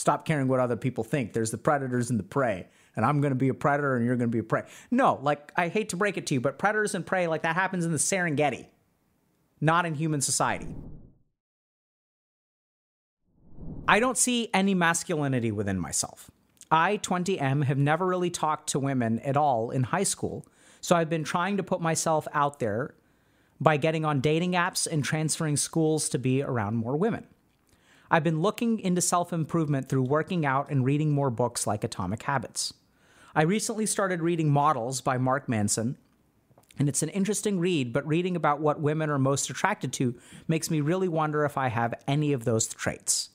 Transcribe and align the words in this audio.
Stop 0.00 0.24
caring 0.24 0.48
what 0.48 0.60
other 0.60 0.76
people 0.76 1.04
think. 1.04 1.34
There's 1.34 1.50
the 1.50 1.58
predators 1.58 2.08
and 2.08 2.18
the 2.18 2.24
prey. 2.24 2.66
And 2.96 3.04
I'm 3.04 3.20
going 3.20 3.32
to 3.32 3.36
be 3.36 3.50
a 3.50 3.54
predator 3.54 3.96
and 3.96 4.06
you're 4.06 4.16
going 4.16 4.30
to 4.30 4.32
be 4.32 4.38
a 4.38 4.42
prey. 4.42 4.62
No, 4.90 5.18
like, 5.20 5.52
I 5.56 5.68
hate 5.68 5.90
to 5.90 5.96
break 5.96 6.16
it 6.16 6.26
to 6.28 6.34
you, 6.34 6.40
but 6.40 6.58
predators 6.58 6.94
and 6.94 7.04
prey, 7.04 7.26
like, 7.26 7.42
that 7.42 7.54
happens 7.54 7.84
in 7.84 7.92
the 7.92 7.98
Serengeti, 7.98 8.68
not 9.60 9.84
in 9.84 9.94
human 9.94 10.22
society. 10.22 10.68
I 13.86 14.00
don't 14.00 14.16
see 14.16 14.48
any 14.54 14.72
masculinity 14.72 15.52
within 15.52 15.78
myself. 15.78 16.30
I, 16.70 16.96
20M, 16.96 17.64
have 17.64 17.76
never 17.76 18.06
really 18.06 18.30
talked 18.30 18.70
to 18.70 18.78
women 18.78 19.18
at 19.18 19.36
all 19.36 19.70
in 19.70 19.82
high 19.82 20.04
school, 20.04 20.46
so 20.80 20.96
I've 20.96 21.10
been 21.10 21.24
trying 21.24 21.58
to 21.58 21.62
put 21.62 21.82
myself 21.82 22.26
out 22.32 22.58
there 22.58 22.94
by 23.60 23.76
getting 23.76 24.06
on 24.06 24.22
dating 24.22 24.52
apps 24.52 24.86
and 24.90 25.04
transferring 25.04 25.58
schools 25.58 26.08
to 26.08 26.18
be 26.18 26.42
around 26.42 26.76
more 26.76 26.96
women. 26.96 27.26
I've 28.10 28.24
been 28.24 28.42
looking 28.42 28.80
into 28.80 29.00
self 29.00 29.32
improvement 29.32 29.88
through 29.88 30.02
working 30.02 30.44
out 30.44 30.68
and 30.68 30.84
reading 30.84 31.12
more 31.12 31.30
books 31.30 31.66
like 31.66 31.84
Atomic 31.84 32.24
Habits. 32.24 32.74
I 33.36 33.42
recently 33.42 33.86
started 33.86 34.20
reading 34.20 34.50
Models 34.50 35.00
by 35.00 35.16
Mark 35.16 35.48
Manson, 35.48 35.96
and 36.76 36.88
it's 36.88 37.04
an 37.04 37.08
interesting 37.10 37.60
read, 37.60 37.92
but 37.92 38.06
reading 38.06 38.34
about 38.34 38.60
what 38.60 38.80
women 38.80 39.10
are 39.10 39.18
most 39.18 39.48
attracted 39.48 39.92
to 39.94 40.16
makes 40.48 40.70
me 40.70 40.80
really 40.80 41.06
wonder 41.06 41.44
if 41.44 41.56
I 41.56 41.68
have 41.68 41.94
any 42.08 42.32
of 42.32 42.44
those 42.44 42.66
traits. 42.66 43.28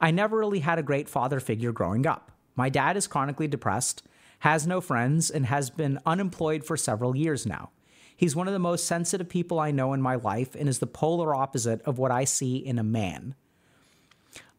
I 0.00 0.10
never 0.10 0.38
really 0.38 0.60
had 0.60 0.80
a 0.80 0.82
great 0.82 1.08
father 1.08 1.38
figure 1.38 1.70
growing 1.70 2.04
up. 2.04 2.32
My 2.56 2.68
dad 2.70 2.96
is 2.96 3.06
chronically 3.06 3.46
depressed, 3.46 4.02
has 4.40 4.66
no 4.66 4.80
friends, 4.80 5.30
and 5.30 5.46
has 5.46 5.70
been 5.70 6.00
unemployed 6.04 6.64
for 6.64 6.76
several 6.76 7.14
years 7.14 7.46
now. 7.46 7.70
He's 8.16 8.34
one 8.34 8.48
of 8.48 8.52
the 8.52 8.58
most 8.58 8.86
sensitive 8.86 9.28
people 9.28 9.60
I 9.60 9.70
know 9.70 9.92
in 9.92 10.02
my 10.02 10.16
life 10.16 10.56
and 10.56 10.68
is 10.68 10.80
the 10.80 10.86
polar 10.88 11.32
opposite 11.32 11.80
of 11.82 11.98
what 11.98 12.10
I 12.10 12.24
see 12.24 12.56
in 12.56 12.80
a 12.80 12.84
man. 12.84 13.36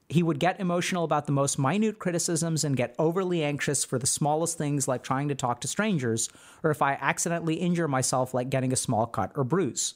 He 0.07 0.21
would 0.21 0.39
get 0.39 0.59
emotional 0.59 1.03
about 1.03 1.25
the 1.25 1.31
most 1.31 1.57
minute 1.57 1.97
criticisms 1.97 2.63
and 2.63 2.77
get 2.77 2.95
overly 2.99 3.43
anxious 3.43 3.83
for 3.83 3.97
the 3.97 4.05
smallest 4.05 4.57
things 4.57 4.87
like 4.87 5.03
trying 5.03 5.29
to 5.29 5.35
talk 5.35 5.61
to 5.61 5.67
strangers, 5.67 6.29
or 6.63 6.69
if 6.69 6.81
I 6.81 6.93
accidentally 6.93 7.55
injure 7.55 7.87
myself, 7.87 8.33
like 8.33 8.51
getting 8.51 8.71
a 8.71 8.75
small 8.77 9.07
cut 9.07 9.31
or 9.35 9.43
bruise. 9.43 9.95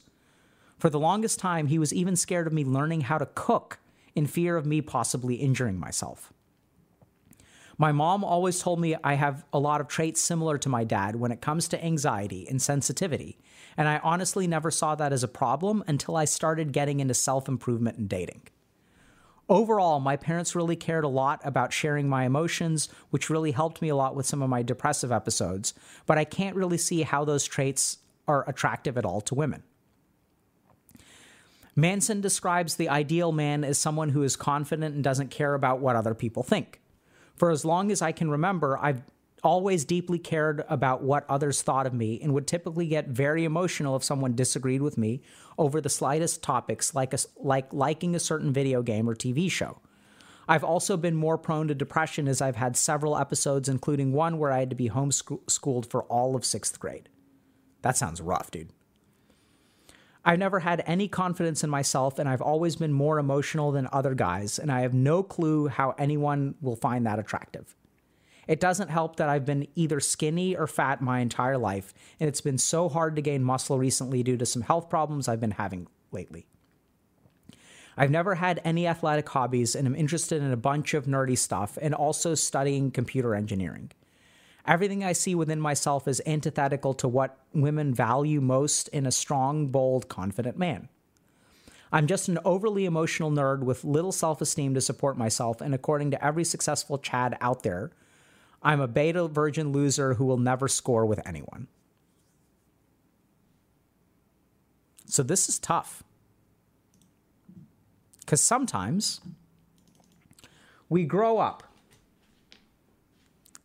For 0.78 0.90
the 0.90 0.98
longest 0.98 1.38
time, 1.38 1.68
he 1.68 1.78
was 1.78 1.94
even 1.94 2.16
scared 2.16 2.48
of 2.48 2.52
me 2.52 2.64
learning 2.64 3.02
how 3.02 3.18
to 3.18 3.26
cook 3.26 3.78
in 4.16 4.26
fear 4.26 4.56
of 4.56 4.66
me 4.66 4.80
possibly 4.80 5.36
injuring 5.36 5.78
myself. 5.78 6.32
My 7.78 7.92
mom 7.92 8.24
always 8.24 8.60
told 8.60 8.80
me 8.80 8.96
I 9.04 9.14
have 9.14 9.44
a 9.52 9.58
lot 9.58 9.80
of 9.80 9.88
traits 9.88 10.20
similar 10.20 10.58
to 10.58 10.68
my 10.68 10.84
dad 10.84 11.16
when 11.16 11.32
it 11.32 11.40
comes 11.40 11.68
to 11.68 11.82
anxiety 11.82 12.46
and 12.48 12.60
sensitivity, 12.60 13.38
and 13.76 13.88
I 13.88 13.98
honestly 14.02 14.46
never 14.46 14.70
saw 14.70 14.94
that 14.96 15.12
as 15.12 15.22
a 15.22 15.28
problem 15.28 15.84
until 15.86 16.16
I 16.16 16.24
started 16.24 16.72
getting 16.72 17.00
into 17.00 17.14
self 17.14 17.48
improvement 17.48 17.96
and 17.96 18.08
dating. 18.08 18.42
Overall, 19.50 19.98
my 19.98 20.16
parents 20.16 20.54
really 20.54 20.76
cared 20.76 21.02
a 21.02 21.08
lot 21.08 21.40
about 21.42 21.72
sharing 21.72 22.08
my 22.08 22.24
emotions, 22.24 22.88
which 23.10 23.28
really 23.28 23.50
helped 23.50 23.82
me 23.82 23.88
a 23.88 23.96
lot 23.96 24.14
with 24.14 24.24
some 24.24 24.42
of 24.42 24.48
my 24.48 24.62
depressive 24.62 25.10
episodes, 25.10 25.74
but 26.06 26.16
I 26.16 26.24
can't 26.24 26.54
really 26.54 26.78
see 26.78 27.02
how 27.02 27.24
those 27.24 27.44
traits 27.44 27.98
are 28.28 28.48
attractive 28.48 28.96
at 28.96 29.04
all 29.04 29.20
to 29.22 29.34
women. 29.34 29.64
Manson 31.74 32.20
describes 32.20 32.76
the 32.76 32.88
ideal 32.88 33.32
man 33.32 33.64
as 33.64 33.76
someone 33.76 34.10
who 34.10 34.22
is 34.22 34.36
confident 34.36 34.94
and 34.94 35.02
doesn't 35.02 35.32
care 35.32 35.54
about 35.54 35.80
what 35.80 35.96
other 35.96 36.14
people 36.14 36.44
think. 36.44 36.80
For 37.34 37.50
as 37.50 37.64
long 37.64 37.90
as 37.90 38.02
I 38.02 38.12
can 38.12 38.30
remember, 38.30 38.78
I've 38.78 39.02
always 39.42 39.84
deeply 39.84 40.18
cared 40.18 40.64
about 40.68 41.02
what 41.02 41.24
others 41.28 41.62
thought 41.62 41.86
of 41.86 41.94
me 41.94 42.20
and 42.22 42.34
would 42.34 42.46
typically 42.46 42.86
get 42.86 43.08
very 43.08 43.44
emotional 43.44 43.96
if 43.96 44.04
someone 44.04 44.34
disagreed 44.34 44.82
with 44.82 44.98
me 44.98 45.22
over 45.58 45.80
the 45.80 45.88
slightest 45.88 46.42
topics 46.42 46.94
like 46.94 47.12
a, 47.14 47.18
like 47.36 47.72
liking 47.72 48.14
a 48.14 48.20
certain 48.20 48.52
video 48.52 48.82
game 48.82 49.08
or 49.08 49.14
TV 49.14 49.50
show. 49.50 49.78
I've 50.48 50.64
also 50.64 50.96
been 50.96 51.14
more 51.14 51.38
prone 51.38 51.68
to 51.68 51.74
depression 51.74 52.26
as 52.26 52.42
I've 52.42 52.56
had 52.56 52.76
several 52.76 53.16
episodes 53.16 53.68
including 53.68 54.12
one 54.12 54.38
where 54.38 54.52
I 54.52 54.58
had 54.58 54.70
to 54.70 54.76
be 54.76 54.88
homeschooled 54.88 55.88
for 55.88 56.02
all 56.04 56.34
of 56.34 56.42
6th 56.42 56.78
grade. 56.78 57.08
That 57.82 57.96
sounds 57.96 58.20
rough, 58.20 58.50
dude. 58.50 58.70
I've 60.24 60.38
never 60.38 60.60
had 60.60 60.82
any 60.86 61.08
confidence 61.08 61.64
in 61.64 61.70
myself, 61.70 62.18
and 62.18 62.28
I've 62.28 62.42
always 62.42 62.76
been 62.76 62.92
more 62.92 63.18
emotional 63.18 63.72
than 63.72 63.88
other 63.90 64.14
guys, 64.14 64.58
and 64.58 64.70
I 64.70 64.80
have 64.80 64.92
no 64.92 65.22
clue 65.22 65.68
how 65.68 65.94
anyone 65.96 66.56
will 66.60 66.76
find 66.76 67.06
that 67.06 67.18
attractive. 67.18 67.74
It 68.46 68.60
doesn't 68.60 68.90
help 68.90 69.16
that 69.16 69.28
I've 69.28 69.44
been 69.44 69.68
either 69.74 70.00
skinny 70.00 70.56
or 70.56 70.66
fat 70.66 71.00
my 71.00 71.20
entire 71.20 71.58
life, 71.58 71.94
and 72.18 72.28
it's 72.28 72.40
been 72.40 72.58
so 72.58 72.88
hard 72.88 73.16
to 73.16 73.22
gain 73.22 73.42
muscle 73.42 73.78
recently 73.78 74.22
due 74.22 74.36
to 74.36 74.46
some 74.46 74.62
health 74.62 74.88
problems 74.88 75.28
I've 75.28 75.40
been 75.40 75.52
having 75.52 75.86
lately. 76.12 76.46
I've 77.96 78.10
never 78.10 78.36
had 78.36 78.60
any 78.64 78.86
athletic 78.86 79.28
hobbies 79.28 79.74
and 79.74 79.86
am 79.86 79.94
interested 79.94 80.42
in 80.42 80.52
a 80.52 80.56
bunch 80.56 80.94
of 80.94 81.06
nerdy 81.06 81.36
stuff 81.36 81.76
and 81.82 81.94
also 81.94 82.34
studying 82.34 82.90
computer 82.90 83.34
engineering. 83.34 83.90
Everything 84.66 85.04
I 85.04 85.12
see 85.12 85.34
within 85.34 85.60
myself 85.60 86.06
is 86.06 86.22
antithetical 86.26 86.94
to 86.94 87.08
what 87.08 87.38
women 87.52 87.92
value 87.92 88.40
most 88.40 88.88
in 88.88 89.06
a 89.06 89.12
strong, 89.12 89.66
bold, 89.66 90.08
confident 90.08 90.56
man. 90.56 90.88
I'm 91.92 92.06
just 92.06 92.28
an 92.28 92.38
overly 92.44 92.84
emotional 92.84 93.30
nerd 93.30 93.60
with 93.60 93.84
little 93.84 94.12
self 94.12 94.40
esteem 94.40 94.74
to 94.74 94.80
support 94.80 95.18
myself, 95.18 95.60
and 95.60 95.74
according 95.74 96.12
to 96.12 96.24
every 96.24 96.44
successful 96.44 96.98
Chad 96.98 97.36
out 97.40 97.64
there, 97.64 97.90
I'm 98.62 98.80
a 98.80 98.88
beta 98.88 99.26
virgin 99.28 99.72
loser 99.72 100.14
who 100.14 100.24
will 100.26 100.38
never 100.38 100.68
score 100.68 101.06
with 101.06 101.26
anyone. 101.26 101.66
So 105.06 105.22
this 105.22 105.48
is 105.48 105.58
tough. 105.58 106.04
Because 108.20 108.40
sometimes 108.40 109.20
we 110.88 111.04
grow 111.04 111.38
up 111.38 111.64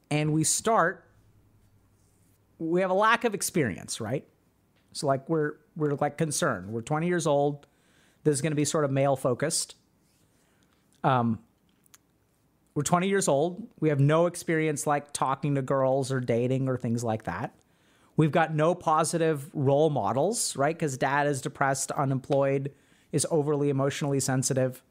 and 0.09 0.33
we 0.33 0.43
start 0.43 1.03
we 2.57 2.81
have 2.81 2.89
a 2.89 2.95
lack 2.95 3.25
of 3.25 3.33
experience, 3.33 3.99
right? 3.99 4.25
So 4.93 5.07
like 5.07 5.27
we're 5.29 5.55
we're 5.75 5.95
like 5.95 6.17
concerned. 6.17 6.69
We're 6.69 6.81
20 6.81 7.07
years 7.07 7.27
old. 7.27 7.67
This 8.23 8.33
is 8.33 8.41
going 8.41 8.51
to 8.51 8.55
be 8.55 8.65
sort 8.65 8.85
of 8.85 8.91
male 8.91 9.15
focused. 9.15 9.75
Um, 11.03 11.39
we're 12.75 12.83
20 12.83 13.07
years 13.07 13.27
old. 13.27 13.67
We 13.79 13.89
have 13.89 13.99
no 13.99 14.27
experience 14.27 14.85
like 14.85 15.11
talking 15.11 15.55
to 15.55 15.61
girls 15.61 16.11
or 16.11 16.19
dating 16.19 16.69
or 16.69 16.77
things 16.77 17.03
like 17.03 17.23
that. 17.23 17.55
We've 18.17 18.31
got 18.31 18.53
no 18.53 18.75
positive 18.75 19.49
role 19.53 19.89
models, 19.89 20.55
right? 20.55 20.75
Because 20.75 20.97
dad 20.97 21.27
is 21.27 21.41
depressed, 21.41 21.91
unemployed, 21.91 22.71
is 23.11 23.25
overly 23.31 23.69
emotionally 23.69 24.19
sensitive 24.19 24.83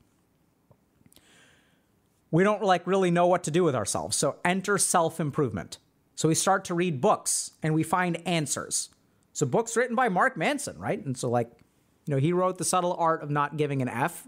we 2.34 2.43
don't 2.43 2.65
like 2.65 2.84
really 2.84 3.12
know 3.12 3.28
what 3.28 3.45
to 3.45 3.53
do 3.53 3.62
with 3.62 3.77
ourselves. 3.77 4.16
So 4.16 4.39
enter 4.45 4.77
self-improvement. 4.77 5.78
So 6.16 6.27
we 6.27 6.34
start 6.34 6.65
to 6.65 6.75
read 6.75 7.01
books 7.01 7.53
and 7.62 7.72
we 7.75 7.84
find 7.84 8.16
answers. 8.27 8.91
So 9.33 9.47
books 9.47 9.77
written 9.77 9.95
by 9.95 10.09
Mark 10.09 10.37
Manson, 10.37 10.77
right? 10.77 10.99
And 11.06 11.16
so 11.16 11.31
like, 11.31 11.49
you 12.06 12.12
know, 12.12 12.19
he 12.19 12.33
wrote 12.33 12.59
The 12.59 12.65
Subtle 12.65 12.97
Art 12.99 13.22
of 13.22 13.31
Not 13.31 13.56
Giving 13.56 13.83
an 13.83 13.89
F. 13.89 14.27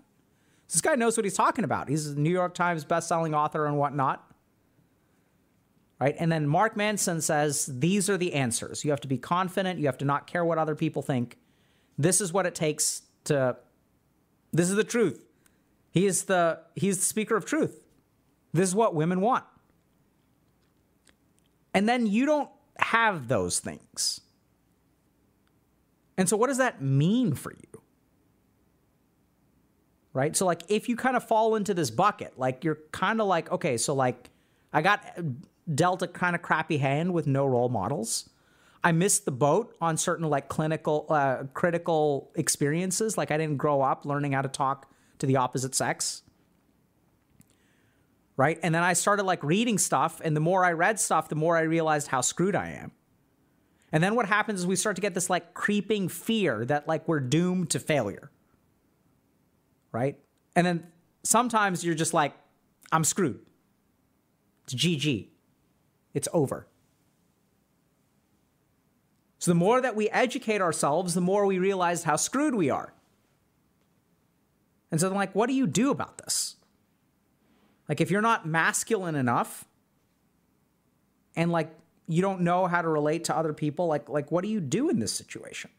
This 0.68 0.80
guy 0.80 0.94
knows 0.94 1.16
what 1.16 1.24
he's 1.24 1.34
talking 1.34 1.64
about. 1.64 1.88
He's 1.88 2.08
a 2.08 2.18
New 2.18 2.30
York 2.30 2.54
Times 2.54 2.84
best-selling 2.84 3.34
author 3.34 3.66
and 3.66 3.78
whatnot. 3.78 4.22
Right? 6.00 6.14
And 6.18 6.30
then 6.30 6.46
Mark 6.46 6.76
Manson 6.76 7.20
says 7.20 7.70
these 7.72 8.10
are 8.10 8.18
the 8.18 8.34
answers. 8.34 8.84
You 8.84 8.90
have 8.90 9.00
to 9.00 9.08
be 9.08 9.16
confident, 9.16 9.78
you 9.78 9.86
have 9.86 9.98
to 9.98 10.04
not 10.04 10.26
care 10.26 10.44
what 10.44 10.58
other 10.58 10.74
people 10.74 11.02
think. 11.02 11.38
This 11.96 12.20
is 12.20 12.32
what 12.32 12.44
it 12.44 12.54
takes 12.54 13.02
to 13.24 13.56
this 14.52 14.68
is 14.68 14.76
the 14.76 14.84
truth. 14.84 15.20
He 15.90 16.06
is 16.06 16.24
the 16.24 16.60
he's 16.74 16.98
the 16.98 17.04
speaker 17.04 17.36
of 17.36 17.46
truth. 17.46 17.82
This 18.52 18.68
is 18.68 18.74
what 18.74 18.94
women 18.94 19.20
want. 19.20 19.44
And 21.72 21.88
then 21.88 22.06
you 22.06 22.24
don't 22.26 22.50
have 22.78 23.28
those 23.28 23.60
things. 23.60 24.20
And 26.16 26.28
so, 26.28 26.36
what 26.36 26.46
does 26.48 26.58
that 26.58 26.82
mean 26.82 27.34
for 27.34 27.52
you? 27.52 27.75
Right? 30.16 30.34
So, 30.34 30.46
like, 30.46 30.62
if 30.68 30.88
you 30.88 30.96
kind 30.96 31.14
of 31.14 31.28
fall 31.28 31.56
into 31.56 31.74
this 31.74 31.90
bucket, 31.90 32.38
like, 32.38 32.64
you're 32.64 32.78
kind 32.90 33.20
of 33.20 33.26
like, 33.26 33.52
okay, 33.52 33.76
so, 33.76 33.94
like, 33.94 34.30
I 34.72 34.80
got 34.80 35.04
dealt 35.74 36.00
a 36.00 36.06
kind 36.06 36.34
of 36.34 36.40
crappy 36.40 36.78
hand 36.78 37.12
with 37.12 37.26
no 37.26 37.44
role 37.44 37.68
models. 37.68 38.30
I 38.82 38.92
missed 38.92 39.26
the 39.26 39.30
boat 39.30 39.76
on 39.78 39.98
certain, 39.98 40.30
like, 40.30 40.48
clinical, 40.48 41.04
uh, 41.10 41.44
critical 41.52 42.30
experiences. 42.34 43.18
Like, 43.18 43.30
I 43.30 43.36
didn't 43.36 43.58
grow 43.58 43.82
up 43.82 44.06
learning 44.06 44.32
how 44.32 44.40
to 44.40 44.48
talk 44.48 44.90
to 45.18 45.26
the 45.26 45.36
opposite 45.36 45.74
sex 45.74 46.22
right? 48.38 48.58
And 48.62 48.74
then 48.74 48.82
I 48.82 48.92
started 48.92 49.22
like 49.22 49.42
reading 49.42 49.78
stuff, 49.78 50.20
and 50.22 50.36
the 50.36 50.40
more 50.40 50.62
I 50.62 50.72
read 50.72 51.00
stuff, 51.00 51.28
the 51.30 51.34
more 51.34 51.56
I 51.56 51.62
realized 51.62 52.08
how 52.08 52.20
screwed 52.20 52.54
I 52.54 52.72
am. 52.72 52.92
And 53.92 54.04
then 54.04 54.14
what 54.14 54.26
happens 54.26 54.60
is 54.60 54.66
we 54.66 54.76
start 54.76 54.96
to 54.96 55.02
get 55.02 55.14
this 55.14 55.30
like 55.30 55.54
creeping 55.54 56.08
fear 56.08 56.64
that 56.66 56.86
like 56.86 57.08
we're 57.08 57.20
doomed 57.20 57.70
to 57.70 57.80
failure. 57.80 58.30
Right? 59.96 60.18
And 60.54 60.66
then 60.66 60.86
sometimes 61.22 61.82
you're 61.82 61.94
just 61.94 62.12
like, 62.12 62.34
I'm 62.92 63.02
screwed. 63.02 63.40
It's 64.64 64.74
GG. 64.74 65.28
It's 66.12 66.28
over. 66.34 66.66
So 69.38 69.52
the 69.52 69.54
more 69.54 69.80
that 69.80 69.96
we 69.96 70.10
educate 70.10 70.60
ourselves, 70.60 71.14
the 71.14 71.22
more 71.22 71.46
we 71.46 71.58
realize 71.58 72.04
how 72.04 72.16
screwed 72.16 72.54
we 72.54 72.68
are. 72.68 72.92
And 74.90 75.00
so 75.00 75.08
I'm 75.08 75.14
like, 75.14 75.34
what 75.34 75.46
do 75.46 75.54
you 75.54 75.66
do 75.66 75.90
about 75.90 76.18
this? 76.18 76.56
Like 77.88 78.02
if 78.02 78.10
you're 78.10 78.20
not 78.20 78.46
masculine 78.46 79.14
enough 79.14 79.64
and 81.34 81.50
like 81.50 81.70
you 82.06 82.20
don't 82.20 82.42
know 82.42 82.66
how 82.66 82.82
to 82.82 82.88
relate 82.88 83.24
to 83.24 83.36
other 83.36 83.54
people, 83.54 83.86
like 83.86 84.10
like 84.10 84.30
what 84.30 84.44
do 84.44 84.50
you 84.50 84.60
do 84.60 84.90
in 84.90 84.98
this 84.98 85.12
situation? 85.12 85.70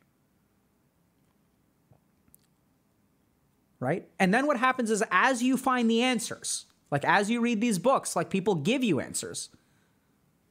Right? 3.79 4.07
And 4.19 4.33
then 4.33 4.47
what 4.47 4.57
happens 4.57 4.89
is 4.89 5.03
as 5.11 5.43
you 5.43 5.55
find 5.55 5.89
the 5.89 6.01
answers, 6.01 6.65
like 6.89 7.05
as 7.05 7.29
you 7.29 7.41
read 7.41 7.61
these 7.61 7.79
books, 7.79 8.15
like 8.15 8.29
people 8.29 8.55
give 8.55 8.83
you 8.83 8.99
answers. 8.99 9.49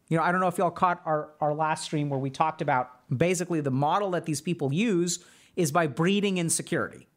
You 0.09 0.17
know, 0.17 0.23
I 0.23 0.31
don't 0.31 0.41
know 0.41 0.49
if 0.49 0.59
y'all 0.59 0.71
caught 0.71 1.03
our, 1.05 1.31
our 1.41 1.53
last 1.55 1.85
stream 1.85 2.09
where 2.09 2.21
we 2.21 2.31
talked 2.31 2.63
about 2.63 2.91
basically 3.17 3.61
the 3.61 3.71
model 3.71 4.13
that 4.13 4.27
these 4.27 4.41
people 4.41 4.73
use 4.73 5.25
is 5.57 5.73
by 5.73 5.87
breeding 5.87 6.39
insecurity. 6.39 7.09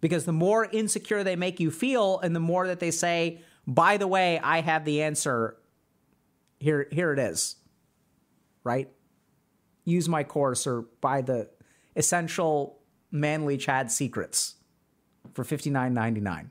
Because 0.00 0.24
the 0.24 0.32
more 0.32 0.66
insecure 0.66 1.22
they 1.22 1.36
make 1.36 1.60
you 1.60 1.70
feel, 1.70 2.18
and 2.18 2.34
the 2.34 2.40
more 2.40 2.66
that 2.66 2.80
they 2.80 2.90
say, 2.90 3.40
by 3.66 3.96
the 3.96 4.06
way, 4.06 4.38
I 4.38 4.60
have 4.60 4.84
the 4.84 5.02
answer, 5.02 5.56
here, 6.58 6.88
here 6.90 7.12
it 7.12 7.18
is. 7.18 7.56
Right? 8.64 8.90
Use 9.84 10.08
my 10.08 10.24
course 10.24 10.66
or 10.66 10.82
buy 11.00 11.22
the 11.22 11.48
essential 11.96 12.80
manly 13.10 13.56
Chad 13.56 13.90
secrets 13.90 14.56
for 15.32 15.44
$59.99. 15.44 16.50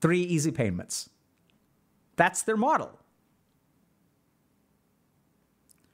Three 0.00 0.20
easy 0.20 0.50
payments. 0.50 1.10
That's 2.16 2.42
their 2.42 2.56
model. 2.56 2.98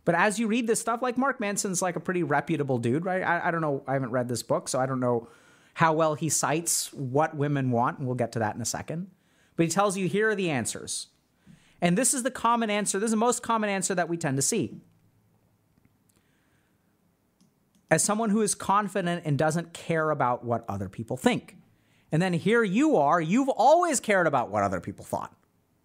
But 0.05 0.17
as 0.17 0.39
you 0.39 0.49
read 0.49 0.67
this 0.67 0.81
stuff, 0.81 1.01
like 1.03 1.17
Mark 1.17 1.39
Manson's 1.41 1.81
like 1.81 1.97
a 1.97 2.01
pretty 2.01 2.23
reputable 2.23 2.79
dude, 2.79 3.05
right? 3.05 3.23
I, 3.23 3.49
I, 3.49 3.51
don't 3.51 3.61
know. 3.61 3.83
I 3.87 3.93
haven't 3.93 4.11
read 4.11 4.29
this 4.29 4.43
book, 4.43 4.69
so 4.69 4.81
I 4.81 4.87
don't 4.87 5.01
know 5.01 5.29
how 5.75 5.93
well 5.93 6.15
he 6.15 6.29
cites 6.29 6.93
what 6.93 7.37
women 7.37 7.71
want, 7.71 7.99
and 7.99 8.07
we'll 8.07 8.17
get 8.17 8.33
to 8.33 8.41
that 8.41 8.55
in 8.55 8.61
a 8.61 8.67
second. 8.67 9.09
But 9.57 9.65
he 9.65 9.69
tells 9.71 9.97
you 9.97 10.09
here 10.09 10.31
are 10.31 10.35
the 10.35 10.51
answers. 10.51 11.09
And 11.81 11.97
this 11.97 12.15
is 12.15 12.23
the 12.23 12.31
common 12.31 12.71
answer. 12.71 12.99
This 12.99 13.09
is 13.09 13.13
the 13.13 13.17
most 13.17 13.43
common 13.43 13.71
answer 13.71 13.95
that 13.95 14.09
we 14.09 14.17
tend 14.17 14.37
to 14.37 14.43
see. 14.43 14.81
As 17.93 18.03
someone 18.03 18.31
who 18.31 18.41
is 18.41 18.55
confident 18.55 19.21
and 19.27 19.37
doesn't 19.37 19.75
care 19.75 20.09
about 20.09 20.47
what 20.47 20.65
other 20.67 20.89
people 20.89 21.19
think. 21.19 21.59
And 22.11 22.23
then 22.23 22.33
here 22.33 22.65
you 22.65 22.97
are, 22.97 23.21
you've 23.21 23.51
always 23.51 24.01
cared 24.01 24.27
about 24.27 24.49
what 24.49 24.63
other 24.63 24.81
people 24.81 25.05
thought. 25.05 25.37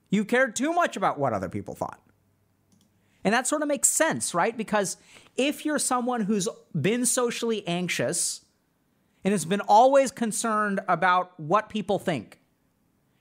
You've 0.09 0.27
cared 0.27 0.55
too 0.55 0.71
much 0.71 0.95
about 0.95 1.19
what 1.19 1.33
other 1.33 1.49
people 1.49 1.75
thought. 1.75 1.99
And 3.25 3.33
that 3.33 3.45
sort 3.45 3.61
of 3.61 3.67
makes 3.67 3.89
sense, 3.89 4.33
right? 4.33 4.55
Because 4.55 4.95
if 5.35 5.65
you're 5.65 5.79
someone 5.79 6.21
who's 6.21 6.47
been 6.79 7.05
socially 7.05 7.67
anxious 7.67 8.45
and 9.25 9.33
has 9.33 9.43
been 9.43 9.59
always 9.67 10.09
concerned 10.09 10.79
about 10.87 11.37
what 11.37 11.67
people 11.67 11.99
think, 11.99 12.39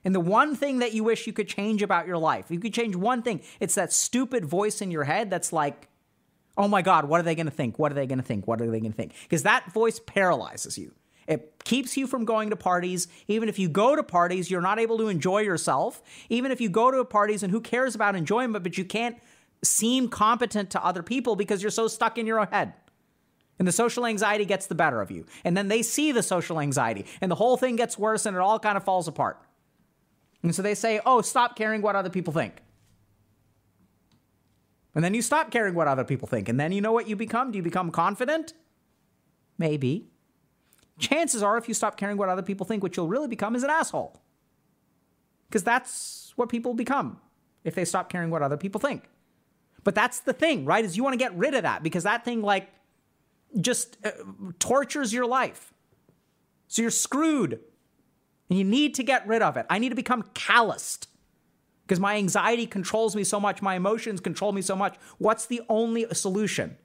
and 0.05 0.15
the 0.15 0.21
one 0.21 0.55
thing 0.55 0.79
that 0.79 0.93
you 0.93 1.03
wish 1.03 1.27
you 1.27 1.33
could 1.33 1.49
change 1.49 1.81
about 1.81 2.07
your 2.07 2.17
life, 2.17 2.45
you 2.49 2.59
could 2.61 2.73
change 2.73 2.95
one 2.95 3.21
thing, 3.21 3.41
it's 3.59 3.75
that 3.75 3.91
stupid 3.91 4.45
voice 4.45 4.81
in 4.81 4.91
your 4.91 5.03
head 5.03 5.29
that's 5.29 5.51
like, 5.51 5.89
oh 6.57 6.67
my 6.67 6.81
God, 6.81 7.05
what 7.05 7.19
are 7.19 7.23
they 7.23 7.35
going 7.35 7.45
to 7.45 7.51
think? 7.51 7.77
What 7.77 7.91
are 7.91 7.95
they 7.95 8.07
going 8.07 8.19
to 8.19 8.25
think? 8.25 8.47
What 8.47 8.61
are 8.61 8.69
they 8.69 8.79
going 8.79 8.91
to 8.91 8.97
think? 8.97 9.13
Because 9.23 9.43
that 9.43 9.71
voice 9.71 9.99
paralyzes 10.05 10.77
you. 10.77 10.93
It 11.27 11.61
keeps 11.65 11.97
you 11.97 12.07
from 12.07 12.25
going 12.25 12.49
to 12.51 12.55
parties. 12.55 13.07
Even 13.27 13.49
if 13.49 13.59
you 13.59 13.67
go 13.67 13.95
to 13.95 14.03
parties, 14.03 14.49
you're 14.49 14.61
not 14.61 14.79
able 14.79 14.97
to 14.97 15.09
enjoy 15.09 15.41
yourself. 15.41 16.01
Even 16.29 16.51
if 16.51 16.61
you 16.61 16.69
go 16.69 16.89
to 16.89 17.03
parties 17.03 17.43
and 17.43 17.51
who 17.51 17.59
cares 17.59 17.95
about 17.95 18.15
enjoyment, 18.15 18.63
but 18.63 18.77
you 18.77 18.85
can't 18.85 19.17
seem 19.63 20.07
competent 20.07 20.69
to 20.71 20.83
other 20.83 21.03
people 21.03 21.35
because 21.35 21.61
you're 21.61 21.71
so 21.71 21.87
stuck 21.87 22.17
in 22.17 22.25
your 22.25 22.39
own 22.39 22.47
head. 22.47 22.73
And 23.59 23.67
the 23.67 23.71
social 23.71 24.05
anxiety 24.05 24.45
gets 24.45 24.67
the 24.67 24.75
better 24.75 25.01
of 25.01 25.11
you. 25.11 25.25
And 25.43 25.57
then 25.57 25.67
they 25.67 25.81
see 25.81 26.11
the 26.11 26.23
social 26.23 26.59
anxiety, 26.59 27.05
and 27.21 27.31
the 27.31 27.35
whole 27.35 27.57
thing 27.57 27.75
gets 27.75 27.97
worse 27.97 28.25
and 28.25 28.37
it 28.37 28.39
all 28.39 28.59
kind 28.59 28.77
of 28.77 28.83
falls 28.83 29.07
apart. 29.07 29.41
And 30.43 30.53
so 30.53 30.61
they 30.61 30.75
say, 30.75 31.01
oh, 31.05 31.21
stop 31.21 31.55
caring 31.55 31.81
what 31.81 31.95
other 31.95 32.11
people 32.11 32.31
think. 32.31 32.61
And 34.97 35.03
then 35.03 35.13
you 35.13 35.21
stop 35.21 35.51
caring 35.51 35.75
what 35.75 35.87
other 35.87 36.03
people 36.03 36.27
think. 36.27 36.49
And 36.49 36.59
then 36.59 36.71
you 36.71 36.81
know 36.81 36.91
what 36.91 37.07
you 37.07 37.15
become? 37.15 37.51
Do 37.51 37.57
you 37.57 37.61
become 37.61 37.91
confident? 37.91 38.53
Maybe. 39.59 40.07
Chances 40.97 41.43
are, 41.43 41.55
if 41.55 41.67
you 41.67 41.75
stop 41.75 41.97
caring 41.97 42.17
what 42.17 42.29
other 42.29 42.41
people 42.41 42.65
think, 42.65 42.81
what 42.81 42.97
you'll 42.97 43.07
really 43.07 43.27
become 43.27 43.55
is 43.55 43.61
an 43.61 43.69
asshole. 43.69 44.19
Because 45.47 45.63
that's 45.63 46.33
what 46.35 46.49
people 46.49 46.73
become 46.73 47.19
if 47.63 47.75
they 47.75 47.85
stop 47.85 48.09
caring 48.09 48.31
what 48.31 48.41
other 48.41 48.57
people 48.57 48.81
think. 48.81 49.03
But 49.83 49.93
that's 49.93 50.21
the 50.21 50.33
thing, 50.33 50.65
right? 50.65 50.83
Is 50.83 50.97
you 50.97 51.03
want 51.03 51.13
to 51.13 51.19
get 51.19 51.37
rid 51.37 51.53
of 51.53 51.61
that 51.61 51.83
because 51.83 52.01
that 52.01 52.25
thing 52.25 52.41
like 52.41 52.67
just 53.61 53.97
uh, 54.03 54.09
tortures 54.57 55.13
your 55.13 55.27
life. 55.27 55.75
So 56.69 56.81
you're 56.81 56.89
screwed. 56.89 57.59
And 58.49 58.57
you 58.57 58.65
need 58.65 58.95
to 58.95 59.03
get 59.03 59.27
rid 59.27 59.43
of 59.43 59.57
it. 59.57 59.67
I 59.69 59.77
need 59.77 59.89
to 59.89 59.95
become 59.95 60.23
calloused 60.33 61.07
because 61.87 62.01
my 62.01 62.17
anxiety 62.17 62.67
controls 62.67 63.15
me 63.15 63.23
so 63.23 63.39
much, 63.39 63.61
my 63.61 63.75
emotions 63.75 64.19
control 64.19 64.51
me 64.51 64.61
so 64.61 64.75
much. 64.75 64.97
What's 65.17 65.45
the 65.45 65.61
only 65.69 66.05
solution? 66.13 66.77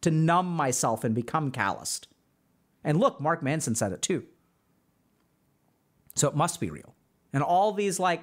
To 0.00 0.10
numb 0.10 0.46
myself 0.46 1.04
and 1.04 1.14
become 1.14 1.50
calloused. 1.50 2.08
And 2.82 2.98
look, 2.98 3.20
Mark 3.20 3.42
Manson 3.42 3.74
said 3.74 3.92
it 3.92 4.00
too. 4.00 4.24
So 6.14 6.28
it 6.28 6.34
must 6.34 6.60
be 6.60 6.70
real. 6.70 6.94
And 7.32 7.42
all 7.42 7.72
these 7.72 8.00
like 8.00 8.22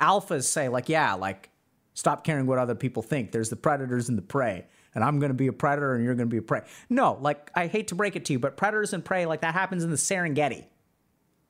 alphas 0.00 0.44
say, 0.44 0.68
like, 0.68 0.88
yeah, 0.88 1.14
like 1.14 1.52
Stop 1.94 2.24
caring 2.24 2.46
what 2.46 2.58
other 2.58 2.74
people 2.74 3.02
think. 3.02 3.32
There's 3.32 3.50
the 3.50 3.56
predators 3.56 4.08
and 4.08 4.16
the 4.16 4.22
prey. 4.22 4.66
And 4.94 5.04
I'm 5.04 5.18
going 5.18 5.30
to 5.30 5.34
be 5.34 5.46
a 5.46 5.52
predator 5.52 5.94
and 5.94 6.04
you're 6.04 6.14
going 6.14 6.28
to 6.28 6.32
be 6.32 6.38
a 6.38 6.42
prey. 6.42 6.62
No, 6.88 7.18
like, 7.20 7.50
I 7.54 7.66
hate 7.66 7.88
to 7.88 7.94
break 7.94 8.16
it 8.16 8.24
to 8.26 8.32
you, 8.32 8.38
but 8.38 8.56
predators 8.56 8.92
and 8.92 9.04
prey, 9.04 9.26
like, 9.26 9.40
that 9.40 9.54
happens 9.54 9.84
in 9.84 9.90
the 9.90 9.96
Serengeti, 9.96 10.66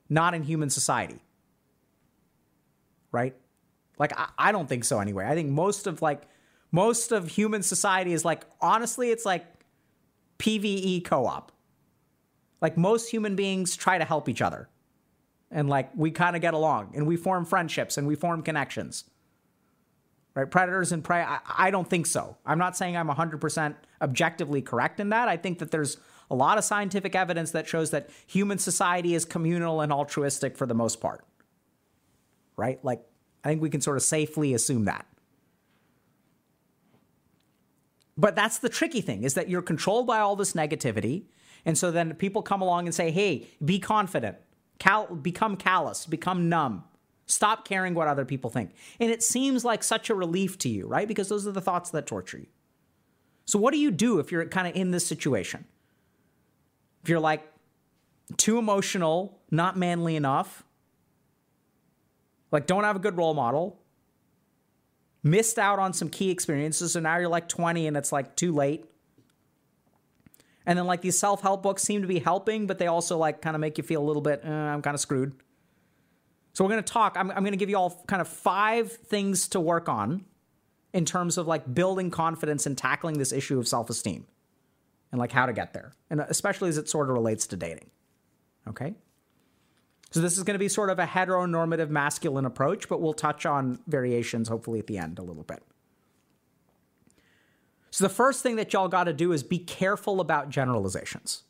not 0.08 0.34
in 0.34 0.42
human 0.42 0.70
society. 0.70 1.20
Right? 3.10 3.36
Like, 3.98 4.18
I, 4.18 4.28
I 4.38 4.52
don't 4.52 4.68
think 4.68 4.84
so 4.84 5.00
anyway. 5.00 5.26
I 5.26 5.34
think 5.34 5.50
most 5.50 5.86
of, 5.86 6.02
like, 6.02 6.22
most 6.70 7.12
of 7.12 7.28
human 7.28 7.62
society 7.62 8.12
is 8.12 8.24
like, 8.24 8.44
honestly, 8.60 9.10
it's 9.10 9.24
like 9.24 9.44
PVE 10.38 11.04
co 11.04 11.26
op. 11.26 11.52
Like, 12.60 12.76
most 12.76 13.10
human 13.10 13.36
beings 13.36 13.76
try 13.76 13.98
to 13.98 14.04
help 14.04 14.28
each 14.28 14.42
other. 14.42 14.68
And, 15.50 15.68
like, 15.68 15.90
we 15.94 16.10
kind 16.10 16.36
of 16.36 16.42
get 16.42 16.54
along 16.54 16.92
and 16.94 17.06
we 17.06 17.16
form 17.16 17.44
friendships 17.44 17.98
and 17.98 18.06
we 18.06 18.14
form 18.14 18.42
connections 18.42 19.04
right? 20.34 20.50
Predators 20.50 20.92
and 20.92 21.04
prey. 21.04 21.22
I, 21.22 21.38
I, 21.46 21.70
don't 21.70 21.88
think 21.88 22.06
so. 22.06 22.36
I'm 22.46 22.58
not 22.58 22.76
saying 22.76 22.96
I'm 22.96 23.08
100% 23.08 23.74
objectively 24.00 24.62
correct 24.62 25.00
in 25.00 25.10
that. 25.10 25.28
I 25.28 25.36
think 25.36 25.58
that 25.58 25.70
there's 25.70 25.98
a 26.30 26.34
lot 26.34 26.58
of 26.58 26.64
scientific 26.64 27.14
evidence 27.14 27.50
that 27.50 27.66
shows 27.66 27.90
that 27.90 28.08
human 28.26 28.58
society 28.58 29.14
is 29.14 29.24
communal 29.24 29.80
and 29.80 29.92
altruistic 29.92 30.56
for 30.56 30.66
the 30.66 30.74
most 30.74 31.00
part, 31.00 31.24
right? 32.56 32.82
Like, 32.84 33.02
I 33.44 33.48
think 33.48 33.62
we 33.62 33.70
can 33.70 33.80
sort 33.80 33.96
of 33.96 34.02
safely 34.02 34.54
assume 34.54 34.84
that. 34.84 35.06
But 38.16 38.36
that's 38.36 38.58
the 38.58 38.68
tricky 38.68 39.00
thing 39.00 39.24
is 39.24 39.34
that 39.34 39.48
you're 39.48 39.62
controlled 39.62 40.06
by 40.06 40.20
all 40.20 40.36
this 40.36 40.52
negativity. 40.52 41.24
And 41.64 41.76
so 41.76 41.90
then 41.90 42.14
people 42.14 42.42
come 42.42 42.60
along 42.60 42.86
and 42.86 42.94
say, 42.94 43.10
hey, 43.10 43.48
be 43.64 43.78
confident, 43.78 44.36
cal- 44.78 45.14
become 45.14 45.56
callous, 45.56 46.06
become 46.06 46.48
numb 46.48 46.84
Stop 47.32 47.66
caring 47.66 47.94
what 47.94 48.08
other 48.08 48.24
people 48.24 48.50
think. 48.50 48.74
And 49.00 49.10
it 49.10 49.22
seems 49.22 49.64
like 49.64 49.82
such 49.82 50.10
a 50.10 50.14
relief 50.14 50.58
to 50.58 50.68
you, 50.68 50.86
right? 50.86 51.08
Because 51.08 51.28
those 51.28 51.46
are 51.46 51.52
the 51.52 51.60
thoughts 51.60 51.90
that 51.90 52.06
torture 52.06 52.38
you. 52.38 52.46
So, 53.46 53.58
what 53.58 53.72
do 53.72 53.78
you 53.78 53.90
do 53.90 54.18
if 54.18 54.30
you're 54.30 54.44
kind 54.46 54.68
of 54.68 54.76
in 54.76 54.90
this 54.90 55.06
situation? 55.06 55.64
If 57.02 57.08
you're 57.08 57.20
like 57.20 57.42
too 58.36 58.58
emotional, 58.58 59.40
not 59.50 59.76
manly 59.76 60.14
enough, 60.14 60.64
like 62.52 62.66
don't 62.66 62.84
have 62.84 62.96
a 62.96 63.00
good 63.00 63.16
role 63.16 63.34
model, 63.34 63.80
missed 65.22 65.58
out 65.58 65.78
on 65.78 65.92
some 65.92 66.08
key 66.08 66.30
experiences, 66.30 66.92
so 66.92 67.00
now 67.00 67.18
you're 67.18 67.28
like 67.28 67.48
20 67.48 67.86
and 67.86 67.96
it's 67.96 68.12
like 68.12 68.36
too 68.36 68.52
late. 68.52 68.84
And 70.64 70.78
then 70.78 70.86
like 70.86 71.00
these 71.00 71.18
self-help 71.18 71.62
books 71.62 71.82
seem 71.82 72.02
to 72.02 72.08
be 72.08 72.20
helping, 72.20 72.66
but 72.66 72.78
they 72.78 72.86
also 72.86 73.18
like 73.18 73.42
kind 73.42 73.56
of 73.56 73.60
make 73.60 73.78
you 73.78 73.84
feel 73.84 74.00
a 74.00 74.06
little 74.06 74.22
bit, 74.22 74.42
eh, 74.44 74.48
I'm 74.48 74.82
kind 74.82 74.94
of 74.94 75.00
screwed. 75.00 75.34
So 76.52 76.62
we're 76.62 76.70
going 76.70 76.84
to 76.84 76.92
talk. 76.92 77.16
I'm, 77.18 77.30
I'm 77.30 77.42
going 77.42 77.52
to 77.52 77.58
give 77.58 77.70
you 77.70 77.76
all 77.76 78.04
kind 78.06 78.20
of 78.20 78.28
five 78.28 78.92
things 78.92 79.48
to 79.48 79.60
work 79.60 79.88
on 79.88 80.24
in 80.92 81.04
terms 81.04 81.38
of 81.38 81.46
like 81.46 81.72
building 81.72 82.10
confidence 82.10 82.66
and 82.66 82.76
tackling 82.76 83.18
this 83.18 83.32
issue 83.32 83.58
of 83.58 83.66
self 83.66 83.88
esteem 83.90 84.26
and 85.10 85.18
like 85.18 85.32
how 85.32 85.46
to 85.46 85.52
get 85.52 85.72
there. 85.72 85.92
And 86.10 86.20
especially 86.20 86.68
as 86.68 86.78
it 86.78 86.88
sort 86.88 87.08
of 87.08 87.14
relates 87.14 87.46
to 87.48 87.56
dating. 87.56 87.90
Okay. 88.68 88.94
So 90.12 90.20
this 90.20 90.36
is 90.36 90.44
going 90.44 90.54
to 90.54 90.58
be 90.58 90.68
sort 90.68 90.90
of 90.90 90.98
a 90.98 91.06
heteronormative 91.06 91.88
masculine 91.88 92.44
approach, 92.44 92.86
but 92.86 93.00
we'll 93.00 93.14
touch 93.14 93.46
on 93.46 93.78
variations 93.86 94.46
hopefully 94.46 94.78
at 94.78 94.86
the 94.86 94.98
end 94.98 95.18
a 95.18 95.22
little 95.22 95.42
bit. 95.42 95.62
So 97.90 98.04
the 98.04 98.12
first 98.12 98.42
thing 98.42 98.56
that 98.56 98.74
y'all 98.74 98.88
got 98.88 99.04
to 99.04 99.14
do 99.14 99.32
is 99.32 99.42
be 99.42 99.58
careful 99.58 100.20
about 100.20 100.50
generalizations. 100.50 101.44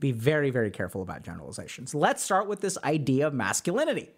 Be 0.00 0.10
very, 0.10 0.50
very 0.50 0.70
careful 0.72 1.00
about 1.00 1.22
generalizations. 1.22 1.94
Let's 1.94 2.24
start 2.24 2.48
with 2.48 2.60
this 2.60 2.76
idea 2.82 3.28
of 3.28 3.34
masculinity. 3.34 4.10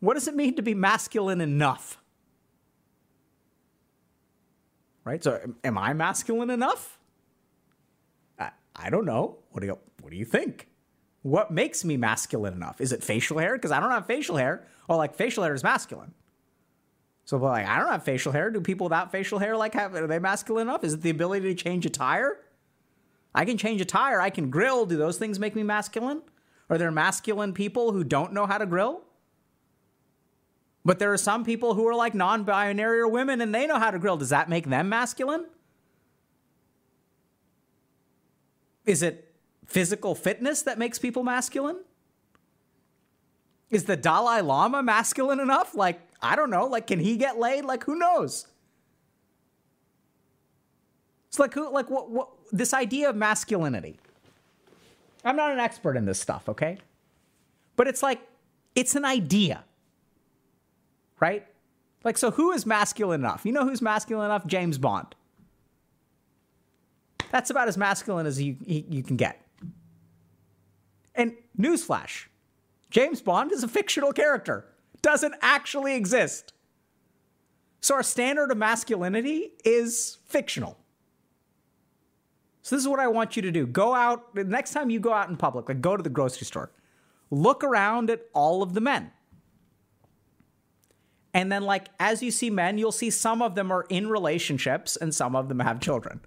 What 0.00 0.14
does 0.14 0.28
it 0.28 0.34
mean 0.34 0.56
to 0.56 0.62
be 0.62 0.72
masculine 0.72 1.42
enough? 1.42 1.98
Right? 5.04 5.22
So, 5.22 5.40
am 5.62 5.76
I 5.76 5.92
masculine 5.92 6.48
enough? 6.48 6.98
I, 8.38 8.50
I 8.74 8.88
don't 8.88 9.04
know. 9.04 9.38
What 9.50 9.60
do 9.60 9.66
you 9.66 9.78
What 10.00 10.10
do 10.10 10.16
you 10.16 10.24
think? 10.24 10.68
What 11.22 11.50
makes 11.50 11.84
me 11.84 11.96
masculine 11.96 12.52
enough? 12.52 12.80
Is 12.80 12.92
it 12.92 13.02
facial 13.02 13.38
hair? 13.38 13.54
Because 13.54 13.70
I 13.70 13.80
don't 13.80 13.90
have 13.90 14.06
facial 14.06 14.36
hair. 14.36 14.66
Or 14.88 14.96
like 14.96 15.14
facial 15.14 15.44
hair 15.44 15.54
is 15.54 15.62
masculine. 15.62 16.12
So 17.24 17.36
like 17.36 17.66
I 17.66 17.78
don't 17.78 17.90
have 17.90 18.04
facial 18.04 18.32
hair. 18.32 18.50
Do 18.50 18.60
people 18.60 18.86
without 18.86 19.12
facial 19.12 19.38
hair 19.38 19.56
like 19.56 19.74
have 19.74 19.94
are 19.94 20.06
they 20.06 20.18
masculine 20.18 20.68
enough? 20.68 20.82
Is 20.82 20.94
it 20.94 21.02
the 21.02 21.10
ability 21.10 21.54
to 21.54 21.54
change 21.54 21.86
a 21.86 21.90
tire? 21.90 22.38
I 23.34 23.44
can 23.44 23.56
change 23.56 23.80
a 23.80 23.84
tire. 23.84 24.20
I 24.20 24.30
can 24.30 24.50
grill. 24.50 24.84
Do 24.84 24.96
those 24.96 25.18
things 25.18 25.38
make 25.38 25.54
me 25.54 25.62
masculine? 25.62 26.22
Are 26.68 26.76
there 26.76 26.90
masculine 26.90 27.54
people 27.54 27.92
who 27.92 28.02
don't 28.02 28.32
know 28.32 28.46
how 28.46 28.58
to 28.58 28.66
grill? 28.66 29.02
But 30.84 30.98
there 30.98 31.12
are 31.12 31.18
some 31.18 31.44
people 31.44 31.74
who 31.74 31.86
are 31.86 31.94
like 31.94 32.14
non 32.14 32.42
binary 32.42 32.98
or 32.98 33.08
women 33.08 33.40
and 33.40 33.54
they 33.54 33.68
know 33.68 33.78
how 33.78 33.92
to 33.92 33.98
grill. 34.00 34.16
Does 34.16 34.30
that 34.30 34.48
make 34.48 34.68
them 34.68 34.88
masculine? 34.88 35.46
Is 38.84 39.02
it 39.02 39.31
physical 39.66 40.14
fitness 40.14 40.62
that 40.62 40.78
makes 40.78 40.98
people 40.98 41.22
masculine? 41.22 41.78
Is 43.70 43.84
the 43.84 43.96
Dalai 43.96 44.42
Lama 44.42 44.82
masculine 44.82 45.40
enough? 45.40 45.74
Like, 45.74 46.00
I 46.20 46.36
don't 46.36 46.50
know. 46.50 46.66
Like, 46.66 46.86
can 46.86 47.00
he 47.00 47.16
get 47.16 47.38
laid? 47.38 47.64
Like, 47.64 47.84
who 47.84 47.98
knows? 47.98 48.46
It's 51.32 51.38
like 51.38 51.54
who 51.54 51.72
like 51.72 51.88
what 51.88 52.10
what 52.10 52.28
this 52.52 52.74
idea 52.74 53.08
of 53.08 53.16
masculinity. 53.16 53.98
I'm 55.24 55.34
not 55.34 55.50
an 55.50 55.60
expert 55.60 55.96
in 55.96 56.04
this 56.04 56.20
stuff, 56.20 56.46
okay? 56.46 56.76
But 57.74 57.88
it's 57.88 58.02
like 58.02 58.20
it's 58.74 58.94
an 58.96 59.06
idea. 59.06 59.64
Right? 61.20 61.46
Like 62.04 62.18
so 62.18 62.32
who 62.32 62.52
is 62.52 62.66
masculine 62.66 63.20
enough? 63.20 63.46
You 63.46 63.52
know 63.52 63.64
who's 63.64 63.80
masculine 63.80 64.26
enough? 64.26 64.46
James 64.46 64.76
Bond. 64.76 65.14
That's 67.30 67.48
about 67.48 67.66
as 67.66 67.78
masculine 67.78 68.26
as 68.26 68.38
you 68.38 68.58
you 68.66 69.02
can 69.02 69.16
get. 69.16 69.40
And 71.14 71.34
newsflash. 71.58 72.26
James 72.90 73.20
Bond 73.20 73.52
is 73.52 73.62
a 73.62 73.68
fictional 73.68 74.12
character. 74.12 74.66
Doesn't 75.00 75.34
actually 75.40 75.94
exist. 75.94 76.52
So 77.80 77.96
our 77.96 78.02
standard 78.02 78.50
of 78.50 78.58
masculinity 78.58 79.52
is 79.64 80.18
fictional. 80.26 80.78
So 82.62 82.76
this 82.76 82.84
is 82.84 82.88
what 82.88 83.00
I 83.00 83.08
want 83.08 83.34
you 83.34 83.42
to 83.42 83.50
do. 83.50 83.66
Go 83.66 83.94
out 83.94 84.34
the 84.34 84.44
next 84.44 84.72
time 84.72 84.88
you 84.88 85.00
go 85.00 85.12
out 85.12 85.28
in 85.28 85.36
public, 85.36 85.68
like 85.68 85.80
go 85.80 85.96
to 85.96 86.02
the 86.02 86.08
grocery 86.08 86.46
store. 86.46 86.70
Look 87.30 87.64
around 87.64 88.08
at 88.08 88.22
all 88.34 88.62
of 88.62 88.74
the 88.74 88.80
men. 88.80 89.10
And 91.34 91.50
then 91.50 91.62
like 91.62 91.88
as 91.98 92.22
you 92.22 92.30
see 92.30 92.50
men, 92.50 92.78
you'll 92.78 92.92
see 92.92 93.10
some 93.10 93.42
of 93.42 93.56
them 93.56 93.72
are 93.72 93.86
in 93.88 94.08
relationships 94.08 94.96
and 94.96 95.12
some 95.12 95.34
of 95.34 95.48
them 95.48 95.58
have 95.58 95.80
children. 95.80 96.20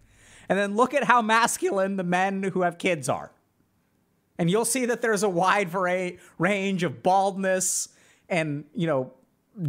And 0.49 0.59
then 0.59 0.75
look 0.75 0.93
at 0.93 1.05
how 1.05 1.21
masculine 1.21 1.95
the 1.95 2.03
men 2.03 2.43
who 2.43 2.63
have 2.63 2.77
kids 2.77 3.07
are. 3.07 3.31
And 4.37 4.49
you'll 4.49 4.65
see 4.65 4.85
that 4.85 5.01
there's 5.01 5.23
a 5.23 5.29
wide 5.29 5.73
range 6.37 6.83
of 6.83 7.01
baldness 7.01 7.89
and, 8.29 8.65
you 8.73 8.87
know, 8.87 9.13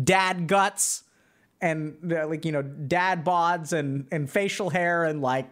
dad 0.02 0.48
guts 0.48 1.04
and 1.60 2.12
uh, 2.12 2.26
like, 2.26 2.44
you 2.44 2.52
know, 2.52 2.62
dad 2.62 3.24
bods 3.24 3.72
and, 3.72 4.06
and 4.10 4.28
facial 4.28 4.70
hair 4.70 5.04
and 5.04 5.22
like 5.22 5.48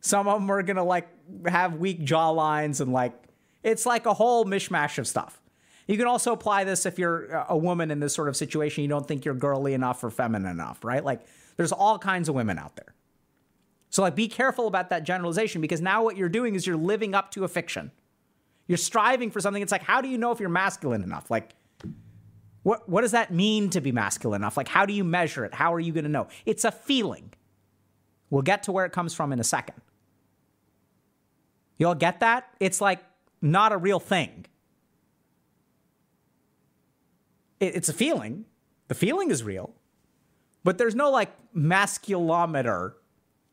some 0.00 0.28
of 0.28 0.40
them 0.40 0.50
are 0.50 0.62
gonna 0.62 0.84
like 0.84 1.08
have 1.46 1.76
weak 1.76 2.00
jawlines 2.00 2.80
and 2.80 2.92
like 2.92 3.14
it's 3.62 3.86
like 3.86 4.06
a 4.06 4.14
whole 4.14 4.44
mishmash 4.44 4.98
of 4.98 5.06
stuff. 5.06 5.40
You 5.86 5.96
can 5.96 6.06
also 6.06 6.32
apply 6.32 6.64
this 6.64 6.84
if 6.84 6.98
you're 6.98 7.44
a 7.48 7.56
woman 7.56 7.90
in 7.90 7.98
this 7.98 8.14
sort 8.14 8.28
of 8.28 8.36
situation. 8.36 8.82
You 8.82 8.88
don't 8.88 9.08
think 9.08 9.24
you're 9.24 9.34
girly 9.34 9.72
enough 9.72 10.04
or 10.04 10.10
feminine 10.10 10.50
enough, 10.50 10.84
right? 10.84 11.02
Like 11.02 11.22
there's 11.56 11.72
all 11.72 11.98
kinds 11.98 12.28
of 12.28 12.34
women 12.34 12.58
out 12.58 12.76
there. 12.76 12.94
So 13.90 14.02
like 14.02 14.14
be 14.14 14.28
careful 14.28 14.66
about 14.66 14.90
that 14.90 15.04
generalization 15.04 15.62
because 15.62 15.80
now 15.80 16.02
what 16.04 16.16
you're 16.16 16.28
doing 16.28 16.54
is 16.54 16.66
you're 16.66 16.76
living 16.76 17.14
up 17.14 17.30
to 17.32 17.44
a 17.44 17.48
fiction. 17.48 17.90
You're 18.68 18.78
striving 18.78 19.30
for 19.30 19.40
something. 19.40 19.62
It's 19.62 19.72
like 19.72 19.82
how 19.82 20.00
do 20.00 20.08
you 20.08 20.18
know 20.18 20.30
if 20.30 20.38
you're 20.38 20.48
masculine 20.48 21.02
enough? 21.02 21.30
Like 21.30 21.54
what 22.62 22.88
what 22.88 23.00
does 23.00 23.12
that 23.12 23.32
mean 23.32 23.70
to 23.70 23.80
be 23.80 23.90
masculine 23.90 24.42
enough? 24.42 24.56
Like 24.56 24.68
how 24.68 24.86
do 24.86 24.92
you 24.92 25.02
measure 25.02 25.44
it? 25.44 25.54
How 25.54 25.74
are 25.74 25.80
you 25.80 25.92
going 25.92 26.04
to 26.04 26.10
know? 26.10 26.28
It's 26.46 26.64
a 26.64 26.70
feeling. 26.70 27.32
We'll 28.30 28.42
get 28.42 28.62
to 28.64 28.72
where 28.72 28.84
it 28.84 28.92
comes 28.92 29.14
from 29.14 29.32
in 29.32 29.40
a 29.40 29.44
second. 29.44 29.80
You 31.78 31.88
all 31.88 31.94
get 31.94 32.20
that? 32.20 32.54
It's 32.60 32.80
like 32.80 33.00
not 33.40 33.72
a 33.72 33.78
real 33.78 34.00
thing. 34.00 34.44
It, 37.58 37.74
it's 37.74 37.88
a 37.88 37.94
feeling. 37.94 38.44
The 38.88 38.94
feeling 38.94 39.30
is 39.30 39.42
real, 39.42 39.74
but 40.64 40.78
there's 40.78 40.94
no 40.94 41.10
like 41.10 41.30
masculometer, 41.54 42.94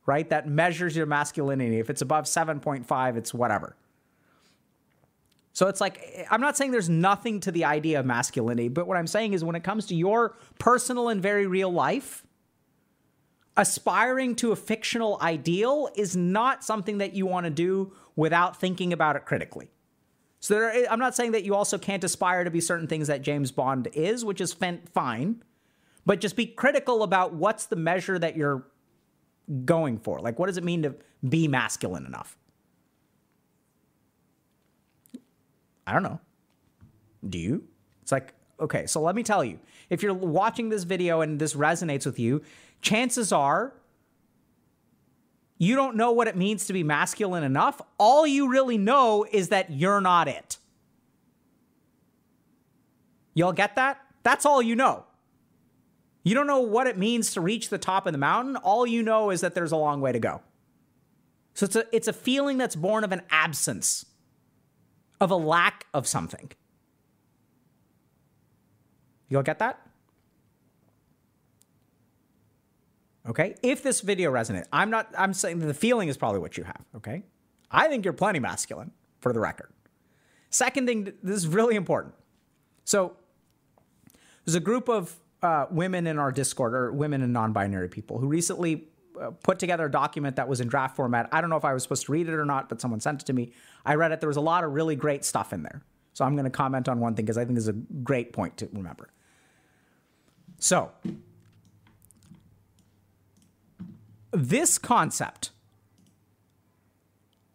right? 0.06 0.30
That 0.30 0.48
measures 0.48 0.96
your 0.96 1.06
masculinity. 1.06 1.80
If 1.80 1.90
it's 1.90 2.02
above 2.02 2.26
7.5, 2.26 3.18
it's 3.18 3.34
whatever. 3.34 3.76
So 5.56 5.68
it's 5.70 5.80
like, 5.80 6.28
I'm 6.30 6.42
not 6.42 6.58
saying 6.58 6.72
there's 6.72 6.90
nothing 6.90 7.40
to 7.40 7.52
the 7.52 7.64
idea 7.64 8.02
of 8.02 8.06
masculinity, 8.06 8.68
but 8.68 8.88
what 8.88 8.98
I'm 8.98 9.08
saying 9.08 9.34
is 9.34 9.42
when 9.42 9.56
it 9.56 9.64
comes 9.64 9.86
to 9.86 9.96
your 9.96 10.36
personal 10.60 11.08
and 11.08 11.22
very 11.22 11.48
real 11.48 11.72
life, 11.72 12.26
aspiring 13.56 14.36
to 14.36 14.52
a 14.52 14.56
fictional 14.58 15.18
ideal 15.22 15.90
is 15.96 16.14
not 16.14 16.66
something 16.66 16.98
that 16.98 17.14
you 17.14 17.26
want 17.26 17.46
to 17.46 17.50
do 17.50 17.94
without 18.18 18.60
thinking 18.60 18.92
about 18.92 19.16
it 19.16 19.24
critically. 19.24 19.70
So 20.42 20.56
there, 20.56 20.92
I'm 20.92 21.00
not 21.00 21.16
saying 21.16 21.32
that 21.32 21.46
you 21.46 21.56
also 21.56 21.78
can't 21.78 22.04
aspire 22.04 22.44
to 22.44 22.52
be 22.52 22.60
certain 22.60 22.88
things 22.88 23.08
that 23.08 23.22
James 23.22 23.54
Bond 23.54 23.88
is, 23.94 24.26
which 24.26 24.42
is 24.42 24.54
fine, 24.54 25.42
but 26.06 26.20
just 26.20 26.36
be 26.36 26.48
critical 26.48 27.02
about 27.02 27.34
what's 27.34 27.68
the 27.68 27.78
measure 27.78 28.20
that 28.20 28.36
you're 28.36 28.66
going 29.64 30.00
for. 30.00 30.20
Like, 30.20 30.38
what 30.38 30.48
does 30.48 30.58
it 30.58 30.66
mean 30.66 30.84
to 30.84 30.96
be 31.28 31.48
masculine 31.48 32.06
enough? 32.06 32.38
I 35.88 35.94
don't 35.94 36.04
know. 36.04 36.20
Do 37.28 37.38
you? 37.38 37.64
It's 38.02 38.12
like, 38.12 38.34
okay, 38.60 38.86
so 38.86 39.02
let 39.02 39.16
me 39.16 39.24
tell 39.24 39.44
you 39.44 39.60
if 39.90 40.04
you're 40.04 40.14
watching 40.14 40.70
this 40.70 40.84
video 40.84 41.22
and 41.22 41.40
this 41.40 41.54
resonates 41.54 42.06
with 42.06 42.20
you, 42.20 42.42
chances 42.82 43.32
are 43.32 43.74
you 45.58 45.76
don't 45.76 45.96
know 45.96 46.12
what 46.12 46.28
it 46.28 46.36
means 46.36 46.66
to 46.66 46.74
be 46.74 46.84
masculine 46.84 47.44
enough. 47.44 47.82
All 47.98 48.28
you 48.28 48.50
really 48.50 48.78
know 48.78 49.26
is 49.32 49.50
that 49.50 49.72
you're 49.72 50.02
not 50.02 50.28
it. 50.28 50.58
Y'all 53.34 53.54
get 53.54 53.76
that? 53.76 54.02
That's 54.24 54.46
all 54.46 54.62
you 54.62 54.76
know. 54.76 55.06
You 56.24 56.34
don't 56.34 56.48
know 56.48 56.60
what 56.60 56.88
it 56.88 56.98
means 56.98 57.34
to 57.34 57.42
reach 57.42 57.70
the 57.70 57.78
top 57.78 58.06
of 58.08 58.12
the 58.12 58.18
mountain. 58.18 58.56
All 58.58 58.88
you 58.88 59.04
know 59.04 59.30
is 59.30 59.42
that 59.42 59.54
there's 59.54 59.72
a 59.72 59.78
long 59.78 60.02
way 60.02 60.12
to 60.12 60.20
go. 60.20 60.42
So 61.54 61.66
it's 61.66 61.76
a, 61.76 61.86
it's 61.96 62.08
a 62.08 62.14
feeling 62.14 62.58
that's 62.58 62.76
born 62.76 63.04
of 63.04 63.12
an 63.12 63.22
absence, 63.30 64.06
of 65.26 65.32
a 65.32 65.36
lack 65.36 65.88
of 65.92 66.08
something. 66.08 66.52
Y'all 69.28 69.42
get 69.42 69.58
that? 69.58 69.82
Okay. 73.28 73.56
If 73.64 73.82
this 73.82 74.02
video 74.02 74.32
resonates, 74.32 74.68
I'm 74.72 74.92
not, 74.92 75.12
I'm 75.18 75.34
saying 75.34 75.58
the 75.58 75.74
feeling 75.74 76.10
is 76.10 76.16
probably 76.16 76.40
what 76.40 76.58
you 76.58 76.64
have. 76.64 76.86
Okay. 76.98 77.24
I 77.72 77.88
think 77.88 78.06
you're 78.06 78.14
plenty 78.14 78.38
masculine 78.38 78.92
for 79.20 79.34
the 79.34 79.40
record. 79.40 79.72
Second 80.52 80.86
thing, 80.86 81.12
this 81.24 81.38
is 81.38 81.48
really 81.48 81.76
important. 81.76 82.14
So 82.84 83.18
there's 84.46 84.54
a 84.54 84.60
group 84.60 84.88
of 84.88 85.16
uh, 85.42 85.66
women 85.72 86.06
in 86.06 86.20
our 86.20 86.32
Discord, 86.32 86.76
or 86.76 86.92
women 86.92 87.24
and 87.24 87.34
non 87.34 87.52
binary 87.52 87.90
people, 87.90 88.20
who 88.20 88.28
recently 88.28 88.90
Uh, 89.20 89.32
put 89.32 89.60
together 89.60 89.86
a 89.86 89.92
document 89.92 90.36
that 90.36 90.48
was 90.48 90.60
in 90.62 90.68
draft 90.68 90.96
format. 90.96 91.30
I 91.32 91.42
don't 91.42 91.50
know 91.50 91.58
if 91.58 91.66
I 91.66 91.74
was 91.74 91.84
supposed 91.84 92.06
to 92.06 92.12
read 92.12 92.28
it 92.28 92.34
or 92.34 92.46
not, 92.46 92.70
but 92.70 92.82
someone 92.82 93.00
sent 93.00 93.22
it 93.22 93.26
to 93.26 93.34
me. 93.34 93.52
I 93.86 93.96
read 93.96 94.12
it. 94.12 94.20
There 94.20 94.30
was 94.30 94.38
a 94.38 94.42
lot 94.42 94.64
of 94.64 94.74
really 94.74 94.96
great 94.96 95.24
stuff 95.24 95.54
in 95.54 95.64
there. 95.64 95.82
So 96.14 96.24
I'm 96.26 96.36
going 96.36 96.46
to 96.46 96.50
comment 96.50 96.88
on 96.88 97.00
one 97.00 97.16
thing 97.16 97.26
because 97.26 97.38
I 97.38 97.46
think 97.46 97.58
is 97.58 97.68
a 97.68 97.74
great 97.74 98.34
point 98.34 98.58
to 98.58 98.70
remember. 98.72 99.10
So 100.60 100.92
this 104.32 104.78
concept 104.78 105.52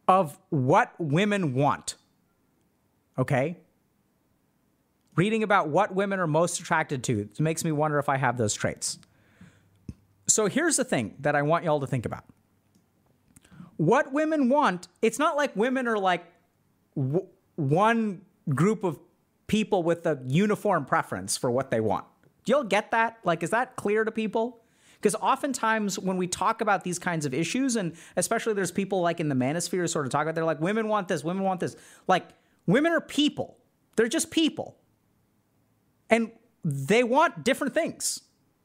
of 0.07 0.39
what 0.51 0.93
women 0.99 1.55
want, 1.55 1.95
okay? 3.19 3.57
Reading 5.17 5.43
about 5.43 5.69
what 5.69 5.95
women 5.95 6.19
are 6.21 6.27
most 6.27 6.61
attracted 6.61 7.05
to 7.05 7.29
makes 7.39 7.65
me 7.65 7.73
wonder 7.73 7.99
if 7.99 8.09
I 8.09 8.17
have 8.17 8.37
those 8.37 8.55
traits. 8.55 8.99
So 10.31 10.47
here's 10.47 10.77
the 10.77 10.85
thing 10.85 11.15
that 11.21 11.35
I 11.35 11.43
want 11.43 11.65
y'all 11.65 11.81
to 11.81 11.87
think 11.87 12.07
about. 12.07 12.25
What 13.77 14.13
women 14.13 14.49
want, 14.49 14.89
it's 15.03 15.19
not 15.19 15.37
like 15.37 15.57
women 15.57 15.89
are 15.89 15.99
like 15.99 16.25
w- 16.97 17.27
one 17.57 18.23
group 18.49 18.85
of 18.85 18.99
people 19.47 19.83
with 19.83 20.07
a 20.07 20.21
uniform 20.27 20.85
preference 20.85 21.37
for 21.37 21.51
what 21.51 21.71
they 21.71 21.81
want. 21.81 22.05
Do 22.45 22.53
y'all 22.53 22.65
get 22.65 22.91
that? 22.93 23.19
Like, 23.25 23.43
is 23.43 23.51
that 23.51 23.77
clear 23.77 24.05
to 24.05 24.11
people? 24.11 24.61
Because 25.01 25.15
oftentimes 25.15 25.99
when 25.99 26.19
we 26.19 26.27
talk 26.27 26.61
about 26.61 26.85
these 26.85 26.99
kinds 26.99 27.25
of 27.25 27.33
issues, 27.33 27.77
and 27.77 27.95
especially 28.17 28.53
there's 28.53 28.71
people 28.71 29.01
like 29.01 29.19
in 29.19 29.29
the 29.29 29.35
manosphere 29.35 29.89
sort 29.89 30.05
of 30.05 30.13
talk 30.13 30.23
about, 30.23 30.35
they're 30.35 30.45
like, 30.45 30.61
women 30.61 30.89
want 30.89 31.09
this, 31.09 31.25
women 31.25 31.43
want 31.43 31.61
this. 31.61 31.75
Like, 32.07 32.29
women 32.67 32.93
are 32.93 33.01
people. 33.01 33.57
They're 33.97 34.09
just 34.09 34.31
people. 34.31 34.77
And 36.11 36.33
they 36.63 37.03
want 37.03 37.45
different 37.45 37.73
things, 37.73 38.21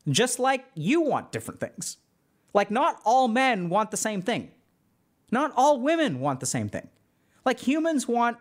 just 0.10 0.40
like 0.40 0.66
you 0.76 1.02
want 1.02 1.32
different 1.32 1.60
things. 1.60 1.98
Like, 2.54 2.72
not 2.72 3.02
all 3.04 3.28
men 3.28 3.70
want 3.70 3.92
the 3.92 3.98
same 3.98 4.22
thing. 4.22 4.52
Not 5.32 5.52
all 5.56 5.80
women 5.80 6.20
want 6.20 6.40
the 6.40 6.46
same 6.46 6.70
thing. 6.70 6.90
Like, 7.44 7.60
humans 7.60 8.08
want 8.08 8.38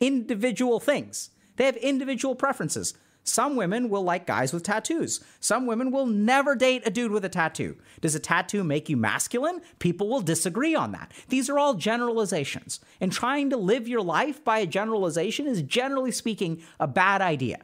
individual 0.00 0.80
things. 0.80 1.30
They 1.56 1.64
have 1.64 1.76
individual 1.76 2.34
preferences. 2.34 2.94
Some 3.24 3.56
women 3.56 3.90
will 3.90 4.02
like 4.02 4.26
guys 4.26 4.52
with 4.52 4.62
tattoos. 4.62 5.22
Some 5.38 5.66
women 5.66 5.90
will 5.90 6.06
never 6.06 6.54
date 6.54 6.82
a 6.86 6.90
dude 6.90 7.12
with 7.12 7.24
a 7.24 7.28
tattoo. 7.28 7.76
Does 8.00 8.14
a 8.14 8.20
tattoo 8.20 8.64
make 8.64 8.88
you 8.88 8.96
masculine? 8.96 9.60
People 9.78 10.08
will 10.08 10.22
disagree 10.22 10.74
on 10.74 10.92
that. 10.92 11.12
These 11.28 11.50
are 11.50 11.58
all 11.58 11.74
generalizations. 11.74 12.80
And 13.00 13.12
trying 13.12 13.50
to 13.50 13.56
live 13.56 13.86
your 13.86 14.00
life 14.00 14.42
by 14.42 14.60
a 14.60 14.66
generalization 14.66 15.46
is 15.46 15.62
generally 15.62 16.12
speaking 16.12 16.62
a 16.80 16.86
bad 16.86 17.20
idea. 17.20 17.60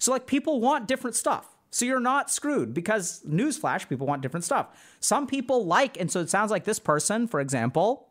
So, 0.00 0.10
like, 0.10 0.26
people 0.26 0.60
want 0.60 0.88
different 0.88 1.14
stuff. 1.14 1.46
So 1.70 1.84
you're 1.84 2.00
not 2.00 2.30
screwed 2.30 2.74
because, 2.74 3.22
newsflash, 3.22 3.88
people 3.88 4.06
want 4.06 4.22
different 4.22 4.44
stuff. 4.44 4.66
Some 4.98 5.28
people 5.28 5.66
like, 5.66 6.00
and 6.00 6.10
so 6.10 6.20
it 6.20 6.28
sounds 6.28 6.50
like 6.50 6.64
this 6.64 6.80
person, 6.80 7.28
for 7.28 7.38
example, 7.38 8.08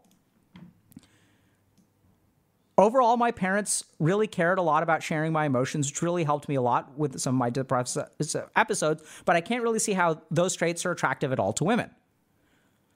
overall, 2.77 3.17
my 3.17 3.31
parents 3.31 3.83
really 3.99 4.27
cared 4.27 4.59
a 4.59 4.61
lot 4.61 4.83
about 4.83 5.03
sharing 5.03 5.33
my 5.33 5.45
emotions, 5.45 5.89
which 5.89 6.01
really 6.01 6.23
helped 6.23 6.47
me 6.47 6.55
a 6.55 6.61
lot 6.61 6.97
with 6.97 7.19
some 7.19 7.35
of 7.35 7.39
my 7.39 7.49
depressed 7.49 7.97
episodes. 8.55 9.03
But 9.25 9.35
I 9.35 9.41
can't 9.41 9.63
really 9.63 9.79
see 9.79 9.93
how 9.93 10.21
those 10.31 10.55
traits 10.55 10.85
are 10.85 10.91
attractive 10.91 11.33
at 11.33 11.39
all 11.39 11.51
to 11.53 11.63
women. 11.65 11.89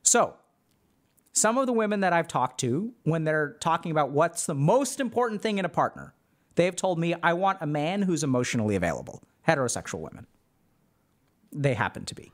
So, 0.03 0.35
some 1.33 1.57
of 1.57 1.65
the 1.65 1.73
women 1.73 2.01
that 2.01 2.13
I've 2.13 2.27
talked 2.27 2.59
to, 2.61 2.93
when 3.03 3.23
they're 3.23 3.57
talking 3.59 3.91
about 3.91 4.11
what's 4.11 4.45
the 4.45 4.53
most 4.53 4.99
important 4.99 5.41
thing 5.41 5.57
in 5.57 5.65
a 5.65 5.69
partner, 5.69 6.13
they've 6.55 6.75
told 6.75 6.99
me, 6.99 7.15
I 7.21 7.33
want 7.33 7.59
a 7.61 7.67
man 7.67 8.01
who's 8.01 8.23
emotionally 8.23 8.75
available, 8.75 9.23
heterosexual 9.47 9.99
women. 9.99 10.27
They 11.51 11.73
happen 11.73 12.05
to 12.05 12.15
be. 12.15 12.31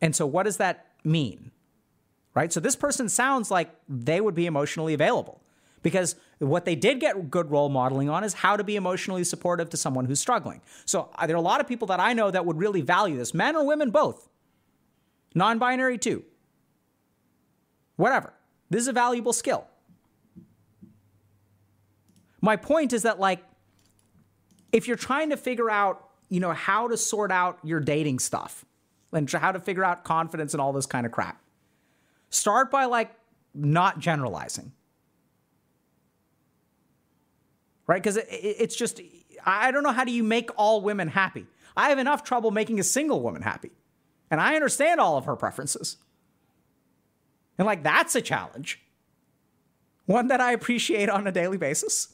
And 0.00 0.14
so, 0.14 0.26
what 0.26 0.44
does 0.44 0.58
that 0.58 0.86
mean? 1.02 1.50
Right? 2.34 2.52
So, 2.52 2.60
this 2.60 2.76
person 2.76 3.08
sounds 3.08 3.50
like 3.50 3.70
they 3.88 4.20
would 4.20 4.34
be 4.34 4.46
emotionally 4.46 4.94
available 4.94 5.40
because 5.84 6.16
what 6.38 6.64
they 6.64 6.74
did 6.74 6.98
get 6.98 7.30
good 7.30 7.50
role 7.50 7.68
modeling 7.68 8.08
on 8.08 8.24
is 8.24 8.32
how 8.32 8.56
to 8.56 8.64
be 8.64 8.74
emotionally 8.74 9.22
supportive 9.22 9.68
to 9.70 9.76
someone 9.76 10.06
who's 10.06 10.18
struggling. 10.18 10.60
So 10.86 11.10
uh, 11.14 11.26
there 11.26 11.36
are 11.36 11.38
a 11.38 11.42
lot 11.42 11.60
of 11.60 11.68
people 11.68 11.86
that 11.88 12.00
I 12.00 12.14
know 12.14 12.30
that 12.30 12.44
would 12.44 12.58
really 12.58 12.80
value 12.80 13.16
this, 13.16 13.34
men 13.34 13.54
or 13.54 13.64
women 13.64 13.90
both, 13.90 14.28
non 15.34 15.58
binary 15.58 15.98
too. 15.98 16.24
Whatever. 17.96 18.32
This 18.70 18.80
is 18.80 18.88
a 18.88 18.92
valuable 18.92 19.32
skill. 19.32 19.68
My 22.44 22.56
point 22.56 22.92
is 22.92 23.02
that, 23.04 23.18
like, 23.18 23.42
if 24.70 24.86
you're 24.86 24.96
trying 24.96 25.30
to 25.30 25.36
figure 25.36 25.70
out, 25.70 26.10
you 26.28 26.40
know, 26.40 26.52
how 26.52 26.88
to 26.88 26.96
sort 26.96 27.32
out 27.32 27.58
your 27.64 27.80
dating 27.80 28.18
stuff 28.18 28.64
and 29.12 29.30
how 29.30 29.52
to 29.52 29.60
figure 29.60 29.84
out 29.84 30.04
confidence 30.04 30.52
and 30.52 30.60
all 30.60 30.72
this 30.72 30.86
kind 30.86 31.06
of 31.06 31.12
crap, 31.12 31.40
start 32.30 32.70
by 32.70 32.84
like 32.84 33.12
not 33.54 33.98
generalizing. 33.98 34.72
right? 37.86 38.02
Because 38.02 38.16
it, 38.16 38.28
it, 38.30 38.56
it's 38.60 38.76
just, 38.76 39.00
I 39.44 39.70
don't 39.70 39.82
know 39.82 39.92
how 39.92 40.04
do 40.04 40.12
you 40.12 40.22
make 40.22 40.50
all 40.56 40.80
women 40.80 41.08
happy. 41.08 41.46
I 41.76 41.88
have 41.88 41.98
enough 41.98 42.22
trouble 42.22 42.50
making 42.50 42.80
a 42.80 42.84
single 42.84 43.20
woman 43.20 43.42
happy. 43.42 43.72
And 44.30 44.40
I 44.40 44.54
understand 44.54 45.00
all 45.00 45.16
of 45.16 45.26
her 45.26 45.36
preferences. 45.36 45.96
And 47.58 47.66
like, 47.66 47.82
that's 47.82 48.14
a 48.14 48.22
challenge. 48.22 48.80
One 50.06 50.28
that 50.28 50.40
I 50.40 50.52
appreciate 50.52 51.08
on 51.08 51.26
a 51.26 51.32
daily 51.32 51.56
basis. 51.56 52.13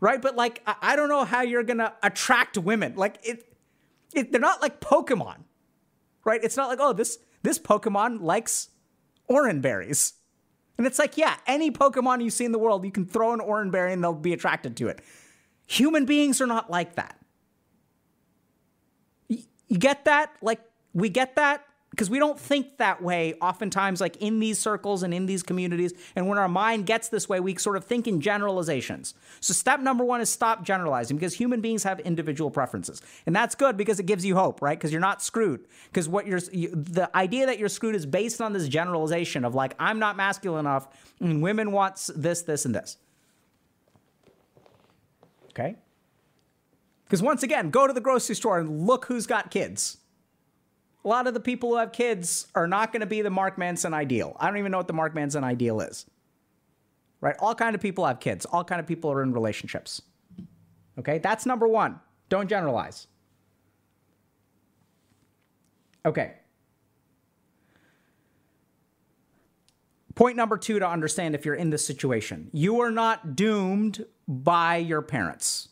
Right? 0.00 0.20
But 0.20 0.34
like, 0.34 0.62
I 0.66 0.96
don't 0.96 1.08
know 1.08 1.24
how 1.24 1.42
you're 1.42 1.62
gonna 1.62 1.94
attract 2.02 2.56
women. 2.58 2.94
Like, 2.96 3.18
it, 3.22 3.54
it 4.14 4.32
they're 4.32 4.40
not 4.40 4.62
like 4.62 4.80
Pokemon. 4.80 5.44
Right? 6.24 6.42
It's 6.42 6.56
not 6.56 6.68
like, 6.68 6.78
oh, 6.80 6.92
this 6.92 7.18
this 7.42 7.58
Pokemon 7.58 8.22
likes 8.22 8.70
orange 9.28 9.62
berries. 9.62 10.14
And 10.76 10.86
it's 10.86 10.98
like, 10.98 11.18
yeah, 11.18 11.36
any 11.46 11.70
Pokemon 11.70 12.24
you 12.24 12.30
see 12.30 12.46
in 12.46 12.52
the 12.52 12.58
world, 12.58 12.84
you 12.84 12.90
can 12.90 13.04
throw 13.04 13.32
an 13.32 13.40
orange 13.40 13.70
berry 13.70 13.92
and 13.92 14.02
they'll 14.02 14.14
be 14.14 14.32
attracted 14.32 14.76
to 14.78 14.88
it. 14.88 15.02
Human 15.66 16.06
beings 16.06 16.40
are 16.40 16.46
not 16.46 16.70
like 16.70 16.96
that. 16.96 17.18
You 19.28 19.78
get 19.78 20.06
that? 20.06 20.32
Like, 20.42 20.60
we 20.94 21.10
get 21.10 21.36
that? 21.36 21.64
Because 21.90 22.08
we 22.08 22.18
don't 22.18 22.38
think 22.38 22.78
that 22.78 23.02
way 23.02 23.34
oftentimes 23.40 24.00
like 24.00 24.16
in 24.16 24.38
these 24.38 24.58
circles 24.58 25.02
and 25.02 25.12
in 25.12 25.26
these 25.26 25.42
communities 25.42 25.92
and 26.14 26.28
when 26.28 26.38
our 26.38 26.48
mind 26.48 26.86
gets 26.86 27.08
this 27.08 27.28
way 27.28 27.40
we 27.40 27.56
sort 27.56 27.76
of 27.76 27.84
think 27.84 28.06
in 28.06 28.20
generalizations. 28.20 29.14
So 29.40 29.52
step 29.52 29.80
number 29.80 30.04
one 30.04 30.20
is 30.20 30.30
stop 30.30 30.64
generalizing 30.64 31.16
because 31.16 31.34
human 31.34 31.60
beings 31.60 31.82
have 31.82 32.00
individual 32.00 32.50
preferences. 32.50 33.02
And 33.26 33.34
that's 33.34 33.54
good 33.54 33.76
because 33.76 33.98
it 33.98 34.06
gives 34.06 34.24
you 34.24 34.36
hope 34.36 34.62
right? 34.62 34.78
Because 34.78 34.92
you're 34.92 35.00
not 35.00 35.20
screwed. 35.22 35.66
Because 35.86 36.08
what 36.08 36.26
you're 36.26 36.40
you, 36.52 36.68
the 36.68 37.14
idea 37.16 37.46
that 37.46 37.58
you're 37.58 37.68
screwed 37.68 37.94
is 37.94 38.06
based 38.06 38.40
on 38.40 38.52
this 38.52 38.68
generalization 38.68 39.44
of 39.44 39.54
like 39.54 39.74
i'm 39.78 39.98
not 39.98 40.16
masculine 40.16 40.60
enough 40.60 40.88
and 41.20 41.42
women 41.42 41.72
wants 41.72 42.10
this 42.14 42.42
this 42.42 42.64
and 42.64 42.74
this. 42.74 42.96
Okay? 45.50 45.76
Because 47.04 47.20
once 47.20 47.42
again 47.42 47.70
go 47.70 47.88
to 47.88 47.92
the 47.92 48.00
grocery 48.00 48.36
store 48.36 48.60
and 48.60 48.86
look 48.86 49.06
who's 49.06 49.26
got 49.26 49.50
kids 49.50 49.96
a 51.04 51.08
lot 51.08 51.26
of 51.26 51.34
the 51.34 51.40
people 51.40 51.70
who 51.70 51.76
have 51.76 51.92
kids 51.92 52.46
are 52.54 52.66
not 52.66 52.92
going 52.92 53.00
to 53.00 53.06
be 53.06 53.22
the 53.22 53.30
Mark 53.30 53.56
Manson 53.56 53.94
ideal. 53.94 54.36
I 54.38 54.46
don't 54.46 54.58
even 54.58 54.70
know 54.72 54.78
what 54.78 54.86
the 54.86 54.92
Mark 54.92 55.14
Manson 55.14 55.44
ideal 55.44 55.80
is. 55.80 56.06
Right? 57.20 57.36
All 57.38 57.54
kind 57.54 57.74
of 57.74 57.80
people 57.80 58.06
have 58.06 58.20
kids. 58.20 58.46
All 58.46 58.64
kind 58.64 58.80
of 58.80 58.86
people 58.86 59.10
are 59.12 59.22
in 59.22 59.32
relationships. 59.32 60.02
Okay? 60.98 61.18
That's 61.18 61.46
number 61.46 61.66
1. 61.68 61.98
Don't 62.28 62.48
generalize. 62.48 63.06
Okay. 66.04 66.34
Point 70.14 70.36
number 70.36 70.56
2 70.58 70.78
to 70.80 70.88
understand 70.88 71.34
if 71.34 71.44
you're 71.44 71.54
in 71.54 71.70
this 71.70 71.86
situation. 71.86 72.50
You 72.52 72.80
are 72.80 72.90
not 72.90 73.36
doomed 73.36 74.04
by 74.28 74.76
your 74.76 75.02
parents. 75.02 75.68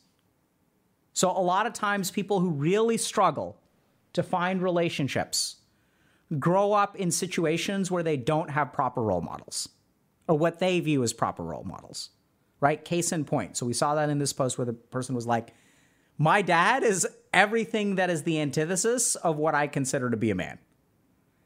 So 1.12 1.30
a 1.30 1.40
lot 1.40 1.66
of 1.66 1.72
times 1.72 2.10
people 2.10 2.40
who 2.40 2.50
really 2.50 2.96
struggle 2.96 3.58
to 4.18 4.22
find 4.24 4.60
relationships 4.60 5.56
grow 6.40 6.72
up 6.72 6.96
in 6.96 7.10
situations 7.10 7.88
where 7.88 8.02
they 8.02 8.16
don't 8.16 8.50
have 8.50 8.72
proper 8.72 9.00
role 9.00 9.20
models 9.20 9.68
or 10.26 10.36
what 10.36 10.58
they 10.58 10.80
view 10.80 11.04
as 11.04 11.12
proper 11.12 11.44
role 11.44 11.62
models, 11.62 12.10
right? 12.60 12.84
Case 12.84 13.12
in 13.12 13.24
point. 13.24 13.56
So 13.56 13.64
we 13.64 13.72
saw 13.72 13.94
that 13.94 14.10
in 14.10 14.18
this 14.18 14.32
post 14.32 14.58
where 14.58 14.64
the 14.64 14.72
person 14.72 15.14
was 15.14 15.24
like, 15.24 15.54
My 16.18 16.42
dad 16.42 16.82
is 16.82 17.06
everything 17.32 17.94
that 17.94 18.10
is 18.10 18.24
the 18.24 18.40
antithesis 18.40 19.14
of 19.14 19.36
what 19.36 19.54
I 19.54 19.68
consider 19.68 20.10
to 20.10 20.16
be 20.16 20.30
a 20.30 20.34
man. 20.34 20.58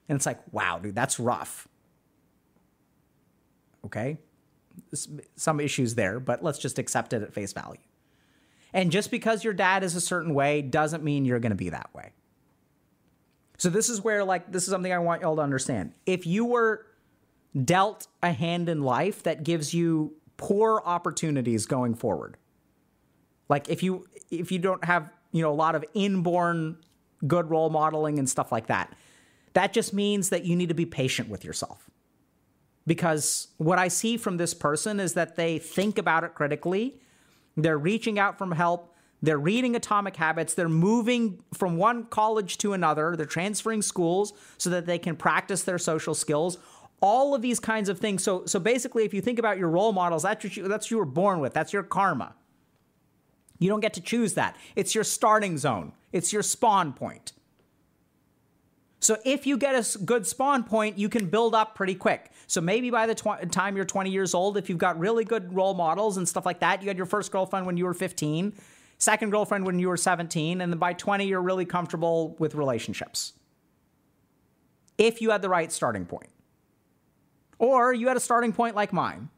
And 0.08 0.16
it's 0.16 0.24
like, 0.24 0.40
wow, 0.50 0.78
dude, 0.78 0.94
that's 0.94 1.20
rough. 1.20 1.68
Okay. 3.84 4.16
Some 5.36 5.60
issues 5.60 5.94
there, 5.94 6.18
but 6.18 6.42
let's 6.42 6.58
just 6.58 6.78
accept 6.78 7.12
it 7.12 7.22
at 7.22 7.34
face 7.34 7.52
value. 7.52 7.82
And 8.72 8.90
just 8.90 9.10
because 9.10 9.44
your 9.44 9.52
dad 9.52 9.84
is 9.84 9.94
a 9.94 10.00
certain 10.00 10.32
way 10.32 10.62
doesn't 10.62 11.04
mean 11.04 11.26
you're 11.26 11.40
going 11.40 11.50
to 11.50 11.56
be 11.56 11.68
that 11.68 11.90
way. 11.94 12.12
So 13.58 13.68
this 13.68 13.88
is 13.88 14.02
where 14.02 14.24
like 14.24 14.50
this 14.50 14.64
is 14.64 14.70
something 14.70 14.92
I 14.92 14.98
want 14.98 15.22
y'all 15.22 15.36
to 15.36 15.42
understand. 15.42 15.92
If 16.06 16.26
you 16.26 16.44
were 16.44 16.86
dealt 17.64 18.06
a 18.22 18.32
hand 18.32 18.68
in 18.68 18.82
life 18.82 19.22
that 19.22 19.44
gives 19.44 19.74
you 19.74 20.14
poor 20.36 20.82
opportunities 20.84 21.66
going 21.66 21.94
forward. 21.94 22.36
Like 23.48 23.68
if 23.68 23.82
you 23.82 24.06
if 24.30 24.50
you 24.50 24.58
don't 24.58 24.84
have, 24.84 25.10
you 25.30 25.42
know, 25.42 25.50
a 25.50 25.54
lot 25.54 25.74
of 25.74 25.84
inborn 25.94 26.78
good 27.26 27.50
role 27.50 27.70
modeling 27.70 28.18
and 28.18 28.28
stuff 28.28 28.50
like 28.50 28.66
that. 28.66 28.92
That 29.52 29.72
just 29.72 29.92
means 29.92 30.30
that 30.30 30.44
you 30.44 30.56
need 30.56 30.70
to 30.70 30.74
be 30.74 30.86
patient 30.86 31.28
with 31.28 31.44
yourself. 31.44 31.90
Because 32.86 33.48
what 33.58 33.78
I 33.78 33.88
see 33.88 34.16
from 34.16 34.38
this 34.38 34.54
person 34.54 34.98
is 34.98 35.14
that 35.14 35.36
they 35.36 35.58
think 35.58 35.98
about 35.98 36.24
it 36.24 36.34
critically. 36.34 37.00
They're 37.56 37.78
reaching 37.78 38.18
out 38.18 38.38
for 38.38 38.52
help. 38.54 38.91
They're 39.22 39.38
reading 39.38 39.76
Atomic 39.76 40.16
Habits. 40.16 40.54
They're 40.54 40.68
moving 40.68 41.42
from 41.54 41.76
one 41.76 42.06
college 42.06 42.58
to 42.58 42.72
another. 42.72 43.14
They're 43.16 43.24
transferring 43.24 43.82
schools 43.82 44.32
so 44.58 44.68
that 44.70 44.84
they 44.84 44.98
can 44.98 45.14
practice 45.14 45.62
their 45.62 45.78
social 45.78 46.14
skills. 46.14 46.58
All 47.00 47.34
of 47.34 47.40
these 47.40 47.60
kinds 47.60 47.88
of 47.88 47.98
things. 47.98 48.24
So, 48.24 48.44
so 48.46 48.58
basically, 48.58 49.04
if 49.04 49.14
you 49.14 49.20
think 49.20 49.38
about 49.38 49.58
your 49.58 49.68
role 49.68 49.92
models, 49.92 50.24
that's 50.24 50.42
what 50.42 50.56
you, 50.56 50.66
that's 50.66 50.86
what 50.86 50.90
you 50.90 50.98
were 50.98 51.04
born 51.04 51.38
with. 51.38 51.52
That's 51.54 51.72
your 51.72 51.84
karma. 51.84 52.34
You 53.60 53.68
don't 53.68 53.80
get 53.80 53.94
to 53.94 54.00
choose 54.00 54.34
that. 54.34 54.56
It's 54.74 54.92
your 54.92 55.04
starting 55.04 55.56
zone. 55.56 55.92
It's 56.10 56.32
your 56.32 56.42
spawn 56.42 56.92
point. 56.92 57.32
So 58.98 59.16
if 59.24 59.46
you 59.46 59.56
get 59.56 59.74
a 59.74 59.98
good 59.98 60.26
spawn 60.26 60.64
point, 60.64 60.98
you 60.98 61.08
can 61.08 61.26
build 61.26 61.54
up 61.54 61.74
pretty 61.74 61.94
quick. 61.94 62.30
So 62.48 62.60
maybe 62.60 62.90
by 62.90 63.06
the 63.06 63.14
tw- 63.14 63.50
time 63.50 63.76
you're 63.76 63.84
20 63.84 64.10
years 64.10 64.34
old, 64.34 64.56
if 64.56 64.68
you've 64.68 64.78
got 64.78 64.98
really 64.98 65.24
good 65.24 65.54
role 65.54 65.74
models 65.74 66.16
and 66.16 66.28
stuff 66.28 66.46
like 66.46 66.60
that, 66.60 66.82
you 66.82 66.88
had 66.88 66.96
your 66.96 67.06
first 67.06 67.30
girlfriend 67.32 67.66
when 67.66 67.76
you 67.76 67.84
were 67.84 67.94
15 67.94 68.52
second 69.02 69.30
girlfriend 69.30 69.66
when 69.66 69.80
you 69.80 69.88
were 69.88 69.96
17, 69.96 70.60
and 70.60 70.72
then 70.72 70.78
by 70.78 70.92
20, 70.92 71.26
you're 71.26 71.42
really 71.42 71.64
comfortable 71.64 72.36
with 72.38 72.54
relationships. 72.54 73.32
If 74.96 75.20
you 75.20 75.30
had 75.30 75.42
the 75.42 75.48
right 75.48 75.72
starting 75.72 76.06
point. 76.06 76.30
Or 77.58 77.92
you 77.92 78.06
had 78.08 78.16
a 78.16 78.20
starting 78.20 78.52
point 78.52 78.76
like 78.76 78.92
mine, 78.92 79.28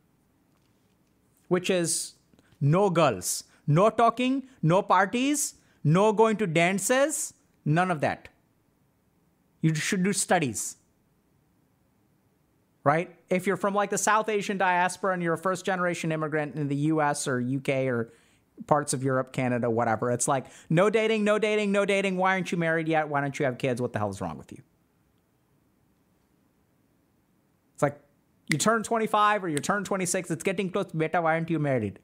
which 1.48 1.70
is 1.70 2.14
no 2.60 2.90
girls, 2.90 3.44
no 3.66 3.88
talking, 3.90 4.44
no 4.62 4.82
parties, 4.82 5.54
no 5.82 6.12
going 6.12 6.36
to 6.38 6.46
dances, 6.46 7.32
none 7.64 7.90
of 7.90 8.00
that. 8.00 8.28
You 9.62 9.74
should 9.74 10.02
do 10.02 10.12
studies. 10.12 10.76
right? 12.84 13.10
If 13.30 13.46
you're 13.46 13.56
from 13.56 13.74
like 13.74 13.90
the 13.90 13.98
South 13.98 14.28
Asian 14.28 14.58
diaspora 14.58 15.14
and 15.14 15.22
you're 15.22 15.34
a 15.34 15.38
first 15.38 15.64
generation 15.64 16.12
immigrant 16.12 16.54
in 16.54 16.68
the 16.68 16.76
US 16.92 17.26
or 17.26 17.40
UK 17.40 17.86
or 17.86 18.12
parts 18.66 18.92
of 18.92 19.02
Europe, 19.02 19.32
Canada, 19.32 19.68
whatever, 19.68 20.10
it's 20.10 20.28
like 20.28 20.46
no 20.70 20.90
dating, 20.90 21.24
no 21.24 21.38
dating, 21.38 21.72
no 21.72 21.84
dating. 21.84 22.16
Why 22.16 22.32
aren't 22.32 22.52
you 22.52 22.58
married 22.58 22.88
yet? 22.88 23.08
Why 23.08 23.20
don't 23.20 23.38
you 23.38 23.44
have 23.44 23.58
kids? 23.58 23.80
What 23.80 23.92
the 23.92 23.98
hell 23.98 24.10
is 24.10 24.20
wrong 24.20 24.38
with 24.38 24.52
you? 24.52 24.62
It's 27.74 27.82
like 27.82 27.98
you 28.48 28.58
turn 28.58 28.82
25 28.82 29.44
or 29.44 29.48
you 29.48 29.58
turn 29.58 29.84
26, 29.84 30.30
it's 30.30 30.42
getting 30.42 30.70
close. 30.70 30.92
Beta, 30.92 31.20
why 31.20 31.34
aren't 31.34 31.50
you 31.50 31.58
married? 31.58 31.98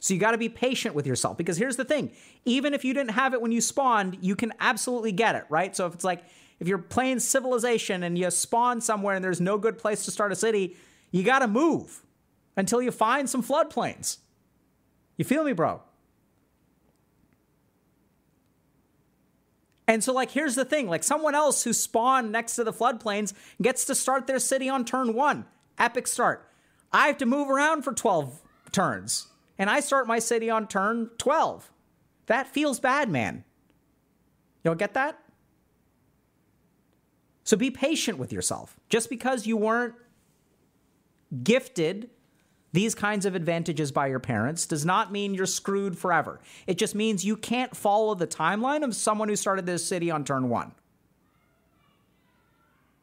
So 0.00 0.14
you 0.14 0.20
got 0.20 0.30
to 0.30 0.38
be 0.38 0.48
patient 0.48 0.94
with 0.94 1.06
yourself 1.06 1.36
because 1.36 1.58
here's 1.58 1.76
the 1.76 1.84
thing 1.84 2.10
even 2.44 2.74
if 2.74 2.84
you 2.84 2.94
didn't 2.94 3.12
have 3.12 3.34
it 3.34 3.40
when 3.40 3.52
you 3.52 3.60
spawned, 3.60 4.18
you 4.20 4.34
can 4.34 4.52
absolutely 4.58 5.12
get 5.12 5.34
it, 5.34 5.44
right? 5.48 5.76
So 5.76 5.86
if 5.86 5.94
it's 5.94 6.04
like, 6.04 6.24
if 6.58 6.66
you're 6.66 6.78
playing 6.78 7.20
Civilization 7.20 8.02
and 8.02 8.18
you 8.18 8.30
spawn 8.30 8.80
somewhere 8.80 9.14
and 9.14 9.24
there's 9.24 9.40
no 9.40 9.58
good 9.58 9.78
place 9.78 10.04
to 10.06 10.10
start 10.10 10.32
a 10.32 10.36
city, 10.36 10.76
you 11.10 11.22
got 11.22 11.40
to 11.40 11.48
move 11.48 12.02
until 12.56 12.82
you 12.82 12.90
find 12.90 13.28
some 13.28 13.42
floodplains. 13.42 14.18
You 15.16 15.24
feel 15.24 15.44
me, 15.44 15.52
bro? 15.52 15.82
And 19.86 20.04
so, 20.04 20.12
like, 20.12 20.30
here's 20.30 20.54
the 20.54 20.64
thing 20.64 20.88
like, 20.88 21.02
someone 21.02 21.34
else 21.34 21.64
who 21.64 21.72
spawned 21.72 22.30
next 22.30 22.54
to 22.56 22.64
the 22.64 22.72
floodplains 22.72 23.32
gets 23.60 23.84
to 23.86 23.94
start 23.94 24.26
their 24.26 24.38
city 24.38 24.68
on 24.68 24.84
turn 24.84 25.14
one. 25.14 25.46
Epic 25.78 26.06
start. 26.06 26.48
I 26.92 27.08
have 27.08 27.18
to 27.18 27.26
move 27.26 27.50
around 27.50 27.82
for 27.82 27.92
12 27.92 28.40
turns 28.72 29.28
and 29.60 29.68
I 29.68 29.80
start 29.80 30.06
my 30.06 30.18
city 30.18 30.48
on 30.48 30.66
turn 30.66 31.10
12. 31.18 31.70
That 32.26 32.46
feels 32.46 32.80
bad, 32.80 33.10
man. 33.10 33.44
Don't 34.64 34.78
get 34.78 34.94
that? 34.94 35.18
So 37.44 37.58
be 37.58 37.70
patient 37.70 38.16
with 38.16 38.32
yourself. 38.32 38.80
Just 38.88 39.10
because 39.10 39.46
you 39.46 39.58
weren't 39.58 39.94
gifted 41.42 42.08
these 42.72 42.94
kinds 42.94 43.26
of 43.26 43.34
advantages 43.34 43.90
by 43.90 44.06
your 44.06 44.20
parents 44.20 44.66
does 44.66 44.84
not 44.84 45.10
mean 45.10 45.34
you're 45.34 45.46
screwed 45.46 45.98
forever. 45.98 46.40
It 46.66 46.78
just 46.78 46.94
means 46.94 47.24
you 47.24 47.36
can't 47.36 47.76
follow 47.76 48.14
the 48.14 48.26
timeline 48.26 48.84
of 48.84 48.94
someone 48.94 49.28
who 49.28 49.36
started 49.36 49.66
this 49.66 49.84
city 49.84 50.10
on 50.10 50.24
turn 50.24 50.48
one. 50.48 50.72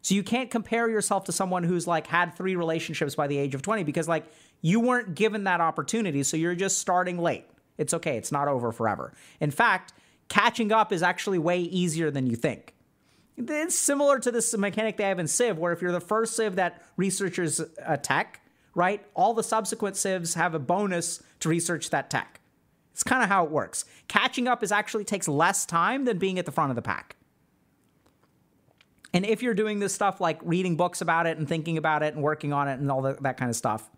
So 0.02 0.16
you 0.16 0.24
can't 0.24 0.50
compare 0.50 0.90
yourself 0.90 1.26
to 1.26 1.34
someone 1.34 1.64
who's 1.64 1.86
like 1.86 2.08
had 2.08 2.34
three 2.38 2.56
relationships 2.56 3.16
by 3.16 3.28
the 3.28 3.38
age 3.38 3.54
of 3.56 3.62
20 3.62 3.84
because 3.84 4.08
like 4.08 4.24
you 4.62 4.80
weren't 4.80 5.16
given 5.16 5.44
that 5.44 5.60
opportunity, 5.60 6.24
so 6.24 6.38
you're 6.38 6.56
just 6.56 6.80
starting 6.80 7.18
late. 7.18 7.46
It's 7.78 7.94
okay, 7.94 8.18
it's 8.18 8.32
not 8.32 8.48
over 8.48 8.72
forever. 8.72 9.14
In 9.42 9.52
fact, 9.52 9.92
catching 10.30 10.72
up 10.72 10.94
is 10.94 11.04
actually 11.04 11.40
way 11.40 11.60
easier 11.60 12.10
than 12.10 12.26
you 12.26 12.38
think. 12.38 12.74
It's 13.36 13.76
similar 13.76 14.18
to 14.20 14.32
this 14.32 14.56
mechanic 14.58 14.96
they 14.96 15.04
have 15.04 15.20
in 15.20 15.28
Civ, 15.28 15.60
where 15.60 15.74
if 15.74 15.82
you're 15.82 15.92
the 15.92 16.00
first 16.00 16.36
Civ 16.36 16.56
that 16.56 16.82
researchers 16.96 17.62
attack, 17.86 18.42
right, 18.78 19.04
all 19.16 19.34
the 19.34 19.44
subsequent 19.44 19.96
Civs 19.96 20.36
have 20.36 20.54
a 20.54 20.60
bonus 20.60 21.24
to 21.40 21.50
research 21.50 21.90
that 21.90 22.12
tech. 22.12 22.40
It's 22.94 23.04
kind 23.04 23.24
of 23.24 23.30
how 23.30 23.44
it 23.44 23.50
works. 23.50 23.86
Catching 24.08 24.48
up 24.48 24.64
is 24.64 24.72
actually 24.72 25.04
takes 25.04 25.28
less 25.28 25.66
time 25.66 26.06
than 26.06 26.20
being 26.20 26.38
at 26.38 26.46
the 26.46 26.52
front 26.52 26.70
of 26.70 26.76
the 26.76 26.82
pack. 26.84 27.16
And 29.14 29.26
if 29.26 29.42
you're 29.42 29.56
doing 29.56 29.80
this 29.80 29.96
stuff 29.96 30.22
like 30.22 30.40
reading 30.44 30.78
books 30.78 31.02
about 31.02 31.26
it 31.26 31.40
and 31.40 31.50
thinking 31.50 31.78
about 31.78 32.04
it 32.04 32.14
and 32.14 32.22
working 32.22 32.54
on 32.54 32.68
it 32.68 32.80
and 32.80 32.92
all 32.92 33.02
the, 33.02 33.18
that 33.22 33.38
kind 33.38 33.50
of 33.50 33.56
stuff, 33.56 33.90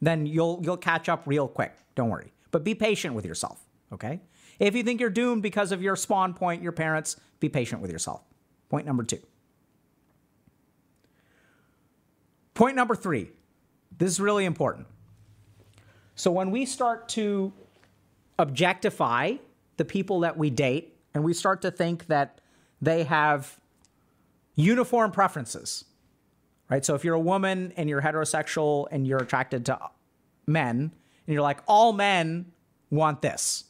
then 0.00 0.24
you'll 0.26 0.60
you'll 0.62 0.76
catch 0.76 1.08
up 1.08 1.22
real 1.26 1.48
quick. 1.48 1.76
Don't 1.96 2.08
worry. 2.08 2.32
But 2.52 2.62
be 2.62 2.74
patient 2.74 3.14
with 3.14 3.26
yourself, 3.26 3.64
okay? 3.92 4.20
If 4.60 4.76
you 4.76 4.84
think 4.84 5.00
you're 5.00 5.10
doomed 5.10 5.42
because 5.42 5.72
of 5.72 5.82
your 5.82 5.96
spawn 5.96 6.34
point, 6.34 6.62
your 6.62 6.72
parents, 6.72 7.16
be 7.40 7.48
patient 7.48 7.82
with 7.82 7.90
yourself. 7.90 8.22
Point 8.68 8.86
number 8.86 9.02
2. 9.02 9.18
Point 12.54 12.76
number 12.76 12.94
3. 12.94 13.30
This 13.98 14.10
is 14.10 14.20
really 14.20 14.44
important. 14.44 14.86
So 16.14 16.30
when 16.30 16.50
we 16.50 16.66
start 16.66 17.08
to 17.10 17.52
objectify 18.38 19.34
the 19.76 19.84
people 19.84 20.20
that 20.20 20.36
we 20.36 20.50
date 20.50 20.96
and 21.14 21.24
we 21.24 21.34
start 21.34 21.62
to 21.62 21.70
think 21.70 22.06
that 22.06 22.40
they 22.80 23.04
have 23.04 23.58
uniform 24.54 25.12
preferences, 25.12 25.84
right? 26.68 26.84
So 26.84 26.94
if 26.94 27.04
you're 27.04 27.14
a 27.14 27.20
woman 27.20 27.72
and 27.76 27.88
you're 27.88 28.02
heterosexual 28.02 28.86
and 28.90 29.06
you're 29.06 29.22
attracted 29.22 29.66
to 29.66 29.78
men, 30.46 30.92
and 31.26 31.34
you're 31.34 31.42
like, 31.42 31.60
all 31.68 31.92
men 31.92 32.52
want 32.90 33.22
this. 33.22 33.64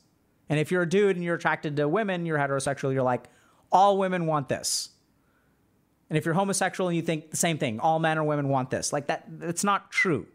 And 0.48 0.58
if 0.58 0.70
you're 0.70 0.82
a 0.82 0.88
dude 0.88 1.16
and 1.16 1.24
you're 1.24 1.36
attracted 1.36 1.76
to 1.76 1.88
women, 1.88 2.26
you're 2.26 2.38
heterosexual, 2.38 2.92
you're 2.92 3.02
like, 3.02 3.24
all 3.70 3.98
women 3.98 4.26
want 4.26 4.48
this. 4.48 4.90
And 6.12 6.18
if 6.18 6.26
you're 6.26 6.34
homosexual 6.34 6.88
and 6.88 6.94
you 6.94 7.00
think 7.00 7.30
the 7.30 7.38
same 7.38 7.56
thing, 7.56 7.80
all 7.80 7.98
men 7.98 8.18
or 8.18 8.24
women 8.24 8.50
want 8.50 8.68
this, 8.68 8.92
like 8.92 9.06
that, 9.06 9.24
it's 9.40 9.64
not 9.64 9.90
true. 9.90 10.26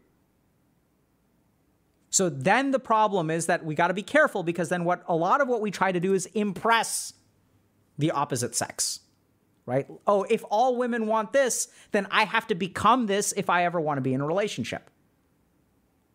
So 2.10 2.28
then 2.28 2.72
the 2.72 2.80
problem 2.80 3.30
is 3.30 3.46
that 3.46 3.64
we 3.64 3.76
got 3.76 3.86
to 3.86 3.94
be 3.94 4.02
careful 4.02 4.42
because 4.42 4.70
then 4.70 4.82
what 4.82 5.04
a 5.06 5.14
lot 5.14 5.40
of 5.40 5.46
what 5.46 5.60
we 5.60 5.70
try 5.70 5.92
to 5.92 6.00
do 6.00 6.14
is 6.14 6.26
impress 6.34 7.12
the 7.96 8.10
opposite 8.10 8.56
sex 8.56 8.98
right? 9.66 9.86
Oh, 10.06 10.22
if 10.30 10.42
all 10.50 10.76
women 10.76 11.06
want 11.06 11.34
this, 11.34 11.68
then 11.92 12.08
I 12.10 12.24
have 12.24 12.46
to 12.46 12.54
become 12.54 13.04
this 13.04 13.34
if 13.36 13.50
I 13.50 13.66
ever 13.66 13.78
want 13.78 13.98
to 13.98 14.00
be 14.00 14.14
in 14.14 14.22
a 14.22 14.26
relationship. 14.26 14.90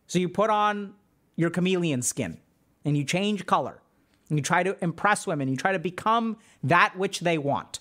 So 0.08 0.18
you 0.18 0.28
put 0.28 0.50
on 0.50 0.94
your 1.36 1.50
chameleon 1.50 2.02
skin 2.02 2.40
and 2.84 2.98
you 2.98 3.04
change 3.04 3.46
color 3.46 3.80
and 4.28 4.36
you 4.36 4.42
try 4.42 4.64
to 4.64 4.76
impress 4.82 5.24
women, 5.24 5.46
you 5.46 5.56
try 5.56 5.70
to 5.70 5.78
become 5.78 6.36
that 6.64 6.98
which 6.98 7.20
they 7.20 7.38
want. 7.38 7.78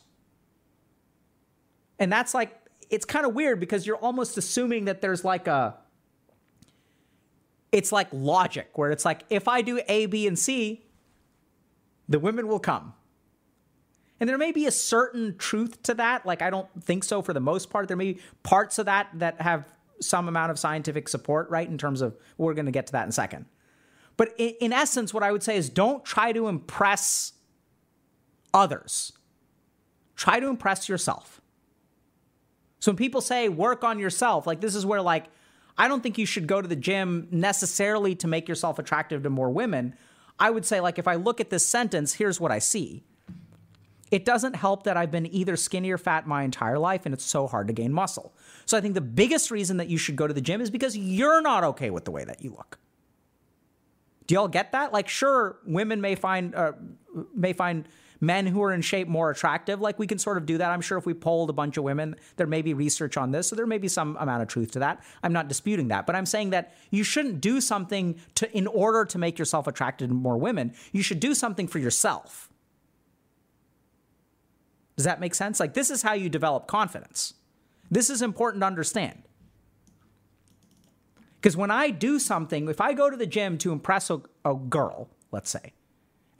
And 1.99 2.11
that's 2.11 2.33
like, 2.33 2.59
it's 2.89 3.05
kind 3.05 3.25
of 3.25 3.33
weird 3.33 3.59
because 3.59 3.87
you're 3.87 3.97
almost 3.97 4.37
assuming 4.37 4.85
that 4.85 5.01
there's 5.01 5.23
like 5.23 5.47
a, 5.47 5.77
it's 7.71 7.91
like 7.91 8.07
logic 8.11 8.69
where 8.77 8.91
it's 8.91 9.05
like, 9.05 9.23
if 9.29 9.47
I 9.47 9.61
do 9.61 9.81
A, 9.87 10.05
B, 10.05 10.27
and 10.27 10.37
C, 10.37 10.85
the 12.07 12.19
women 12.19 12.47
will 12.47 12.59
come. 12.59 12.93
And 14.19 14.29
there 14.29 14.37
may 14.37 14.51
be 14.51 14.67
a 14.67 14.71
certain 14.71 15.37
truth 15.37 15.81
to 15.83 15.93
that. 15.95 16.25
Like, 16.25 16.41
I 16.41 16.49
don't 16.49 16.67
think 16.83 17.03
so 17.03 17.21
for 17.21 17.33
the 17.33 17.39
most 17.39 17.69
part. 17.69 17.87
There 17.87 17.97
may 17.97 18.13
be 18.13 18.19
parts 18.43 18.77
of 18.77 18.85
that 18.85 19.09
that 19.15 19.41
have 19.41 19.65
some 19.99 20.27
amount 20.27 20.51
of 20.51 20.59
scientific 20.59 21.09
support, 21.09 21.49
right? 21.49 21.67
In 21.67 21.77
terms 21.77 22.01
of, 22.01 22.15
we're 22.37 22.53
going 22.53 22.65
to 22.65 22.71
get 22.71 22.85
to 22.87 22.91
that 22.93 23.03
in 23.03 23.09
a 23.09 23.13
second. 23.13 23.45
But 24.17 24.33
in, 24.37 24.53
in 24.61 24.73
essence, 24.73 25.13
what 25.13 25.23
I 25.23 25.31
would 25.31 25.43
say 25.43 25.57
is 25.57 25.69
don't 25.69 26.05
try 26.05 26.31
to 26.31 26.47
impress 26.47 27.33
others, 28.53 29.13
try 30.15 30.39
to 30.39 30.47
impress 30.47 30.87
yourself. 30.87 31.41
So 32.83 32.91
when 32.91 32.97
people 32.97 33.21
say 33.21 33.47
work 33.47 33.85
on 33.85 33.97
yourself, 33.97 34.45
like, 34.45 34.59
this 34.59 34.75
is 34.75 34.85
where, 34.85 35.01
like, 35.01 35.27
I 35.77 35.87
don't 35.87 36.03
think 36.03 36.17
you 36.17 36.25
should 36.25 36.47
go 36.47 36.61
to 36.61 36.67
the 36.67 36.75
gym 36.75 37.29
necessarily 37.31 38.13
to 38.15 38.27
make 38.27 38.49
yourself 38.49 38.77
attractive 38.77 39.23
to 39.23 39.29
more 39.29 39.49
women. 39.49 39.95
I 40.37 40.49
would 40.49 40.65
say, 40.65 40.81
like, 40.81 40.99
if 40.99 41.07
I 41.07 41.15
look 41.15 41.39
at 41.39 41.49
this 41.49 41.65
sentence, 41.65 42.15
here's 42.15 42.41
what 42.41 42.51
I 42.51 42.59
see 42.59 43.05
it 44.11 44.25
doesn't 44.25 44.57
help 44.57 44.83
that 44.83 44.97
I've 44.97 45.11
been 45.11 45.33
either 45.33 45.55
skinny 45.55 45.91
or 45.91 45.97
fat 45.97 46.27
my 46.27 46.43
entire 46.43 46.77
life 46.77 47.05
and 47.05 47.13
it's 47.13 47.23
so 47.23 47.47
hard 47.47 47.67
to 47.67 47.73
gain 47.73 47.93
muscle. 47.93 48.35
So 48.65 48.77
I 48.77 48.81
think 48.81 48.95
the 48.95 49.01
biggest 49.01 49.49
reason 49.49 49.77
that 49.77 49.87
you 49.87 49.97
should 49.97 50.17
go 50.17 50.27
to 50.27 50.33
the 50.33 50.41
gym 50.41 50.59
is 50.59 50.69
because 50.69 50.97
you're 50.97 51.41
not 51.41 51.63
okay 51.63 51.89
with 51.89 52.03
the 52.03 52.11
way 52.11 52.25
that 52.25 52.43
you 52.43 52.49
look. 52.49 52.79
Do 54.27 54.35
y'all 54.35 54.49
get 54.49 54.73
that? 54.73 54.91
Like, 54.91 55.07
sure, 55.07 55.55
women 55.65 56.01
may 56.01 56.15
find 56.15 56.53
uh, 56.53 56.73
may 57.33 57.53
find 57.53 57.87
men 58.23 58.47
who 58.47 58.63
are 58.63 58.71
in 58.71 58.81
shape 58.81 59.07
more 59.07 59.29
attractive. 59.29 59.81
Like, 59.81 59.99
we 59.99 60.07
can 60.07 60.17
sort 60.17 60.37
of 60.37 60.45
do 60.45 60.57
that. 60.57 60.71
I'm 60.71 60.81
sure 60.81 60.97
if 60.97 61.05
we 61.05 61.13
polled 61.13 61.49
a 61.49 61.53
bunch 61.53 61.75
of 61.77 61.83
women, 61.83 62.15
there 62.37 62.47
may 62.47 62.61
be 62.61 62.73
research 62.73 63.17
on 63.17 63.31
this, 63.31 63.47
so 63.47 63.55
there 63.55 63.67
may 63.67 63.77
be 63.77 63.89
some 63.89 64.15
amount 64.17 64.41
of 64.41 64.47
truth 64.47 64.71
to 64.71 64.79
that. 64.79 65.03
I'm 65.21 65.33
not 65.33 65.49
disputing 65.49 65.89
that, 65.89 66.05
but 66.05 66.15
I'm 66.15 66.25
saying 66.25 66.51
that 66.51 66.73
you 66.89 67.03
shouldn't 67.03 67.41
do 67.41 67.59
something 67.59 68.19
to 68.35 68.57
in 68.57 68.65
order 68.67 69.03
to 69.05 69.17
make 69.17 69.37
yourself 69.37 69.67
attracted 69.67 70.07
to 70.07 70.13
more 70.13 70.37
women. 70.37 70.73
You 70.93 71.03
should 71.03 71.19
do 71.19 71.35
something 71.35 71.67
for 71.67 71.79
yourself. 71.79 72.49
Does 74.95 75.05
that 75.05 75.19
make 75.19 75.35
sense? 75.35 75.59
Like, 75.59 75.73
this 75.73 75.89
is 75.89 76.01
how 76.01 76.13
you 76.13 76.29
develop 76.29 76.65
confidence. 76.67 77.33
This 77.91 78.09
is 78.09 78.21
important 78.21 78.61
to 78.61 78.67
understand. 78.67 79.23
Because 81.41 81.57
when 81.57 81.71
I 81.71 81.89
do 81.89 82.19
something, 82.19 82.69
if 82.69 82.79
I 82.79 82.93
go 82.93 83.09
to 83.09 83.17
the 83.17 83.25
gym 83.25 83.57
to 83.57 83.73
impress 83.73 84.09
a, 84.09 84.21
a 84.45 84.55
girl, 84.55 85.09
let's 85.31 85.49
say, 85.49 85.73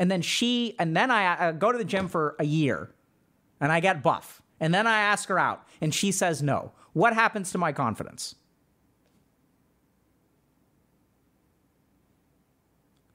and 0.04 0.12
then 0.12 0.22
she, 0.22 0.76
and 0.80 0.98
then 0.98 1.10
I, 1.10 1.48
I 1.48 1.52
go 1.54 1.72
to 1.72 1.78
the 1.78 1.86
gym 1.86 2.10
for 2.10 2.36
a 2.38 2.44
year 2.44 2.89
and 3.62 3.72
I 3.72 3.80
get 3.80 4.04
buff, 4.04 4.42
and 4.60 4.74
then 4.74 4.86
I 4.86 5.00
ask 5.00 5.30
her 5.30 5.39
out 5.39 5.66
and 5.80 5.96
she 5.96 6.12
says 6.12 6.44
no, 6.44 6.74
what 6.92 7.13
happens 7.13 7.54
to 7.54 7.58
my 7.58 7.72
confidence? 7.72 8.36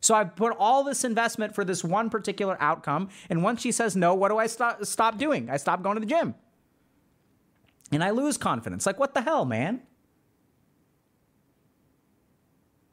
So 0.01 0.14
I've 0.14 0.35
put 0.35 0.57
all 0.59 0.83
this 0.83 1.05
investment 1.05 1.55
for 1.55 1.62
this 1.62 1.85
one 1.85 2.09
particular 2.09 2.57
outcome. 2.59 3.11
And 3.29 3.42
once 3.42 3.61
she 3.61 3.70
says 3.70 3.94
no, 3.94 4.14
what 4.14 4.31
do 4.31 4.38
I 4.38 4.46
stop 4.46 5.18
doing? 5.18 5.51
I 5.51 5.59
stop 5.59 5.83
going 5.83 5.96
to 5.96 6.01
the 6.01 6.07
gym. 6.07 6.35
And 7.92 8.03
I 8.03 8.12
lose 8.12 8.38
confidence. 8.38 8.87
Like, 8.87 8.98
what 8.98 9.12
the 9.12 9.20
hell, 9.20 9.44
man? 9.44 9.83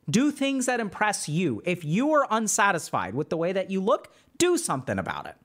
Do 0.10 0.32
things 0.32 0.68
that 0.68 0.80
impress 0.80 1.28
you. 1.28 1.62
If 1.66 1.84
you 1.84 2.14
are 2.14 2.28
unsatisfied 2.30 3.16
with 3.16 3.30
the 3.30 3.38
way 3.38 3.54
that 3.54 3.72
you 3.72 3.82
look, 3.82 4.14
do 4.38 4.58
something 4.58 5.00
about 5.00 5.26
it. 5.26 5.36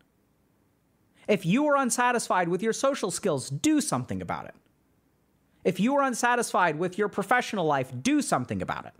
If 1.26 1.46
you 1.46 1.66
are 1.68 1.76
unsatisfied 1.76 2.48
with 2.48 2.62
your 2.62 2.72
social 2.72 3.10
skills, 3.10 3.48
do 3.48 3.80
something 3.80 4.20
about 4.20 4.46
it. 4.46 4.54
If 5.64 5.78
you 5.78 5.94
are 5.96 6.02
unsatisfied 6.02 6.78
with 6.78 6.98
your 6.98 7.08
professional 7.08 7.64
life, 7.64 7.92
do 8.02 8.20
something 8.22 8.60
about 8.60 8.86
it. 8.86 8.94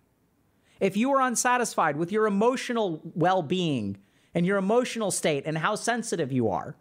If 0.78 0.96
you 0.96 1.12
are 1.12 1.20
unsatisfied 1.20 1.96
with 1.96 2.12
your 2.12 2.26
emotional 2.26 3.00
well 3.14 3.42
being 3.42 3.98
and 4.34 4.46
your 4.46 4.58
emotional 4.58 5.10
state 5.10 5.44
and 5.44 5.58
how 5.58 5.74
sensitive 5.74 6.32
you 6.32 6.48
are 6.48 6.76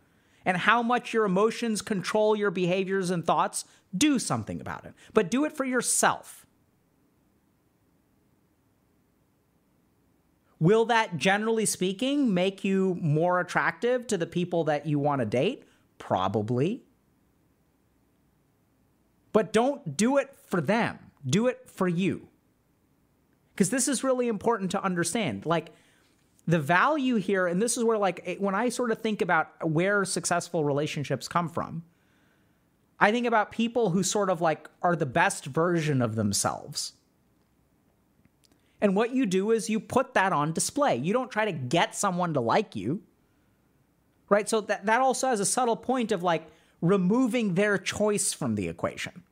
and 0.46 0.56
how 0.58 0.82
much 0.82 1.14
your 1.14 1.26
emotions 1.26 1.82
control 1.82 2.36
your 2.36 2.52
behaviors 2.52 3.10
and 3.10 3.26
thoughts, 3.26 3.66
do 3.96 4.20
something 4.20 4.62
about 4.62 4.86
it. 4.86 4.94
But 5.14 5.32
do 5.32 5.46
it 5.46 5.56
for 5.56 5.66
yourself. 5.66 6.39
Will 10.60 10.86
that, 10.86 11.18
generally 11.18 11.66
speaking, 11.66 12.34
make 12.34 12.64
you 12.64 12.98
more 13.02 13.40
attractive 13.40 14.08
to 14.08 14.18
the 14.18 14.26
people 14.26 14.66
that 14.66 14.86
you 14.86 15.00
want 15.00 15.20
to 15.20 15.26
date? 15.26 15.64
Probably. 15.98 16.84
But 19.32 19.54
don't 19.54 19.96
do 19.96 20.18
it 20.18 20.36
for 20.48 20.60
them, 20.60 21.00
do 21.26 21.48
it 21.48 21.70
for 21.70 21.88
you. 21.88 22.28
Because 23.54 23.70
this 23.70 23.88
is 23.88 24.04
really 24.04 24.28
important 24.28 24.72
to 24.72 24.84
understand. 24.84 25.46
Like, 25.46 25.72
the 26.48 26.60
value 26.60 27.16
here, 27.16 27.46
and 27.46 27.62
this 27.62 27.78
is 27.78 27.84
where, 27.84 27.98
like, 27.98 28.38
when 28.40 28.56
I 28.56 28.70
sort 28.70 28.92
of 28.92 29.00
think 29.00 29.22
about 29.22 29.70
where 29.70 30.04
successful 30.04 30.64
relationships 30.64 31.28
come 31.28 31.48
from, 31.48 31.84
I 33.00 33.12
think 33.12 33.26
about 33.26 33.52
people 33.52 33.92
who 33.92 34.04
sort 34.04 34.30
of 34.30 34.42
like 34.42 34.70
are 34.82 34.96
the 34.96 35.06
best 35.06 35.46
version 35.46 36.02
of 36.02 36.16
themselves. 36.16 36.94
And 38.82 38.96
what 38.96 39.12
you 39.14 39.26
do 39.26 39.52
is 39.52 39.70
you 39.70 39.80
put 39.80 40.14
that 40.14 40.32
on 40.32 40.54
display. 40.54 40.96
You 40.96 41.14
don't 41.14 41.32
try 41.32 41.46
to 41.46 41.52
get 41.52 41.96
someone 41.96 42.34
to 42.34 42.40
like 42.40 42.76
you. 42.76 43.02
Right? 44.30 44.48
So 44.48 44.62
that, 44.62 44.86
that 44.86 45.02
also 45.02 45.28
has 45.28 45.40
a 45.40 45.46
subtle 45.46 45.76
point 45.76 46.12
of 46.12 46.24
like 46.24 46.48
removing 46.82 47.56
their 47.56 47.78
choice 47.78 48.32
from 48.32 48.56
the 48.56 48.68
equation. 48.68 49.24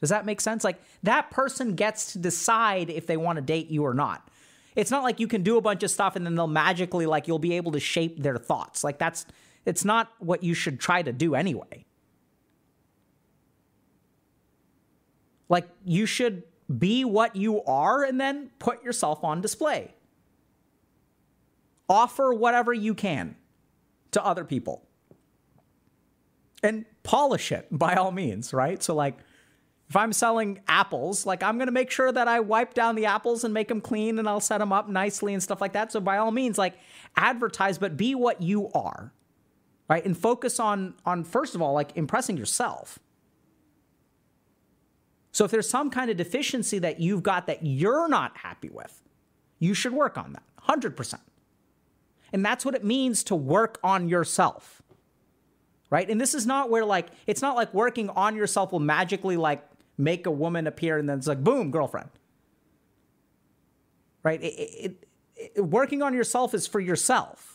Does 0.00 0.10
that 0.10 0.26
make 0.26 0.40
sense? 0.40 0.64
Like 0.64 0.80
that 1.02 1.30
person 1.30 1.74
gets 1.74 2.12
to 2.12 2.18
decide 2.18 2.90
if 2.90 3.06
they 3.06 3.16
want 3.16 3.36
to 3.36 3.42
date 3.42 3.68
you 3.68 3.84
or 3.84 3.94
not. 3.94 4.28
It's 4.76 4.90
not 4.90 5.02
like 5.02 5.20
you 5.20 5.28
can 5.28 5.42
do 5.42 5.56
a 5.56 5.60
bunch 5.60 5.82
of 5.82 5.90
stuff 5.90 6.16
and 6.16 6.24
then 6.26 6.34
they'll 6.34 6.46
magically 6.46 7.06
like 7.06 7.28
you'll 7.28 7.38
be 7.38 7.54
able 7.54 7.72
to 7.72 7.80
shape 7.80 8.22
their 8.22 8.36
thoughts. 8.36 8.84
Like 8.84 8.98
that's 8.98 9.26
it's 9.64 9.84
not 9.84 10.10
what 10.18 10.42
you 10.42 10.54
should 10.54 10.80
try 10.80 11.02
to 11.02 11.12
do 11.12 11.34
anyway. 11.34 11.84
Like 15.48 15.68
you 15.84 16.06
should 16.06 16.42
be 16.78 17.04
what 17.04 17.36
you 17.36 17.62
are 17.64 18.04
and 18.04 18.20
then 18.20 18.50
put 18.58 18.82
yourself 18.82 19.22
on 19.22 19.40
display. 19.40 19.94
Offer 21.88 22.32
whatever 22.32 22.72
you 22.72 22.94
can 22.94 23.36
to 24.12 24.24
other 24.24 24.44
people. 24.44 24.86
And 26.62 26.86
polish 27.02 27.52
it 27.52 27.68
by 27.70 27.94
all 27.94 28.12
means, 28.12 28.54
right? 28.54 28.82
So, 28.82 28.94
like, 28.94 29.18
if 29.90 29.96
I'm 29.96 30.14
selling 30.14 30.60
apples, 30.66 31.26
like, 31.26 31.42
I'm 31.42 31.58
going 31.58 31.66
to 31.66 31.72
make 31.72 31.90
sure 31.90 32.10
that 32.10 32.26
I 32.26 32.40
wipe 32.40 32.72
down 32.72 32.94
the 32.94 33.04
apples 33.04 33.44
and 33.44 33.52
make 33.52 33.68
them 33.68 33.82
clean 33.82 34.18
and 34.18 34.26
I'll 34.26 34.40
set 34.40 34.58
them 34.58 34.72
up 34.72 34.88
nicely 34.88 35.34
and 35.34 35.42
stuff 35.42 35.60
like 35.60 35.74
that. 35.74 35.92
So, 35.92 36.00
by 36.00 36.16
all 36.16 36.30
means, 36.30 36.56
like, 36.56 36.74
advertise, 37.16 37.76
but 37.76 37.98
be 37.98 38.14
what 38.14 38.40
you 38.40 38.70
are, 38.72 39.12
right? 39.88 40.04
And 40.04 40.16
focus 40.16 40.58
on, 40.58 40.94
on 41.04 41.22
first 41.22 41.54
of 41.54 41.60
all, 41.60 41.74
like, 41.74 41.94
impressing 41.96 42.38
yourself 42.38 42.98
so 45.34 45.44
if 45.44 45.50
there's 45.50 45.68
some 45.68 45.90
kind 45.90 46.12
of 46.12 46.16
deficiency 46.16 46.78
that 46.78 47.00
you've 47.00 47.24
got 47.24 47.48
that 47.48 47.66
you're 47.66 48.06
not 48.06 48.36
happy 48.36 48.70
with, 48.70 49.02
you 49.58 49.74
should 49.74 49.92
work 49.92 50.16
on 50.16 50.32
that 50.32 50.44
100%. 50.68 51.18
And 52.32 52.44
that's 52.44 52.64
what 52.64 52.76
it 52.76 52.84
means 52.84 53.24
to 53.24 53.34
work 53.34 53.80
on 53.82 54.08
yourself. 54.08 54.80
Right? 55.90 56.08
And 56.08 56.20
this 56.20 56.34
is 56.34 56.46
not 56.46 56.70
where 56.70 56.84
like 56.84 57.08
it's 57.26 57.42
not 57.42 57.56
like 57.56 57.74
working 57.74 58.10
on 58.10 58.36
yourself 58.36 58.70
will 58.70 58.78
magically 58.78 59.36
like 59.36 59.64
make 59.98 60.26
a 60.26 60.30
woman 60.30 60.68
appear 60.68 60.98
and 60.98 61.08
then 61.08 61.18
it's 61.18 61.26
like 61.26 61.42
boom, 61.42 61.72
girlfriend. 61.72 62.10
Right? 64.22 64.40
It, 64.40 64.46
it, 64.46 65.08
it, 65.56 65.60
working 65.64 66.00
on 66.00 66.14
yourself 66.14 66.54
is 66.54 66.68
for 66.68 66.78
yourself. 66.78 67.53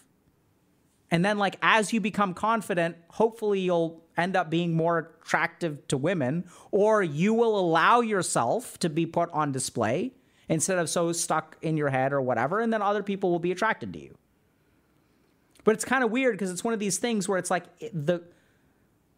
And 1.11 1.25
then 1.25 1.37
like 1.37 1.57
as 1.61 1.91
you 1.93 2.01
become 2.01 2.33
confident, 2.33 2.97
hopefully 3.09 3.59
you'll 3.61 4.03
end 4.17 4.35
up 4.35 4.49
being 4.49 4.75
more 4.75 5.11
attractive 5.23 5.87
to 5.87 5.97
women, 5.97 6.45
or 6.71 7.01
you 7.01 7.33
will 7.33 7.57
allow 7.57 8.01
yourself 8.01 8.77
to 8.79 8.89
be 8.89 9.05
put 9.05 9.29
on 9.31 9.51
display 9.51 10.11
instead 10.49 10.77
of 10.77 10.89
so 10.89 11.11
stuck 11.11 11.57
in 11.61 11.77
your 11.77 11.89
head 11.89 12.11
or 12.11 12.21
whatever, 12.21 12.59
and 12.59 12.73
then 12.73 12.81
other 12.81 13.03
people 13.03 13.29
will 13.29 13.39
be 13.39 13.51
attracted 13.51 13.93
to 13.93 13.99
you. 13.99 14.17
But 15.63 15.75
it's 15.75 15.85
kind 15.85 16.03
of 16.03 16.11
weird 16.11 16.33
because 16.33 16.51
it's 16.51 16.63
one 16.63 16.73
of 16.73 16.79
these 16.79 16.97
things 16.97 17.29
where 17.29 17.37
it's 17.37 17.51
like 17.51 17.65
the 17.93 18.23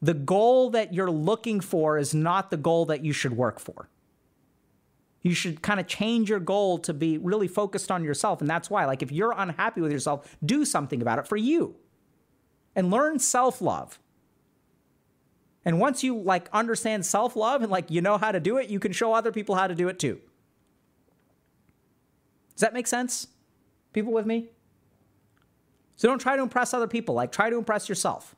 the 0.02 0.14
goal 0.14 0.72
that 0.72 0.94
you're 0.94 1.12
looking 1.12 1.62
for 1.62 1.98
is 1.98 2.14
not 2.14 2.50
the 2.50 2.58
goal 2.58 2.86
that 2.88 3.06
you 3.06 3.14
should 3.14 3.38
work 3.38 3.60
for. 3.60 3.88
You 5.22 5.34
should 5.34 5.62
kind 5.62 5.80
of 5.80 5.88
change 5.88 6.30
your 6.30 6.40
goal 6.40 6.80
to 6.80 6.94
be 6.94 7.18
really 7.18 7.48
focused 7.48 7.92
on 7.92 8.04
yourself. 8.04 8.42
And 8.42 8.50
that's 8.50 8.70
why, 8.70 8.86
like, 8.86 9.04
if 9.04 9.12
you're 9.12 9.34
unhappy 9.38 9.82
with 9.82 9.92
yourself, 9.92 10.36
do 10.44 10.66
something 10.66 11.02
about 11.02 11.20
it 11.20 11.28
for 11.28 11.38
you 11.38 11.76
and 12.76 12.90
learn 12.90 13.20
self 13.20 13.62
love. 13.62 14.00
And 15.64 15.80
once 15.80 16.04
you 16.04 16.18
like 16.18 16.50
understand 16.52 17.06
self-love 17.06 17.62
and 17.62 17.72
like 17.72 17.92
you 17.92 18.02
know 18.02 18.18
how 18.18 18.32
to 18.32 18.40
do 18.40 18.58
it, 18.58 18.70
you 18.70 18.80
can 18.80 18.92
show 18.92 19.14
other 19.14 19.32
people 19.32 19.56
how 19.56 19.68
to 19.68 19.76
do 19.76 19.88
it 19.90 20.00
too. 20.00 20.20
Does 22.56 22.62
that 22.62 22.74
make 22.74 22.88
sense? 22.88 23.28
People 23.94 24.14
with 24.14 24.26
me? 24.26 24.50
So 25.96 26.08
don't 26.08 26.20
try 26.20 26.36
to 26.36 26.42
impress 26.42 26.74
other 26.74 26.88
people, 26.88 27.14
like 27.14 27.32
try 27.32 27.50
to 27.50 27.58
impress 27.58 27.88
yourself. 27.88 28.36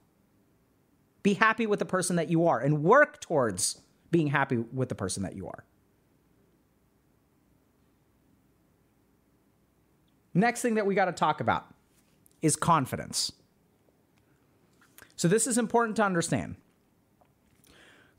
Be 1.22 1.36
happy 1.36 1.66
with 1.66 1.80
the 1.80 1.86
person 1.86 2.18
that 2.18 2.30
you 2.30 2.48
are 2.48 2.60
and 2.60 2.84
work 2.84 3.22
towards 3.22 3.80
being 4.12 4.28
happy 4.28 4.58
with 4.58 4.90
the 4.90 4.96
person 4.96 5.24
that 5.24 5.36
you 5.36 5.48
are. 5.48 5.64
Next 10.34 10.62
thing 10.62 10.76
that 10.76 10.86
we 10.86 10.96
got 10.96 11.06
to 11.06 11.12
talk 11.12 11.42
about 11.42 11.68
is 12.42 12.56
confidence. 12.56 13.32
So, 15.16 15.28
this 15.28 15.48
is 15.48 15.58
important 15.58 15.96
to 15.98 16.04
understand. 16.04 16.56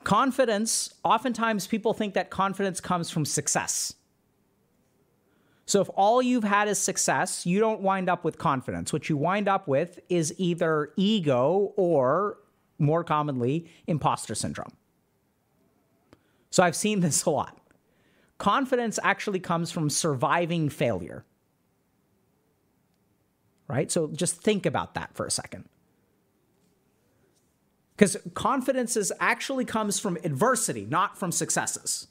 Confidence, 0.04 0.94
oftentimes 1.02 1.66
people 1.66 1.94
think 1.94 2.14
that 2.14 2.30
confidence 2.30 2.80
comes 2.80 3.10
from 3.10 3.24
success. 3.24 3.94
So 5.66 5.80
if 5.80 5.88
all 5.94 6.20
you've 6.20 6.44
had 6.44 6.68
is 6.68 6.78
success, 6.78 7.46
you 7.46 7.58
don't 7.58 7.80
wind 7.80 8.10
up 8.10 8.22
with 8.22 8.36
confidence. 8.38 8.92
What 8.92 9.08
you 9.08 9.16
wind 9.16 9.48
up 9.48 9.66
with 9.66 9.98
is 10.08 10.34
either 10.36 10.92
ego 10.96 11.72
or, 11.76 12.38
more 12.78 13.02
commonly, 13.02 13.66
imposter 13.86 14.34
syndrome. 14.34 14.72
So 16.50 16.62
I've 16.62 16.76
seen 16.76 17.00
this 17.00 17.24
a 17.24 17.30
lot. 17.30 17.58
Confidence 18.36 18.98
actually 19.02 19.40
comes 19.40 19.70
from 19.70 19.88
surviving 19.88 20.68
failure. 20.68 21.24
Right? 23.68 23.90
So 23.90 24.08
just 24.08 24.36
think 24.36 24.66
about 24.66 24.94
that 24.94 25.14
for 25.14 25.26
a 25.26 25.30
second. 25.30 25.64
Because 27.96 28.16
confidence 28.34 28.96
is 28.96 29.12
actually 29.20 29.64
comes 29.64 30.00
from 30.00 30.18
adversity, 30.24 30.86
not 30.88 31.16
from 31.16 31.30
successes. 31.30 32.08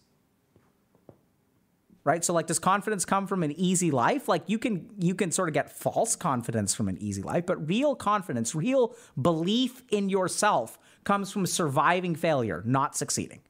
Right? 2.06 2.24
So 2.24 2.34
like 2.34 2.48
does 2.48 2.60
confidence 2.60 3.06
come 3.06 3.28
from 3.28 3.44
an 3.44 3.52
easy 3.52 3.92
life? 3.92 4.28
Like 4.28 4.44
you 4.48 4.58
can 4.58 4.90
you 5.00 5.16
can 5.16 5.32
sort 5.32 5.48
of 5.48 5.54
get 5.54 5.72
false 5.72 6.16
confidence 6.16 6.74
from 6.74 6.90
an 6.90 6.98
easy 7.00 7.22
life, 7.22 7.46
but 7.46 7.68
real 7.68 7.96
confidence, 7.96 8.56
real 8.56 8.96
belief 9.22 9.84
in 9.90 10.10
yourself 10.10 10.78
comes 11.04 11.32
from 11.32 11.46
surviving 11.46 12.16
failure, 12.16 12.62
not 12.66 12.96
succeeding. 12.96 13.42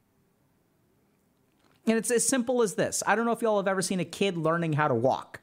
And 1.86 1.98
it's 1.98 2.12
as 2.12 2.28
simple 2.28 2.62
as 2.62 2.76
this. 2.76 3.04
I 3.06 3.16
don't 3.16 3.26
know 3.26 3.32
if 3.32 3.42
y'all 3.42 3.58
have 3.58 3.68
ever 3.68 3.82
seen 3.82 4.00
a 4.00 4.06
kid 4.06 4.38
learning 4.38 4.74
how 4.74 4.88
to 4.88 4.96
walk. 4.96 5.42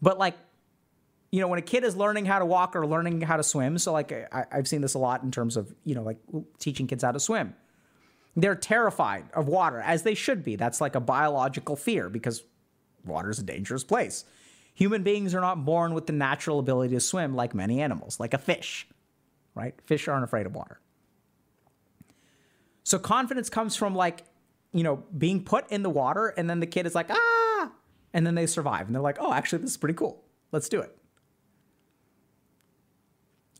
But 0.00 0.18
like 0.18 0.34
you 1.32 1.40
know, 1.40 1.48
when 1.48 1.58
a 1.58 1.62
kid 1.62 1.84
is 1.84 1.96
learning 1.96 2.24
how 2.24 2.38
to 2.38 2.44
walk 2.44 2.74
or 2.74 2.86
learning 2.86 3.20
how 3.20 3.36
to 3.36 3.42
swim, 3.42 3.78
so 3.78 3.92
like 3.92 4.12
I, 4.12 4.46
have 4.50 4.66
seen 4.66 4.80
this 4.80 4.94
a 4.94 4.98
lot 4.98 5.22
in 5.22 5.30
terms 5.30 5.56
of, 5.56 5.72
you 5.84 5.94
know, 5.94 6.02
like 6.02 6.18
teaching 6.58 6.86
kids 6.86 7.04
how 7.04 7.12
to 7.12 7.20
swim. 7.20 7.54
They're 8.36 8.56
terrified 8.56 9.26
of 9.34 9.48
water, 9.48 9.80
as 9.80 10.02
they 10.02 10.14
should 10.14 10.44
be. 10.44 10.56
That's 10.56 10.80
like 10.80 10.94
a 10.94 11.00
biological 11.00 11.76
fear 11.76 12.08
because 12.08 12.42
water 13.04 13.30
is 13.30 13.38
a 13.38 13.44
dangerous 13.44 13.84
place. 13.84 14.24
Human 14.74 15.02
beings 15.02 15.34
are 15.34 15.40
not 15.40 15.64
born 15.64 15.94
with 15.94 16.06
the 16.06 16.12
natural 16.12 16.58
ability 16.58 16.94
to 16.94 17.00
swim 17.00 17.34
like 17.34 17.54
many 17.54 17.80
animals, 17.80 18.18
like 18.18 18.34
a 18.34 18.38
fish, 18.38 18.88
right? 19.54 19.74
Fish 19.84 20.08
aren't 20.08 20.24
afraid 20.24 20.46
of 20.46 20.54
water. 20.54 20.80
So 22.82 22.98
confidence 22.98 23.50
comes 23.50 23.76
from 23.76 23.94
like, 23.94 24.24
you 24.72 24.82
know, 24.82 25.04
being 25.16 25.44
put 25.44 25.70
in 25.70 25.82
the 25.82 25.90
water 25.90 26.28
and 26.28 26.48
then 26.48 26.60
the 26.60 26.66
kid 26.66 26.86
is 26.86 26.94
like, 26.94 27.10
ah, 27.10 27.70
and 28.12 28.26
then 28.26 28.34
they 28.34 28.46
survive 28.46 28.86
and 28.86 28.94
they're 28.94 29.02
like, 29.02 29.18
oh, 29.20 29.32
actually, 29.32 29.62
this 29.62 29.72
is 29.72 29.76
pretty 29.76 29.94
cool. 29.94 30.24
Let's 30.50 30.68
do 30.68 30.80
it. 30.80 30.96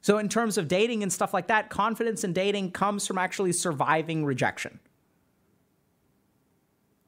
So, 0.02 0.18
in 0.18 0.28
terms 0.28 0.56
of 0.56 0.66
dating 0.66 1.02
and 1.02 1.12
stuff 1.12 1.34
like 1.34 1.48
that, 1.48 1.68
confidence 1.68 2.24
in 2.24 2.32
dating 2.32 2.72
comes 2.72 3.06
from 3.06 3.18
actually 3.18 3.52
surviving 3.52 4.24
rejection, 4.24 4.80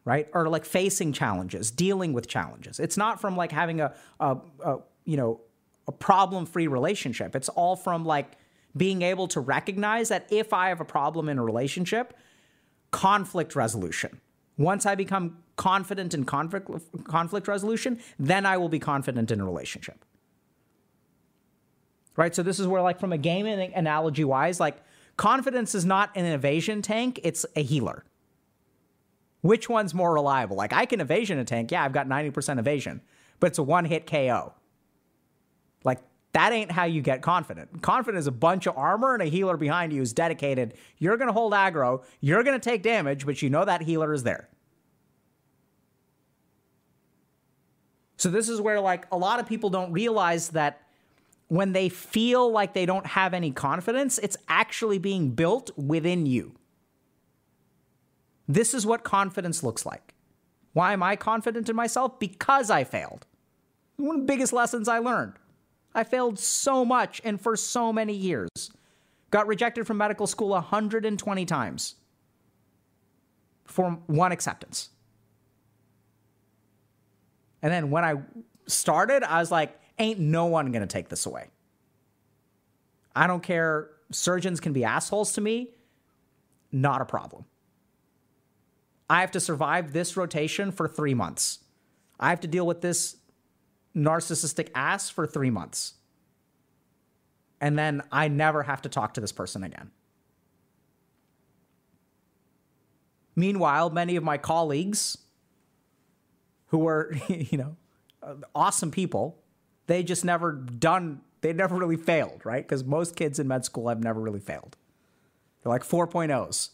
right? 0.05 0.29
Or 0.35 0.49
like 0.49 0.65
facing 0.65 1.13
challenges, 1.13 1.71
dealing 1.71 2.13
with 2.13 2.29
challenges. 2.29 2.79
It's 2.79 2.97
not 2.97 3.21
from 3.21 3.37
like 3.37 3.51
having 3.51 3.81
a, 3.81 3.95
a, 4.21 4.37
a 4.65 4.79
you 5.05 5.17
know, 5.17 5.41
a 5.89 5.93
problem 5.93 6.45
free 6.47 6.67
relationship. 6.67 7.35
It's 7.35 7.49
all 7.49 7.77
from 7.77 8.05
like 8.05 8.33
being 8.77 9.03
able 9.03 9.29
to 9.29 9.41
recognize 9.41 10.09
that 10.09 10.27
if 10.31 10.53
I 10.53 10.69
have 10.69 10.81
a 10.81 10.85
problem 10.85 11.29
in 11.29 11.39
a 11.39 11.45
relationship, 11.45 12.15
conflict 12.91 13.57
resolution. 13.57 14.21
Once 14.59 14.85
I 14.87 14.95
become 14.95 15.39
confident 15.57 16.15
in 16.15 16.25
conflict, 16.25 16.69
conflict 17.05 17.49
resolution, 17.49 18.01
then 18.19 18.47
I 18.47 18.59
will 18.59 18.69
be 18.69 18.79
confident 18.79 19.31
in 19.31 19.41
a 19.41 19.45
relationship. 19.45 20.05
Right? 22.17 22.35
So 22.35 22.43
this 22.43 22.61
is 22.61 22.67
where 22.67 22.83
like 22.83 23.01
from 23.01 23.13
a 23.13 23.19
gaming 23.19 23.73
analogy 23.75 24.25
wise, 24.25 24.61
like 24.61 24.83
confidence 25.17 25.75
is 25.75 25.85
not 25.85 26.11
an 26.15 26.25
evasion 26.27 26.83
tank, 26.83 27.21
it's 27.23 27.47
a 27.57 27.63
healer. 27.63 28.05
Which 29.41 29.69
one's 29.69 29.93
more 29.93 30.13
reliable? 30.13 30.57
Like 30.57 30.73
I 30.73 30.87
can 30.87 31.01
evasion 31.01 31.39
a 31.39 31.45
tank. 31.45 31.71
Yeah, 31.73 31.85
I've 31.85 31.93
got 31.93 32.07
90% 32.07 32.59
evasion, 32.59 33.01
but 33.41 33.49
it's 33.49 33.59
a 33.59 33.63
one-hit 33.63 34.07
KO. 34.07 34.53
Like 35.85 35.99
that 36.33 36.53
ain't 36.53 36.71
how 36.71 36.85
you 36.85 37.03
get 37.03 37.23
confident. 37.23 37.83
Confident 37.83 38.21
is 38.21 38.27
a 38.27 38.33
bunch 38.33 38.67
of 38.67 38.77
armor 38.77 39.15
and 39.15 39.23
a 39.23 39.27
healer 39.27 39.57
behind 39.57 39.93
you 39.93 39.99
who's 39.99 40.13
dedicated. 40.13 40.75
You're 40.99 41.17
to 41.29 41.33
hold 41.33 41.53
aggro, 41.53 42.05
you're 42.21 42.43
to 42.59 42.71
take 42.71 42.83
damage, 42.83 43.27
but 43.27 43.43
you 43.43 43.51
know 43.51 43.65
that 43.65 43.83
healer 43.83 44.13
is 44.13 44.23
there. 44.23 44.49
So 48.17 48.31
this 48.31 48.49
is 48.49 48.61
where 48.61 48.81
like 48.81 49.07
a 49.11 49.19
lot 49.19 49.41
of 49.41 49.47
people 49.47 49.69
don't 49.69 49.91
realize 49.91 50.51
that 50.51 50.83
when 51.53 51.75
they 51.75 51.91
feel 51.91 52.51
like 52.51 52.73
they 52.73 52.87
don't 52.87 53.09
have 53.09 53.35
any 53.35 53.51
confidence, 53.51 54.17
it's 54.17 54.39
actually 54.49 54.97
being 54.97 55.33
built 55.33 55.71
within 55.77 56.25
you. 56.25 56.55
This 58.49 58.73
is 58.73 58.87
what 58.87 59.05
confidence 59.05 59.63
looks 59.63 59.85
like. 59.85 60.15
Why 60.73 60.95
am 60.95 61.03
I 61.03 61.15
confident 61.15 61.69
in 61.69 61.77
myself? 61.77 62.19
Because 62.19 62.71
I 62.71 62.85
failed. 62.85 63.27
One 63.99 64.17
of 64.17 64.23
the 64.23 64.33
biggest 64.33 64.55
lessons 64.55 64.89
I 64.89 64.97
learned. 64.97 65.35
I 65.95 66.05
failed 66.05 66.39
so 66.39 66.87
much 66.87 67.21
and 67.23 67.39
for 67.39 67.55
so 67.55 67.93
many 67.93 68.15
years. 68.15 68.49
Got 69.31 69.47
rejected 69.47 69.87
from 69.87 69.99
medical 69.99 70.27
school 70.27 70.49
120 70.49 71.45
times 71.45 71.97
for 73.67 73.91
one 74.07 74.33
acceptance. 74.33 74.89
And 77.61 77.71
then 77.71 77.91
when 77.91 78.07
I 78.07 78.15
started, 78.67 79.23
I 79.23 79.39
was 79.39 79.51
like, 79.51 79.79
ain't 79.99 80.19
no 80.19 80.47
one 80.47 80.73
going 80.73 80.83
to 80.83 80.87
take 80.87 81.09
this 81.09 81.27
away. 81.27 81.49
I 83.15 83.27
don't 83.27 83.43
care. 83.43 83.91
Surgeons 84.11 84.61
can 84.61 84.73
be 84.73 84.85
assholes 84.85 85.33
to 85.33 85.41
me. 85.41 85.71
Not 86.71 87.01
a 87.01 87.05
problem. 87.05 87.45
I 89.11 89.21
have 89.21 89.31
to 89.33 89.41
survive 89.41 89.93
this 89.93 90.17
rotation 90.17 90.73
for 90.73 90.89
three 90.89 91.15
months. 91.15 91.59
I 92.19 92.31
have 92.31 92.41
to 92.41 92.49
deal 92.49 92.67
with 92.67 92.81
this 92.81 93.17
narcissistic 93.95 94.71
ass 94.75 95.11
for 95.11 95.27
three 95.27 95.51
months. 95.51 95.95
And 97.61 97.79
then 97.79 98.03
I 98.11 98.29
never 98.29 98.63
have 98.63 98.83
to 98.83 98.89
talk 98.89 99.15
to 99.15 99.21
this 99.21 99.33
person 99.33 99.63
again. 99.63 99.91
Meanwhile, 103.37 103.91
many 103.91 104.17
of 104.17 104.25
my 104.25 104.39
colleagues 104.39 105.19
who 106.67 106.79
were, 106.79 107.15
you 107.29 107.59
know, 107.59 107.77
uh, 108.23 108.35
awesome 108.55 108.91
people. 108.91 109.42
They 109.87 110.03
just 110.03 110.25
never 110.25 110.53
done, 110.53 111.21
they 111.41 111.53
never 111.53 111.77
really 111.77 111.97
failed, 111.97 112.43
right? 112.45 112.63
Because 112.63 112.85
most 112.85 113.17
kids 113.17 113.39
in 113.39 113.49
med 113.49 113.65
school 113.65 113.89
have 113.89 114.03
never 114.03 114.21
really 114.21 114.41
failed. 114.41 114.77
They're 115.63 115.73
like 115.73 115.85
4.0s, 115.85 116.71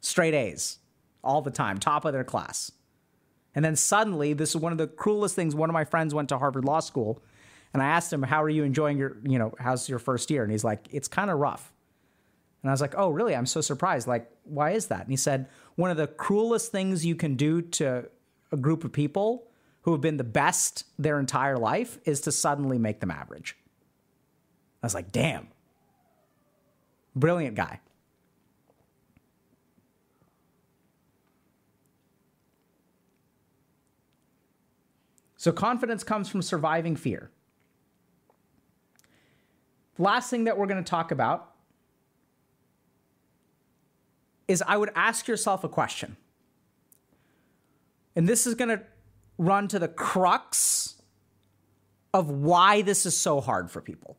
straight 0.00 0.34
A's 0.34 0.78
all 1.22 1.42
the 1.42 1.50
time, 1.50 1.78
top 1.78 2.04
of 2.04 2.12
their 2.12 2.24
class. 2.24 2.72
And 3.54 3.64
then 3.64 3.76
suddenly, 3.76 4.32
this 4.32 4.50
is 4.50 4.56
one 4.56 4.72
of 4.72 4.78
the 4.78 4.86
cruelest 4.86 5.34
things. 5.34 5.54
One 5.54 5.68
of 5.68 5.74
my 5.74 5.84
friends 5.84 6.14
went 6.14 6.28
to 6.28 6.38
Harvard 6.38 6.64
Law 6.64 6.80
School, 6.80 7.22
and 7.72 7.82
I 7.82 7.86
asked 7.86 8.12
him, 8.12 8.22
How 8.22 8.42
are 8.42 8.48
you 8.48 8.64
enjoying 8.64 8.96
your, 8.96 9.16
you 9.24 9.38
know, 9.38 9.54
how's 9.58 9.88
your 9.88 9.98
first 9.98 10.30
year? 10.30 10.42
And 10.42 10.52
he's 10.52 10.64
like, 10.64 10.86
It's 10.90 11.08
kind 11.08 11.30
of 11.30 11.38
rough. 11.38 11.72
And 12.62 12.70
I 12.70 12.72
was 12.72 12.80
like, 12.80 12.94
Oh, 12.96 13.10
really? 13.10 13.34
I'm 13.34 13.46
so 13.46 13.60
surprised. 13.60 14.06
Like, 14.06 14.30
why 14.44 14.72
is 14.72 14.86
that? 14.86 15.02
And 15.02 15.10
he 15.10 15.16
said, 15.16 15.48
One 15.74 15.90
of 15.90 15.96
the 15.96 16.06
cruelest 16.06 16.70
things 16.70 17.04
you 17.04 17.16
can 17.16 17.34
do 17.34 17.62
to 17.62 18.08
a 18.52 18.56
group 18.56 18.84
of 18.84 18.92
people 18.92 19.49
who 19.82 19.92
have 19.92 20.00
been 20.00 20.16
the 20.16 20.24
best 20.24 20.84
their 20.98 21.18
entire 21.18 21.56
life 21.56 21.98
is 22.04 22.20
to 22.22 22.32
suddenly 22.32 22.78
make 22.78 23.00
them 23.00 23.10
average. 23.10 23.56
I 24.82 24.86
was 24.86 24.94
like, 24.94 25.12
damn. 25.12 25.48
Brilliant 27.14 27.56
guy. 27.56 27.80
So, 35.36 35.52
confidence 35.52 36.04
comes 36.04 36.28
from 36.28 36.42
surviving 36.42 36.96
fear. 36.96 37.30
Last 39.96 40.28
thing 40.28 40.44
that 40.44 40.58
we're 40.58 40.66
going 40.66 40.82
to 40.84 40.90
talk 40.90 41.10
about 41.10 41.54
is 44.48 44.62
I 44.66 44.76
would 44.76 44.90
ask 44.94 45.26
yourself 45.28 45.64
a 45.64 45.68
question. 45.68 46.16
And 48.14 48.28
this 48.28 48.46
is 48.46 48.54
going 48.54 48.68
to 48.68 48.82
run 49.40 49.68
to 49.68 49.78
the 49.78 49.88
crux 49.88 50.96
of 52.12 52.30
why 52.30 52.82
this 52.82 53.06
is 53.06 53.16
so 53.16 53.40
hard 53.40 53.70
for 53.70 53.80
people. 53.80 54.18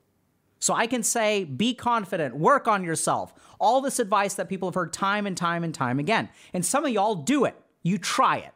So 0.60 0.74
I 0.74 0.88
can 0.88 1.04
say, 1.04 1.44
be 1.44 1.74
confident, 1.74 2.36
work 2.36 2.68
on 2.68 2.84
yourself. 2.84 3.34
All 3.60 3.82
this 3.82 4.00
advice 4.00 4.34
that 4.36 4.50
people 4.50 4.68
have 4.70 4.76
heard 4.76 4.94
time 4.94 5.28
and 5.28 5.38
time 5.38 5.64
and 5.64 5.74
time 5.74 6.00
again. 6.00 6.30
And 6.54 6.66
some 6.66 6.86
of 6.86 6.92
y'all 6.92 7.16
do 7.16 7.46
it. 7.46 7.56
You 7.84 7.98
try 7.98 8.38
it, 8.38 8.54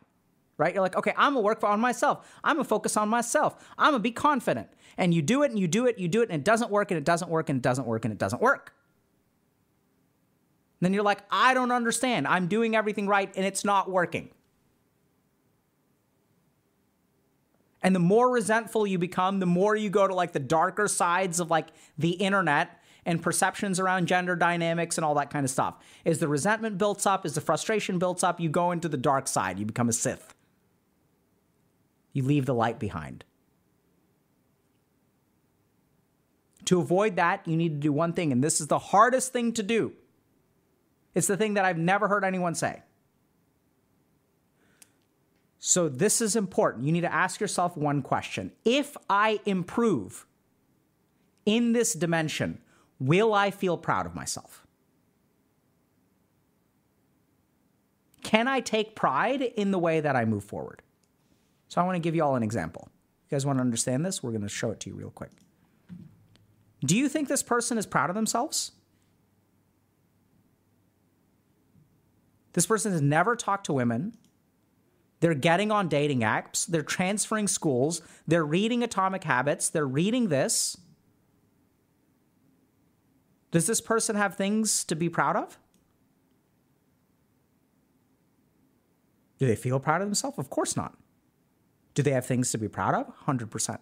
right? 0.57 0.73
You're 0.73 0.83
like, 0.83 0.95
okay, 0.95 1.13
I'm 1.17 1.33
gonna 1.33 1.43
work 1.43 1.63
on 1.63 1.79
myself. 1.79 2.27
I'm 2.43 2.55
gonna 2.55 2.63
focus 2.63 2.97
on 2.97 3.09
myself. 3.09 3.55
I'm 3.77 3.91
gonna 3.91 3.99
be 3.99 4.11
confident. 4.11 4.67
And 4.97 5.13
you 5.13 5.21
do 5.21 5.43
it 5.43 5.51
and 5.51 5.59
you 5.59 5.67
do 5.67 5.85
it, 5.85 5.99
you 5.99 6.07
do 6.07 6.21
it, 6.21 6.29
and 6.29 6.39
it 6.39 6.45
doesn't 6.45 6.71
work 6.71 6.89
and 6.89 6.97
it 6.97 7.03
doesn't 7.03 7.29
work 7.29 7.49
and 7.49 7.57
it 7.57 7.63
doesn't 7.63 7.87
work 7.87 8.05
and 8.05 8.11
it 8.11 8.17
doesn't 8.17 8.41
work. 8.41 8.73
Then 10.79 10.93
you're 10.93 11.03
like, 11.03 11.23
I 11.31 11.53
don't 11.53 11.71
understand. 11.71 12.27
I'm 12.27 12.47
doing 12.47 12.75
everything 12.75 13.07
right 13.07 13.31
and 13.35 13.45
it's 13.45 13.65
not 13.65 13.89
working. 13.89 14.29
And 17.85 17.93
the 17.95 17.99
more 17.99 18.31
resentful 18.31 18.87
you 18.87 18.97
become, 18.97 19.39
the 19.39 19.45
more 19.45 19.75
you 19.75 19.91
go 19.91 20.07
to 20.07 20.15
like 20.15 20.31
the 20.31 20.39
darker 20.39 20.87
sides 20.87 21.39
of 21.39 21.51
like 21.51 21.67
the 21.99 22.13
internet 22.13 22.81
and 23.05 23.21
perceptions 23.21 23.79
around 23.79 24.07
gender 24.07 24.35
dynamics 24.35 24.97
and 24.97 25.05
all 25.05 25.13
that 25.13 25.29
kind 25.29 25.43
of 25.45 25.51
stuff. 25.51 25.75
As 26.03 26.17
the 26.17 26.27
resentment 26.27 26.79
builds 26.79 27.05
up, 27.05 27.27
as 27.27 27.35
the 27.35 27.41
frustration 27.41 27.99
builds 27.99 28.23
up, 28.23 28.39
you 28.39 28.49
go 28.49 28.71
into 28.71 28.89
the 28.89 28.97
dark 28.97 29.27
side. 29.27 29.59
You 29.59 29.67
become 29.67 29.87
a 29.87 29.93
Sith. 29.93 30.33
You 32.11 32.23
leave 32.23 32.47
the 32.47 32.55
light 32.55 32.79
behind. 32.79 33.23
To 36.65 36.79
avoid 36.79 37.17
that, 37.17 37.47
you 37.47 37.55
need 37.55 37.69
to 37.69 37.79
do 37.79 37.93
one 37.93 38.13
thing, 38.13 38.31
and 38.31 38.43
this 38.43 38.59
is 38.59 38.65
the 38.65 38.79
hardest 38.79 39.31
thing 39.31 39.53
to 39.53 39.61
do. 39.61 39.93
It's 41.13 41.27
the 41.27 41.37
thing 41.37 41.53
that 41.53 41.65
I've 41.65 41.77
never 41.77 42.07
heard 42.07 42.23
anyone 42.23 42.55
say. 42.55 42.81
So, 45.67 45.89
this 45.89 46.21
is 46.21 46.35
important. 46.35 46.85
You 46.85 46.91
need 46.91 47.01
to 47.01 47.11
ask 47.11 47.39
yourself 47.39 47.75
one 47.75 48.03
question 48.03 48.51
If 48.65 48.95
I 49.09 49.39
improve 49.47 50.27
in 51.43 51.73
this 51.73 51.93
dimension, 51.93 52.61
will 52.99 53.33
I 53.33 53.49
feel 53.49 53.75
proud 53.75 54.05
of 54.05 54.13
myself? 54.13 54.67
Can 58.21 58.47
I 58.47 58.59
take 58.59 58.95
pride 58.95 59.41
in 59.41 59.71
the 59.71 59.79
way 59.79 60.01
that 60.01 60.15
I 60.15 60.23
move 60.23 60.43
forward? 60.43 60.83
So, 61.69 61.81
I 61.81 61.83
want 61.83 61.95
to 61.95 61.99
give 61.99 62.13
you 62.13 62.23
all 62.23 62.35
an 62.35 62.43
example. 62.43 62.87
You 63.27 63.35
guys 63.35 63.43
want 63.43 63.57
to 63.57 63.61
understand 63.61 64.05
this? 64.05 64.21
We're 64.21 64.29
going 64.29 64.43
to 64.43 64.49
show 64.49 64.69
it 64.69 64.79
to 64.81 64.91
you 64.91 64.95
real 64.95 65.09
quick. 65.09 65.31
Do 66.81 66.95
you 66.95 67.09
think 67.09 67.27
this 67.27 67.41
person 67.41 67.79
is 67.79 67.87
proud 67.87 68.11
of 68.11 68.15
themselves? 68.15 68.73
This 72.53 72.67
person 72.67 72.91
has 72.91 73.01
never 73.01 73.35
talked 73.35 73.65
to 73.65 73.73
women 73.73 74.15
they're 75.19 75.33
getting 75.33 75.71
on 75.71 75.87
dating 75.87 76.21
apps, 76.21 76.65
they're 76.65 76.83
transferring 76.83 77.47
schools, 77.47 78.01
they're 78.27 78.45
reading 78.45 78.83
Atomic 78.83 79.23
Habits, 79.23 79.69
they're 79.69 79.87
reading 79.87 80.29
this. 80.29 80.77
Does 83.51 83.67
this 83.67 83.79
person 83.79 84.15
have 84.15 84.35
things 84.35 84.83
to 84.83 84.95
be 84.95 85.07
proud 85.07 85.35
of? 85.35 85.57
Do 89.39 89.47
they 89.47 89.55
feel 89.55 89.79
proud 89.79 90.01
of 90.01 90.07
themselves? 90.07 90.37
Of 90.37 90.49
course 90.49 90.75
not. 90.75 90.97
Do 91.93 92.03
they 92.03 92.11
have 92.11 92.25
things 92.25 92.51
to 92.51 92.57
be 92.57 92.67
proud 92.67 92.93
of? 92.95 93.13
100%. 93.25 93.79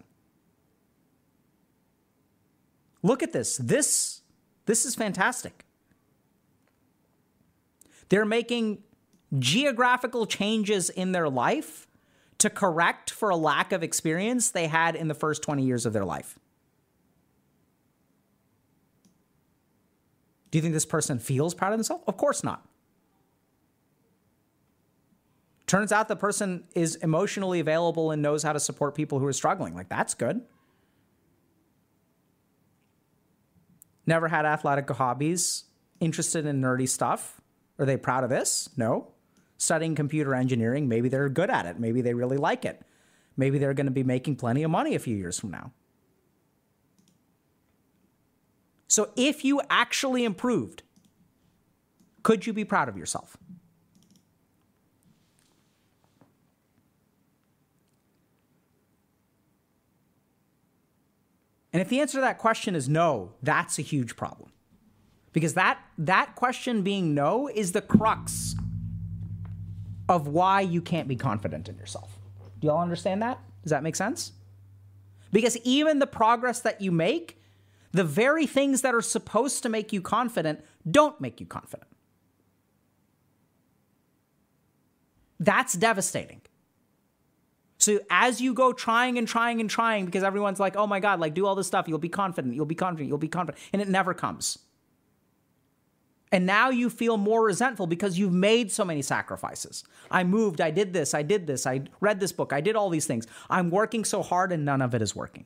Look 3.01 3.21
at 3.21 3.33
this. 3.33 3.57
This 3.57 4.21
this 4.65 4.85
is 4.85 4.95
fantastic. 4.95 5.65
They're 8.09 8.25
making 8.25 8.83
geographical 9.39 10.25
changes 10.25 10.89
in 10.89 11.11
their 11.11 11.29
life 11.29 11.87
to 12.39 12.49
correct 12.49 13.09
for 13.09 13.29
a 13.29 13.35
lack 13.35 13.71
of 13.71 13.83
experience 13.83 14.51
they 14.51 14.67
had 14.67 14.95
in 14.95 15.07
the 15.07 15.13
first 15.13 15.41
20 15.43 15.63
years 15.63 15.85
of 15.85 15.93
their 15.93 16.05
life. 16.05 16.37
Do 20.51 20.57
you 20.57 20.61
think 20.61 20.73
this 20.73 20.85
person 20.85 21.17
feels 21.17 21.53
proud 21.55 21.73
of 21.73 21.79
themselves? 21.79 22.03
Of 22.05 22.17
course 22.17 22.43
not. 22.43 22.67
Turns 25.65 25.91
out 25.91 26.07
the 26.07 26.15
person 26.15 26.65
is 26.75 26.95
emotionally 26.97 27.59
available 27.59 28.11
and 28.11 28.21
knows 28.21 28.43
how 28.43 28.53
to 28.53 28.59
support 28.59 28.93
people 28.93 29.17
who 29.17 29.25
are 29.25 29.33
struggling. 29.33 29.73
Like, 29.73 29.89
that's 29.89 30.13
good. 30.13 30.41
Never 34.05 34.27
had 34.27 34.45
athletic 34.45 34.89
hobbies, 34.89 35.63
interested 35.99 36.45
in 36.45 36.61
nerdy 36.61 36.87
stuff. 36.87 37.41
Are 37.79 37.85
they 37.85 37.97
proud 37.97 38.23
of 38.23 38.29
this? 38.29 38.69
No. 38.77 39.12
Studying 39.57 39.95
computer 39.95 40.35
engineering, 40.35 40.87
maybe 40.87 41.09
they're 41.09 41.29
good 41.29 41.49
at 41.49 41.65
it. 41.65 41.79
Maybe 41.79 42.01
they 42.01 42.13
really 42.13 42.37
like 42.37 42.65
it. 42.65 42.81
Maybe 43.37 43.57
they're 43.57 43.73
going 43.73 43.85
to 43.85 43.91
be 43.91 44.03
making 44.03 44.35
plenty 44.35 44.63
of 44.63 44.71
money 44.71 44.95
a 44.95 44.99
few 44.99 45.15
years 45.15 45.39
from 45.39 45.51
now. 45.51 45.71
So 48.87 49.09
if 49.15 49.43
you 49.43 49.61
actually 49.69 50.23
improved, 50.23 50.83
could 52.21 52.45
you 52.45 52.53
be 52.53 52.63
proud 52.63 52.89
of 52.89 52.97
yourself? 52.97 53.37
And 61.73 61.81
if 61.81 61.89
the 61.89 61.99
answer 61.99 62.19
to 62.19 62.21
that 62.21 62.37
question 62.37 62.75
is 62.75 62.87
no, 62.87 63.33
that's 63.41 63.79
a 63.79 63.81
huge 63.81 64.15
problem. 64.15 64.51
Because 65.31 65.55
that 65.55 65.79
that 65.97 66.35
question 66.35 66.83
being 66.83 67.15
no 67.15 67.47
is 67.47 67.71
the 67.71 67.81
crux 67.81 68.55
of 70.09 70.27
why 70.27 70.61
you 70.61 70.81
can't 70.81 71.07
be 71.07 71.15
confident 71.15 71.69
in 71.69 71.77
yourself. 71.77 72.17
Do 72.59 72.67
y'all 72.67 72.81
understand 72.81 73.21
that? 73.21 73.39
Does 73.63 73.71
that 73.71 73.83
make 73.83 73.95
sense? 73.95 74.33
Because 75.31 75.57
even 75.63 75.99
the 75.99 76.07
progress 76.07 76.59
that 76.61 76.81
you 76.81 76.91
make, 76.91 77.41
the 77.91 78.03
very 78.03 78.45
things 78.45 78.81
that 78.81 78.93
are 78.93 79.01
supposed 79.01 79.63
to 79.63 79.69
make 79.69 79.93
you 79.93 80.01
confident 80.01 80.63
don't 80.89 81.19
make 81.19 81.39
you 81.39 81.45
confident. 81.45 81.89
That's 85.39 85.73
devastating. 85.73 86.41
So 87.77 87.99
as 88.09 88.39
you 88.39 88.53
go 88.53 88.71
trying 88.71 89.17
and 89.17 89.27
trying 89.27 89.59
and 89.59 89.69
trying, 89.69 90.05
because 90.05 90.23
everyone's 90.23 90.59
like, 90.59 90.77
oh 90.77 90.87
my 90.87 91.01
God, 91.01 91.19
like 91.19 91.33
do 91.33 91.45
all 91.45 91.55
this 91.55 91.67
stuff, 91.67 91.87
you'll 91.87 91.97
be 91.97 92.07
confident, 92.07 92.55
you'll 92.55 92.65
be 92.65 92.75
confident, 92.75 93.09
you'll 93.09 93.17
be 93.17 93.27
confident. 93.27 93.61
And 93.73 93.81
it 93.81 93.89
never 93.89 94.13
comes. 94.13 94.59
And 96.33 96.47
now 96.47 96.71
you 96.71 96.89
feel 96.89 97.17
more 97.17 97.45
resentful 97.45 97.85
because 97.85 98.17
you've 98.17 98.33
made 98.33 98.71
so 98.71 98.83
many 98.83 99.03
sacrifices. 99.03 99.83
I 100.09 100.23
moved, 100.23 100.61
I 100.61 100.71
did 100.71 100.91
this, 100.91 101.13
I 101.13 101.21
did 101.21 101.45
this, 101.45 101.67
I 101.67 101.81
read 102.01 102.19
this 102.19 102.31
book, 102.31 102.51
I 102.51 102.59
did 102.59 102.75
all 102.75 102.89
these 102.89 103.05
things. 103.05 103.27
I'm 103.51 103.69
working 103.69 104.03
so 104.03 104.23
hard 104.23 104.51
and 104.51 104.65
none 104.65 104.81
of 104.81 104.95
it 104.95 105.03
is 105.03 105.15
working. 105.15 105.45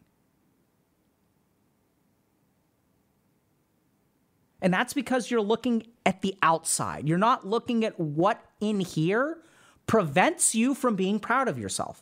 And 4.61 4.73
that's 4.73 4.93
because 4.93 5.29
you're 5.29 5.41
looking 5.41 5.88
at 6.05 6.21
the 6.21 6.35
outside. 6.41 7.05
You're 7.05 7.17
not 7.17 7.45
looking 7.45 7.83
at 7.83 7.99
what 7.99 8.41
in 8.61 8.79
here 8.79 9.39
prevents 9.88 10.55
you 10.55 10.73
from 10.73 10.95
being 10.95 11.19
proud 11.19 11.49
of 11.49 11.59
yourself. 11.59 12.01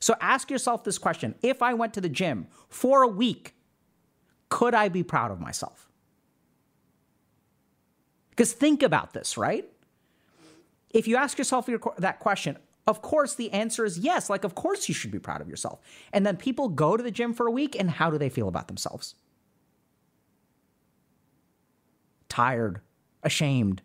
So 0.00 0.16
ask 0.22 0.50
yourself 0.50 0.84
this 0.84 0.96
question 0.96 1.34
If 1.42 1.60
I 1.60 1.74
went 1.74 1.92
to 1.94 2.00
the 2.00 2.08
gym 2.08 2.46
for 2.70 3.02
a 3.02 3.08
week, 3.08 3.54
could 4.48 4.74
I 4.74 4.88
be 4.88 5.02
proud 5.02 5.30
of 5.30 5.38
myself? 5.38 5.91
Because 8.32 8.52
think 8.52 8.82
about 8.82 9.12
this, 9.12 9.36
right? 9.36 9.68
If 10.90 11.06
you 11.06 11.16
ask 11.16 11.36
yourself 11.36 11.68
your, 11.68 11.80
that 11.98 12.18
question, 12.18 12.56
of 12.86 13.02
course 13.02 13.34
the 13.34 13.50
answer 13.52 13.84
is 13.84 13.98
yes. 13.98 14.30
Like, 14.30 14.42
of 14.44 14.54
course 14.54 14.88
you 14.88 14.94
should 14.94 15.10
be 15.10 15.18
proud 15.18 15.42
of 15.42 15.48
yourself. 15.48 15.80
And 16.14 16.24
then 16.24 16.36
people 16.38 16.70
go 16.70 16.96
to 16.96 17.02
the 17.02 17.10
gym 17.10 17.34
for 17.34 17.46
a 17.46 17.50
week, 17.52 17.76
and 17.78 17.90
how 17.90 18.10
do 18.10 18.16
they 18.16 18.30
feel 18.30 18.48
about 18.48 18.68
themselves? 18.68 19.14
Tired, 22.28 22.80
ashamed. 23.22 23.82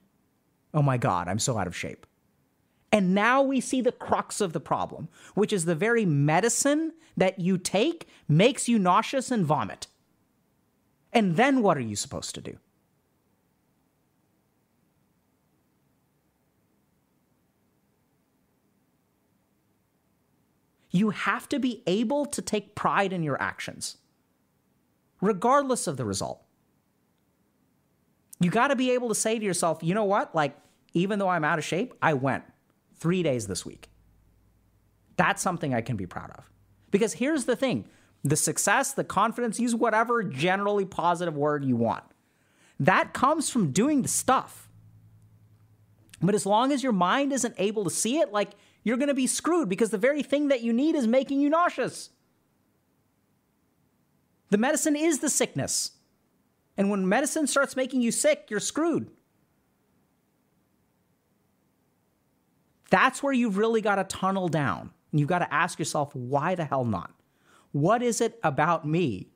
Oh 0.74 0.82
my 0.82 0.98
God, 0.98 1.28
I'm 1.28 1.40
so 1.40 1.58
out 1.58 1.68
of 1.68 1.76
shape. 1.76 2.06
And 2.92 3.14
now 3.14 3.42
we 3.42 3.60
see 3.60 3.82
the 3.82 3.92
crux 3.92 4.40
of 4.40 4.54
the 4.54 4.62
problem, 4.62 5.10
which 5.36 5.52
is 5.52 5.66
the 5.66 5.76
very 5.76 6.06
medicine 6.06 6.94
that 7.18 7.38
you 7.40 7.58
take 7.58 8.08
makes 8.30 8.70
you 8.70 8.80
nauseous 8.80 9.30
and 9.30 9.46
vomit. 9.46 9.88
And 11.12 11.36
then 11.36 11.62
what 11.62 11.78
are 11.78 11.82
you 11.82 11.98
supposed 11.98 12.34
to 12.36 12.42
do? 12.42 12.58
You 20.98 21.12
have 21.12 21.48
to 21.50 21.60
be 21.60 21.84
able 21.86 22.26
to 22.26 22.42
take 22.42 22.74
pride 22.74 23.14
in 23.14 23.22
your 23.22 23.40
actions, 23.40 23.98
regardless 25.22 25.86
of 25.86 25.96
the 25.96 26.06
result. 26.06 26.42
You 28.40 28.50
got 28.50 28.70
to 28.70 28.76
be 28.76 28.90
able 28.90 29.10
to 29.10 29.16
say 29.16 29.38
to 29.38 29.46
yourself, 29.46 29.84
you 29.84 29.94
know 29.94 30.06
what? 30.06 30.34
Like, 30.34 30.58
even 30.96 31.20
though 31.20 31.30
I'm 31.30 31.44
out 31.44 31.60
of 31.60 31.66
shape, 31.66 31.94
I 32.02 32.16
went 32.16 32.46
three 32.96 33.22
days 33.22 33.46
this 33.46 33.64
week. 33.64 33.90
That's 35.18 35.40
something 35.40 35.72
I 35.72 35.82
can 35.82 35.98
be 35.98 36.08
proud 36.08 36.32
of. 36.32 36.50
Because 36.90 37.14
here's 37.14 37.46
the 37.46 37.56
thing 37.56 37.86
the 38.24 38.36
success, 38.36 38.94
the 38.94 39.04
confidence, 39.04 39.60
use 39.60 39.76
whatever 39.76 40.24
generally 40.24 40.86
positive 40.86 41.38
word 41.38 41.64
you 41.64 41.76
want. 41.76 42.06
That 42.80 43.14
comes 43.14 43.52
from 43.52 43.72
doing 43.72 44.02
the 44.02 44.08
stuff. 44.08 44.68
But 46.24 46.34
as 46.34 46.48
long 46.48 46.72
as 46.72 46.82
your 46.82 46.92
mind 46.92 47.34
isn't 47.34 47.54
able 47.60 47.84
to 47.84 47.92
see 47.92 48.18
it, 48.18 48.32
like 48.32 48.54
you're 48.88 48.96
going 48.96 49.10
to 49.10 49.14
be 49.14 49.28
screwed 49.28 49.68
because 49.68 49.90
the 49.90 49.98
very 49.98 50.24
thing 50.24 50.48
that 50.48 50.62
you 50.62 50.72
need 50.72 50.96
is 50.96 51.08
making 51.08 51.42
you 51.42 51.50
nauseous. 51.50 52.10
The 54.50 54.58
medicine 54.58 54.96
is 54.96 55.20
the 55.20 55.30
sickness. 55.30 55.92
And 56.78 56.90
when 56.90 57.10
medicine 57.10 57.48
starts 57.48 57.76
making 57.76 58.00
you 58.00 58.14
sick, 58.14 58.46
you're 58.50 58.62
screwed. 58.62 59.12
That's 62.90 63.22
where 63.22 63.34
you've 63.34 63.58
really 63.58 63.82
got 63.82 63.96
to 63.96 64.06
tunnel 64.06 64.48
down. 64.48 64.92
And 65.12 65.20
you've 65.20 65.28
got 65.28 65.40
to 65.40 65.54
ask 65.54 65.80
yourself, 65.80 66.16
why 66.16 66.56
the 66.56 66.64
hell 66.64 66.86
not? 66.86 67.12
What 67.74 68.02
is 68.02 68.22
it 68.22 68.40
about 68.42 68.88
me? 68.88 69.28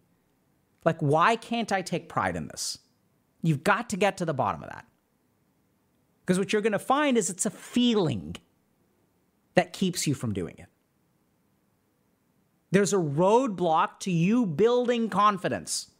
Like, 0.85 0.99
why 1.01 1.35
can't 1.35 1.73
I 1.73 1.81
take 1.81 2.07
pride 2.07 2.37
in 2.37 2.47
this? 2.47 2.77
You've 3.41 3.65
got 3.65 3.89
to 3.89 3.97
get 3.97 4.15
to 4.15 4.23
the 4.23 4.33
bottom 4.33 4.63
of 4.63 4.69
that. 4.69 4.85
Because 6.21 6.39
what 6.39 6.53
you're 6.53 6.61
going 6.61 6.71
to 6.71 6.79
find 6.79 7.17
is 7.17 7.29
it's 7.29 7.45
a 7.45 7.51
feeling 7.51 8.37
that 9.55 9.73
keeps 9.73 10.07
you 10.07 10.13
from 10.13 10.33
doing 10.33 10.55
it. 10.57 10.67
There's 12.71 12.93
a 12.93 12.97
roadblock 12.97 13.99
to 14.01 14.11
you 14.11 14.45
building 14.45 15.09
confidence. 15.09 15.91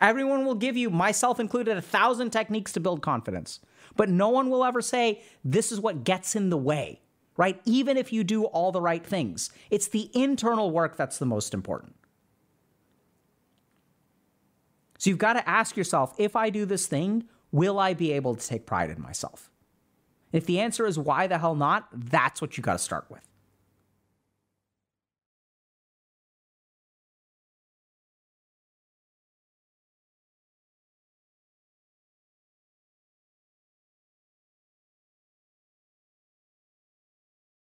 Everyone 0.00 0.46
will 0.46 0.54
give 0.54 0.76
you, 0.76 0.90
myself 0.90 1.40
included, 1.40 1.76
a 1.76 1.82
thousand 1.82 2.30
techniques 2.30 2.72
to 2.72 2.80
build 2.80 3.02
confidence. 3.02 3.60
But 3.96 4.08
no 4.08 4.28
one 4.28 4.48
will 4.48 4.64
ever 4.64 4.80
say, 4.80 5.22
this 5.44 5.72
is 5.72 5.80
what 5.80 6.04
gets 6.04 6.36
in 6.36 6.50
the 6.50 6.56
way, 6.56 7.00
right? 7.36 7.60
Even 7.64 7.96
if 7.96 8.12
you 8.12 8.24
do 8.24 8.44
all 8.44 8.72
the 8.72 8.80
right 8.80 9.04
things, 9.04 9.50
it's 9.70 9.88
the 9.88 10.10
internal 10.14 10.70
work 10.70 10.96
that's 10.96 11.18
the 11.18 11.26
most 11.26 11.52
important. 11.52 11.96
So 14.98 15.10
you've 15.10 15.18
got 15.18 15.34
to 15.34 15.48
ask 15.48 15.76
yourself 15.76 16.14
if 16.18 16.34
I 16.34 16.50
do 16.50 16.64
this 16.64 16.86
thing, 16.86 17.24
will 17.52 17.78
I 17.78 17.94
be 17.94 18.12
able 18.12 18.34
to 18.34 18.46
take 18.46 18.66
pride 18.66 18.90
in 18.90 19.00
myself? 19.02 19.50
If 20.32 20.46
the 20.46 20.60
answer 20.60 20.86
is 20.86 20.98
why 20.98 21.26
the 21.26 21.38
hell 21.38 21.54
not, 21.54 21.88
that's 21.92 22.40
what 22.40 22.56
you 22.56 22.62
got 22.62 22.72
to 22.72 22.78
start 22.78 23.06
with. 23.10 23.27